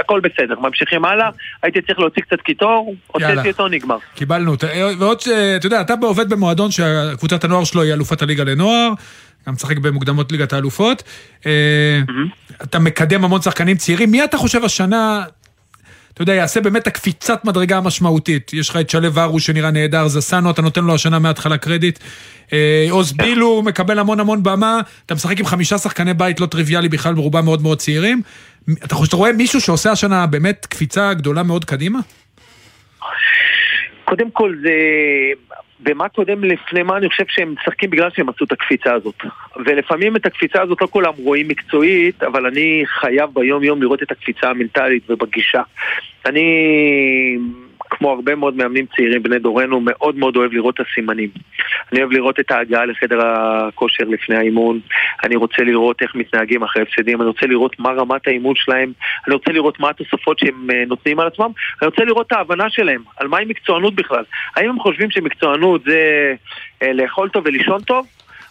הכל 0.00 0.20
בסדר, 0.20 0.60
ממשיכים 0.60 1.04
הלאה. 1.04 1.30
הייתי 1.62 1.82
צריך 1.82 1.98
להוציא 1.98 2.22
קצת 2.22 2.40
קיטור. 2.40 2.94
הוצאתי 3.06 3.50
אותו, 3.50 3.68
נגמר. 3.68 3.96
קיבלנו. 4.14 4.50
אותה. 4.50 4.66
ועוד 4.98 5.20
ש... 5.20 5.28
אתה 5.28 5.66
יודע, 5.66 5.80
אתה 5.80 5.94
עובד 6.02 6.28
במועדון 6.28 6.70
שקבוצת 6.70 7.44
הנוער 7.44 7.64
שלו 7.64 7.82
היא 7.82 7.92
אלופת 7.92 8.22
הליגה 8.22 8.44
לנוער, 8.44 8.92
גם 9.48 9.54
משחק 9.54 9.78
במוקדמות 9.78 10.32
ליגת 10.32 10.52
האלופות. 10.52 11.02
אה, 11.46 12.00
אתה 12.62 12.78
מקדם 12.78 13.24
המון 13.24 13.42
שחקנים 13.42 13.76
צעירים. 13.76 14.10
מי 14.10 14.24
אתה 14.24 14.36
חושב 14.36 14.64
השנה, 14.64 15.24
אתה 16.16 16.22
יודע, 16.22 16.34
יעשה 16.34 16.60
באמת 16.60 16.82
את 16.82 16.86
הקפיצת 16.86 17.44
מדרגה 17.44 17.76
המשמעותית? 17.76 18.52
יש 18.52 18.68
לך 18.68 18.76
את 18.76 18.90
שלו 18.90 19.14
ורו 19.14 19.40
שנראה 19.40 19.70
נהדר, 19.70 20.08
זסנו, 20.08 20.50
אתה 20.50 20.62
נותן 20.62 20.84
לו 20.84 20.94
השנה 20.94 21.18
מההתחלה 21.18 21.58
קרדיט. 21.58 21.98
אה, 22.52 22.86
עוז 22.90 23.12
בילו 23.12 23.62
מקבל 23.62 23.98
המון 23.98 24.20
המון 24.20 24.42
במה, 24.42 24.80
אתה 25.06 25.14
משחק 25.14 25.38
עם 25.40 25.46
חמישה 25.46 25.78
שחקני 25.78 26.14
בית 26.14 26.40
לא 26.40 26.46
טריוויאלי 26.46 26.88
בכלל, 26.88 27.14
ברובם 27.14 27.44
מאוד 27.44 27.62
מאוד 27.62 27.78
צעירים. 27.78 28.22
אתה 28.84 28.94
חושב 28.94 29.06
שאתה 29.06 29.16
רואה 29.16 29.32
מישהו 29.32 29.60
שעושה 29.60 29.90
השנה 29.90 30.26
באמת 30.26 30.66
קפיצה 30.66 31.14
גדולה 31.14 31.42
מאוד 31.42 31.64
קדימה? 31.64 31.98
קודם 34.04 34.30
כל 34.30 34.54
זה... 34.62 34.70
במה 35.80 36.08
קודם 36.08 36.44
לפני 36.44 36.82
מה 36.82 36.96
אני 36.96 37.08
חושב 37.08 37.24
שהם 37.28 37.54
משחקים 37.60 37.90
בגלל 37.90 38.10
שהם 38.10 38.28
עשו 38.28 38.44
את 38.44 38.52
הקפיצה 38.52 38.94
הזאת. 38.94 39.22
ולפעמים 39.66 40.16
את 40.16 40.26
הקפיצה 40.26 40.62
הזאת 40.62 40.80
לא 40.80 40.86
כולם 40.86 41.12
רואים 41.18 41.48
מקצועית, 41.48 42.22
אבל 42.22 42.46
אני 42.46 42.82
חייב 42.86 43.30
ביום 43.34 43.64
יום 43.64 43.82
לראות 43.82 44.02
את 44.02 44.10
הקפיצה 44.10 44.50
המנטלית 44.50 45.10
ובגישה. 45.10 45.62
אני, 46.26 46.46
כמו 47.90 48.12
הרבה 48.12 48.34
מאוד 48.34 48.56
מאמנים 48.56 48.86
צעירים 48.96 49.22
בני 49.22 49.38
דורנו, 49.38 49.80
מאוד 49.80 50.16
מאוד 50.16 50.36
אוהב 50.36 50.52
לראות 50.52 50.74
את 50.80 50.86
הסימנים. 50.90 51.28
אני 51.92 52.00
אוהב 52.00 52.12
לראות 52.12 52.40
את 52.40 52.50
ההגעה 52.50 52.86
לחדר 52.86 53.26
הכושר 53.26 54.04
לפני 54.04 54.36
האימון, 54.36 54.80
אני 55.24 55.36
רוצה 55.36 55.62
לראות 55.62 56.02
איך 56.02 56.14
מתנהגים 56.14 56.62
אחרי 56.62 56.82
הפסדים, 56.82 57.20
אני 57.20 57.28
רוצה 57.28 57.46
לראות 57.46 57.80
מה 57.80 57.90
רמת 57.90 58.28
האימון 58.28 58.54
שלהם, 58.56 58.92
אני 59.26 59.34
רוצה 59.34 59.52
לראות 59.52 59.80
מה 59.80 59.90
התוספות 59.90 60.38
שהם 60.38 60.70
אה, 60.70 60.84
נותנים 60.86 61.20
על 61.20 61.26
עצמם, 61.26 61.50
אני 61.82 61.88
רוצה 61.88 62.04
לראות 62.04 62.26
את 62.26 62.32
ההבנה 62.32 62.70
שלהם, 62.70 63.02
על 63.16 63.28
מהי 63.28 63.44
מקצוענות 63.44 63.94
בכלל. 63.94 64.24
האם 64.56 64.70
הם 64.70 64.80
חושבים 64.80 65.10
שמקצוענות 65.10 65.84
זה 65.84 66.34
אה, 66.82 66.92
לאכול 66.92 67.28
טוב 67.28 67.42
ולישון 67.46 67.82
טוב? 67.82 68.06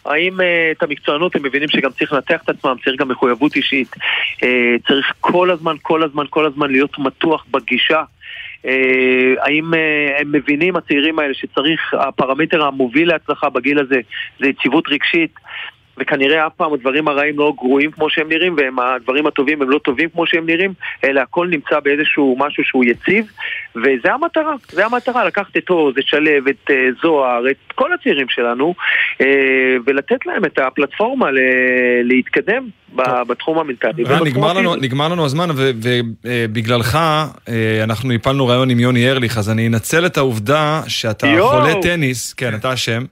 האם 0.06 0.40
uh, 0.40 0.44
את 0.72 0.84
המקצוענות 0.84 1.36
הם 1.36 1.44
מבינים 1.44 1.70
שגם 1.70 1.92
צריך 1.92 2.14
לנתח 2.14 2.42
את 2.44 2.50
עצמם, 2.50 2.76
צריך 2.84 3.02
גם 3.02 3.08
מחויבות 3.08 3.56
אישית, 3.56 3.88
uh, 3.94 4.46
צריך 4.88 5.14
כל 5.20 5.52
הזמן, 5.52 5.76
כל 5.82 6.04
הזמן, 6.04 6.26
כל 6.30 6.46
הזמן 6.46 6.72
להיות 6.72 7.00
מתוח 7.00 7.46
בגישה. 7.52 8.04
Uh, 8.66 8.68
האם 9.42 9.74
uh, 9.74 9.78
הם 10.22 10.32
מבינים, 10.32 10.76
הצעירים 10.76 11.20
האלה, 11.20 11.34
שצריך, 11.34 11.94
הפרמטר 11.94 12.64
המוביל 12.64 13.08
להצלחה 13.08 13.50
בגיל 13.50 13.80
הזה 13.80 14.00
זה 14.40 14.48
יציבות 14.48 14.84
רגשית, 14.90 15.32
וכנראה 15.98 16.48
אף 16.48 16.54
פעם 16.58 16.74
הדברים 16.74 17.08
הרעים 17.08 17.40
לא 17.40 17.54
גרועים 17.58 17.92
כמו 17.92 18.10
שהם 18.10 18.30
נראים, 18.30 18.56
והדברים 18.78 19.28
הטובים 19.28 19.62
הם 19.62 19.70
לא 19.70 19.80
טובים 19.80 20.10
כמו 20.10 20.26
שהם 20.26 20.46
נראים, 20.46 20.74
אלא 21.04 21.22
הכל 21.22 21.48
נמצא 21.48 21.80
באיזשהו 21.80 22.36
משהו 22.40 22.64
שהוא 22.64 22.86
יציב, 22.86 23.32
וזה 23.76 24.14
המטרה, 24.14 24.56
זה 24.70 24.86
המטרה, 24.86 25.26
לקחת 25.26 25.58
את 25.58 25.70
עוז, 25.70 25.98
את 25.98 26.08
שלו, 26.08 26.32
את 26.50 26.72
אה, 26.72 26.88
זוהר, 27.02 27.50
את 27.50 27.72
כל 27.76 27.94
הצעירים 27.94 28.30
שלנו, 28.30 28.74
אה, 29.22 29.76
ולתת 29.86 30.26
להם 30.26 30.46
את 30.46 30.60
הפלטפורמה 30.60 31.30
להתקדם 32.04 32.68
בתחום 33.30 33.60
המנטלי. 33.60 34.04
נגמר 34.26 34.54
לנו, 34.54 34.72
הפיזי. 34.72 34.88
נגמר 34.88 35.08
לנו 35.08 35.26
הזמן, 35.26 35.50
ובגללך 36.24 37.00
אנחנו 37.84 38.14
הפלנו 38.14 38.48
רעיון 38.48 38.70
עם 38.70 38.80
יוני 38.80 39.10
ארליך, 39.10 39.38
אז 39.38 39.50
אני 39.50 39.68
אנצל 39.68 40.06
את 40.06 40.18
העובדה 40.18 40.82
שאתה. 40.88 41.28
חולה 41.42 41.74
טניס, 41.82 42.34
כן, 42.34 42.56
אתה 42.56 42.74
אשם. 42.74 43.04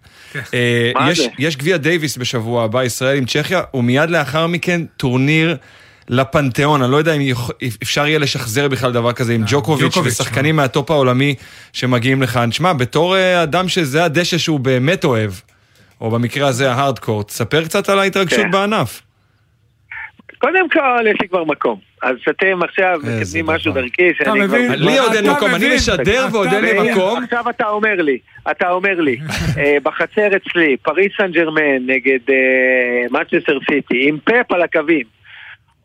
אה, 0.53 0.91
מה 0.95 1.11
יש- 1.39 1.55
גביע 1.57 1.77
דייוויס 1.77 2.17
בשבוע 2.17 2.63
הבא, 2.63 2.83
ישראל 2.83 3.17
עם 3.17 3.25
צ'כיה, 3.25 3.61
ומיד 3.73 4.09
לאחר 4.09 4.47
מכן 4.47 4.81
טורניר. 4.97 5.57
לפנתיאון, 6.09 6.81
אני 6.81 6.91
לא 6.91 6.97
יודע 6.97 7.13
אם 7.13 7.33
אפשר 7.83 8.07
יהיה 8.07 8.19
לשחזר 8.19 8.67
בכלל 8.67 8.91
דבר 8.91 9.13
כזה 9.13 9.33
עם 9.33 9.43
ג'וקוביץ' 9.47 9.97
ושחקנים 10.03 10.55
מהטופ 10.55 10.91
העולמי 10.91 11.35
שמגיעים 11.73 12.21
לכאן. 12.21 12.51
שמע, 12.51 12.73
בתור 12.73 13.17
אה, 13.17 13.43
אדם 13.43 13.67
שזה 13.67 14.03
הדשא 14.03 14.37
שהוא 14.37 14.59
באמת 14.59 15.05
אוהב, 15.05 15.31
או 16.01 16.11
במקרה 16.11 16.47
הזה 16.47 16.71
ה 16.71 16.76
hard 16.76 16.95
court, 16.95 17.23
תספר 17.23 17.63
קצת 17.65 17.89
על 17.89 17.99
ההתרגשות 17.99 18.39
כן. 18.39 18.51
בענף. 18.51 19.01
קודם 20.37 20.69
כל, 20.69 21.05
יש 21.07 21.21
לי 21.21 21.27
כבר 21.27 21.43
מקום. 21.43 21.79
אז 22.01 22.15
אתם 22.29 22.63
עכשיו 22.63 22.99
מקדמים 23.03 23.45
משהו 23.45 23.73
דרכי 23.73 24.11
שאני 24.17 24.47
כבר... 24.47 24.57
לי 24.75 24.99
עוד 24.99 25.13
אין 25.13 25.29
מקום, 25.29 25.55
אני 25.55 25.75
משדר 25.75 26.27
ועוד 26.31 26.47
אין 26.47 26.65
לי 26.65 26.91
מקום. 26.91 27.23
עכשיו 27.23 27.49
אתה 27.49 27.67
אומר 27.67 27.95
לי, 27.95 28.17
אתה 28.51 28.69
אומר 28.69 28.99
לי, 28.99 29.17
אה, 29.57 29.77
בחצר 29.83 30.27
אצלי, 30.35 30.77
פריס 30.77 31.11
סן 31.17 31.31
ג'רמן 31.31 31.85
נגד 31.87 32.19
מנצ'סטר 33.11 33.57
סיטי, 33.69 34.09
עם 34.09 34.17
פפ 34.23 34.51
על 34.51 34.61
הקווים, 34.61 35.05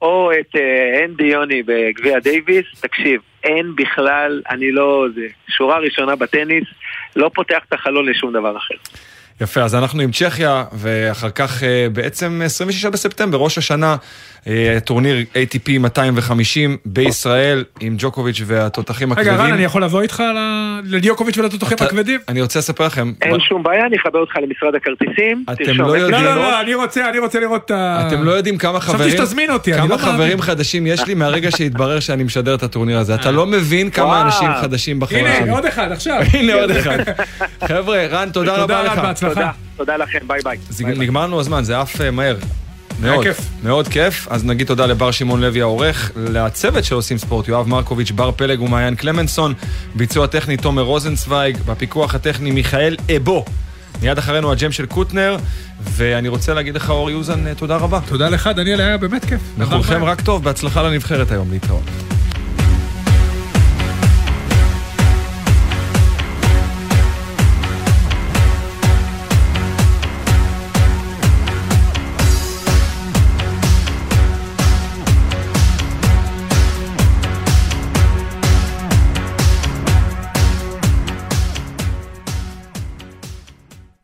או 0.02 0.30
את 0.40 0.56
אה, 0.56 1.04
אנדי 1.04 1.24
ויוני 1.24 1.62
בגביע 1.62 2.18
דייוויס, 2.18 2.66
תקשיב, 2.80 3.20
אין 3.44 3.76
בכלל, 3.76 4.42
אני 4.50 4.72
לא... 4.72 5.06
זה 5.14 5.26
שורה 5.48 5.78
ראשונה 5.78 6.16
בטניס, 6.16 6.64
לא 7.16 7.30
פותח 7.34 7.58
את 7.68 7.72
החלון 7.72 8.08
לשום 8.08 8.32
דבר 8.32 8.56
אחר. 8.56 8.74
יפה, 9.40 9.62
אז 9.62 9.74
אנחנו 9.74 10.02
עם 10.02 10.10
צ'כיה, 10.12 10.64
ואחר 10.72 11.30
כך 11.30 11.62
אה, 11.62 11.86
בעצם 11.92 12.40
26 12.44 12.84
בספטמבר, 12.84 13.38
ראש 13.38 13.58
השנה, 13.58 13.96
אה, 14.46 14.78
טורניר 14.84 15.16
ATP 15.34 15.78
250 15.78 16.76
בישראל, 16.86 17.64
עם 17.80 17.94
ג'וקוביץ' 17.98 18.42
והתותחים 18.46 19.12
הכבדים. 19.12 19.32
רגע, 19.32 19.42
רן, 19.44 19.52
אני 19.52 19.64
יכול 19.64 19.84
לבוא 19.84 20.02
איתך 20.02 20.22
לג'וקוביץ' 20.84 21.38
ולתותחים 21.38 21.78
הכבדים? 21.80 22.20
אני 22.28 22.42
רוצה 22.42 22.58
לספר 22.58 22.86
לכם, 22.86 23.12
אין 23.22 23.40
שום 23.40 23.62
בעיה, 23.62 23.86
אני 23.86 23.96
אחבר 23.96 24.18
אותך 24.18 24.32
למשרד 24.36 24.74
הכרטיסים. 24.74 25.44
אתם 25.52 25.80
לא 25.80 25.96
יודעים- 25.96 26.24
לא. 26.24 26.34
לא, 26.34 26.42
לא, 26.42 26.60
אני 26.60 26.74
רוצה, 26.74 27.10
אני 27.10 27.18
רוצה 27.18 27.40
לראות 27.40 27.64
את 27.64 27.70
ה... 27.70 28.04
אתם 28.08 28.24
לא 28.24 28.30
יודעים 28.30 28.58
כמה 28.58 28.80
חשבתי 28.80 28.98
חברים, 28.98 29.16
שתזמין 29.16 29.50
אותי, 29.50 29.72
אני 29.74 29.80
כמה 29.80 29.88
לא 29.90 29.96
מאמין. 29.96 30.14
חברים 30.14 30.40
חדשים 30.40 30.86
יש 30.86 31.06
לי 31.06 31.14
מהרגע 31.14 31.50
שהתברר 31.50 32.00
שאני 32.00 32.24
משדר 32.24 32.54
את 32.54 32.62
הטורניר 32.62 32.98
הזה. 32.98 33.14
אתה 33.14 33.30
לא 33.30 33.46
מבין 33.46 33.90
כמה. 33.90 34.22
אנשים 34.22 34.48
חדשים 34.60 35.00
בחברה 35.00 35.20
שלי. 35.20 35.28
הנה, 35.30 35.52
עוד 35.52 35.64
אחד, 35.64 35.92
עכשיו. 35.92 36.20
הנה 36.32 36.54
עוד 36.54 36.70
אחד. 36.70 36.98
חבר'ה, 37.68 38.06
רן, 38.06 38.28
תודה 38.32 38.56
רבה 38.56 38.82
לך. 38.82 38.98
בהצלחה. 39.28 39.52
תודה, 39.76 39.92
תודה 39.92 39.96
לכם, 39.96 40.18
ביי 40.26 40.40
ביי. 40.44 40.58
נגמר 40.96 41.26
לנו 41.26 41.40
הזמן, 41.40 41.64
זה 41.64 41.80
עף 41.80 42.00
אה, 42.00 42.10
מהר. 42.10 42.36
מאוד, 43.00 43.24
כיף. 43.24 43.40
מאוד 43.62 43.88
כיף. 43.88 44.28
אז 44.30 44.44
נגיד 44.44 44.66
תודה 44.66 44.86
לבר 44.86 45.10
שמעון 45.10 45.40
לוי 45.40 45.60
העורך, 45.60 46.10
לצוות 46.16 46.84
של 46.84 46.94
עושים 46.94 47.18
ספורט, 47.18 47.48
יואב 47.48 47.68
מרקוביץ', 47.68 48.10
בר 48.10 48.32
פלג 48.32 48.60
ומעיין 48.60 48.94
קלמנסון, 48.94 49.54
ביצוע 49.94 50.26
טכני 50.26 50.56
תומר 50.56 50.82
רוזנצוויג, 50.82 51.58
בפיקוח 51.66 52.14
הטכני 52.14 52.50
מיכאל 52.50 52.96
אבו. 53.16 53.44
מיד 54.02 54.18
אחרינו 54.18 54.52
הג'ם 54.52 54.72
של 54.72 54.86
קוטנר, 54.86 55.36
ואני 55.80 56.28
רוצה 56.28 56.54
להגיד 56.54 56.74
לך 56.74 56.90
אורי 56.90 57.14
אוזן, 57.14 57.46
אה, 57.46 57.54
תודה 57.54 57.76
רבה. 57.76 58.00
תודה 58.08 58.28
לך, 58.28 58.50
דניאל, 58.56 58.80
היה 58.80 58.96
באמת 58.96 59.24
כיף. 59.24 59.40
לכולכם 59.58 60.04
רק 60.04 60.20
טוב, 60.20 60.44
בהצלחה 60.44 60.82
לנבחרת 60.82 61.30
היום, 61.30 61.50
להתראות. 61.50 61.82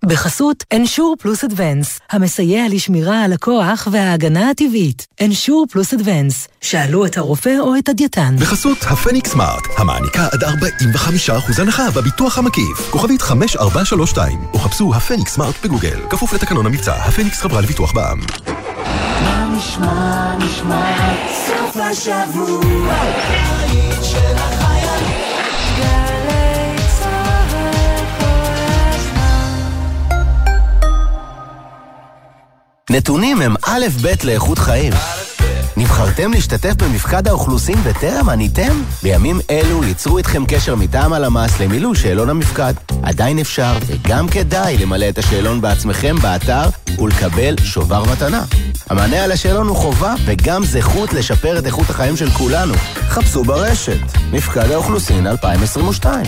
בחסות 0.04 0.64
אנשור 0.72 1.16
פלוס 1.20 1.44
אדוונס, 1.44 2.00
המסייע 2.10 2.64
לשמירה 2.70 3.24
על 3.24 3.32
הכוח 3.32 3.88
וההגנה 3.90 4.50
הטבעית. 4.50 5.06
אנשור 5.24 5.66
פלוס 5.70 5.94
אדוונס, 5.94 6.48
שאלו 6.60 7.06
את 7.06 7.18
הרופא 7.18 7.56
או 7.60 7.76
את 7.78 7.88
הדייתן. 7.88 8.36
בחסות 8.40 8.78
הפניקס 8.82 9.30
סמארט, 9.30 9.62
המעניקה 9.76 10.28
עד 10.32 10.44
45% 10.44 11.62
הנחה 11.62 11.90
בביטוח 11.90 12.38
המקיף. 12.38 12.90
כוכבית 12.90 13.22
5432, 13.22 14.38
או 14.52 14.58
חפשו 14.58 14.94
הפניקס 14.94 15.34
סמארט 15.34 15.54
בגוגל. 15.64 16.00
כפוף 16.10 16.32
לתקנון 16.32 16.66
המבצע, 16.66 16.94
הפניקס 16.94 17.40
חברה 17.40 17.60
לביטוח 17.60 17.92
בע"מ. 17.92 18.20
מה 19.22 19.56
נשמע, 19.56 20.36
נשמע, 20.38 21.14
סוף 21.46 21.76
השבוע, 21.76 22.94
נתונים 32.90 33.42
הם 33.42 33.54
א' 33.66 33.86
ב' 34.02 34.24
לאיכות 34.24 34.58
חיים. 34.58 34.92
נבחרתם 35.76 36.32
להשתתף 36.32 36.74
במפקד 36.82 37.28
האוכלוסין 37.28 37.78
וטרם 37.84 38.28
עניתם? 38.28 38.82
בימים 39.02 39.40
אלו 39.50 39.84
ייצרו 39.84 40.18
איתכם 40.18 40.44
קשר 40.48 40.74
מטעם 40.74 41.12
הלמ"ס 41.12 41.60
למילוי 41.60 41.96
שאלון 41.96 42.30
המפקד. 42.30 42.74
עדיין 43.02 43.38
אפשר 43.38 43.72
וגם 43.86 44.28
כדאי 44.28 44.78
למלא 44.78 45.08
את 45.08 45.18
השאלון 45.18 45.60
בעצמכם 45.60 46.16
באתר 46.22 46.68
ולקבל 46.98 47.54
שובר 47.64 48.04
מתנה. 48.12 48.44
המענה 48.90 49.24
על 49.24 49.32
השאלון 49.32 49.68
הוא 49.68 49.76
חובה 49.76 50.14
וגם 50.24 50.64
זכות 50.64 51.12
לשפר 51.12 51.58
את 51.58 51.66
איכות 51.66 51.90
החיים 51.90 52.16
של 52.16 52.30
כולנו. 52.30 52.74
חפשו 53.08 53.44
ברשת, 53.44 54.00
מפקד 54.32 54.70
האוכלוסין 54.70 55.26
2022. 55.26 56.24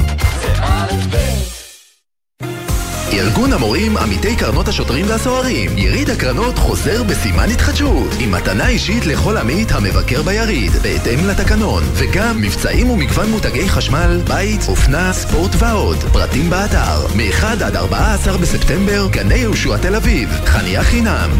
ארגון 3.13 3.53
המורים 3.53 3.97
עמיתי 3.97 4.37
קרנות 4.37 4.69
השוטרים 4.69 5.07
והסוהרים. 5.09 5.79
יריד 5.79 6.11
הקרנות 6.11 6.59
חוזר 6.59 7.03
בסימן 7.03 7.49
התחדשות, 7.51 8.11
עם 8.21 8.31
מתנה 8.31 8.69
אישית 8.69 9.07
לכל 9.07 9.37
עמית 9.37 9.73
המבקר 9.73 10.23
ביריד, 10.23 10.73
בהתאם 10.83 11.27
לתקנון, 11.27 11.83
וגם 11.93 12.41
מבצעים 12.41 12.91
ומגוון 12.91 13.31
מותגי 13.31 13.69
חשמל, 13.69 14.21
בית, 14.29 14.69
אופנה, 14.69 15.13
ספורט 15.13 15.51
ועוד. 15.59 15.97
פרטים 16.13 16.51
באתר, 16.51 17.07
מ-1 17.17 17.65
עד 17.65 17.77
14 17.77 18.37
בספטמבר, 18.37 19.07
גני 19.11 19.35
יהושע 19.35 19.77
תל 19.77 19.95
אביב, 19.95 20.29
חניה 20.47 20.83
חינם. 20.83 21.31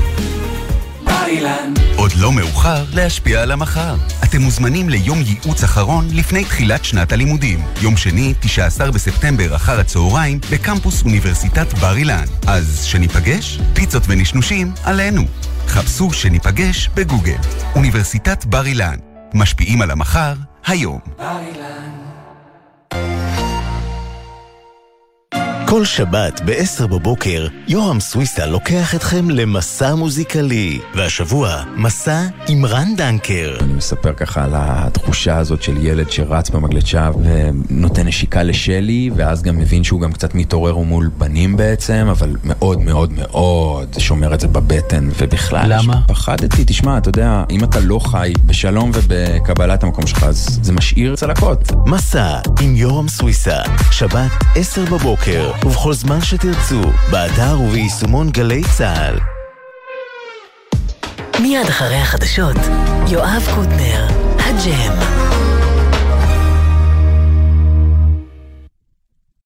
עוד 1.97 2.13
לא 2.17 2.33
מאוחר 2.33 2.85
להשפיע 2.93 3.43
על 3.43 3.53
המחר. 3.53 3.97
אתם 4.25 4.41
מוזמנים 4.43 4.89
ליום 4.89 5.19
ייעוץ 5.23 5.65
אחרון 5.65 6.09
לפני 6.13 6.45
תחילת 6.45 6.85
שנת 6.85 7.13
הלימודים. 7.13 7.61
יום 7.83 7.97
שני, 7.97 8.35
19 8.41 8.91
בספטמבר 8.91 9.57
אחר 9.57 9.81
הצהריים, 9.81 10.41
בקמפוס 10.51 11.03
אוניברסיטת 11.03 11.75
בר 11.79 11.97
אילן. 11.97 12.25
אז 12.47 12.85
שניפגש? 12.85 13.61
פיצות 13.75 14.03
ונשנושים 14.07 14.73
עלינו. 14.85 15.23
חפשו 15.67 16.13
שניפגש 16.13 16.91
בגוגל. 16.95 17.39
אוניברסיטת 17.75 18.45
בר 18.45 18.67
אילן. 18.67 18.97
משפיעים 19.35 19.83
על 19.83 19.91
המחר, 19.91 20.35
היום. 20.67 21.01
כל 25.69 25.85
שבת 25.85 26.41
ב-10 26.45 26.87
בבוקר, 26.87 27.47
יורם 27.69 28.01
סוויסה 28.01 28.47
לוקח 28.47 28.95
אתכם 28.95 29.31
למסע 29.31 29.95
מוזיקלי. 29.95 30.79
והשבוע, 30.95 31.63
מסע 31.77 32.23
עם 32.49 32.67
רן 32.67 32.89
דנקר. 32.97 33.57
אני 33.61 33.73
מספר 33.73 34.13
ככה 34.13 34.45
על 34.45 34.51
התחושה 34.55 35.37
הזאת 35.37 35.63
של 35.63 35.87
ילד 35.87 36.11
שרץ 36.11 36.51
במגלצ'ה 36.51 37.11
ונותן 37.23 38.07
נשיקה 38.07 38.43
לשלי, 38.43 39.11
ואז 39.17 39.43
גם 39.43 39.59
מבין 39.59 39.85
שהוא 39.85 40.01
גם 40.01 40.13
קצת 40.13 40.35
מתעורר 40.35 40.77
מול 40.77 41.11
בנים 41.19 41.57
בעצם, 41.57 42.07
אבל 42.11 42.37
מאוד 42.45 42.81
מאוד 42.81 43.13
מאוד 43.13 43.97
שומר 43.99 44.35
את 44.35 44.41
זה 44.41 44.49
בבטן, 44.49 45.09
ובכלל... 45.19 45.65
למה? 45.69 46.01
פחדתי, 46.07 46.65
תשמע, 46.67 46.99
אתה 46.99 47.09
יודע, 47.09 47.45
אם 47.51 47.65
אתה 47.65 47.81
לא 47.81 47.99
חי 47.99 48.33
בשלום 48.47 48.91
ובקבלת 48.95 49.83
המקום 49.83 50.07
שלך, 50.07 50.23
אז 50.23 50.59
זה 50.63 50.73
משאיר 50.73 51.17
צלקות. 51.17 51.73
מסע 51.87 52.39
עם 52.61 52.77
יורם 52.77 53.09
סוויסה, 53.09 53.59
שבת 53.91 54.31
10 54.55 54.85
בבוקר, 54.85 55.56
ובכל 55.65 55.93
זמן 55.93 56.21
שתרצו, 56.21 56.83
באתר 57.11 57.61
וביישומון 57.61 58.31
גלי 58.31 58.63
צה"ל. 58.77 59.19
מיד 61.41 61.67
אחרי 61.69 61.97
החדשות, 61.97 62.57
יואב 63.09 63.49
קוטנר, 63.55 64.07
הג'ם. 64.39 64.93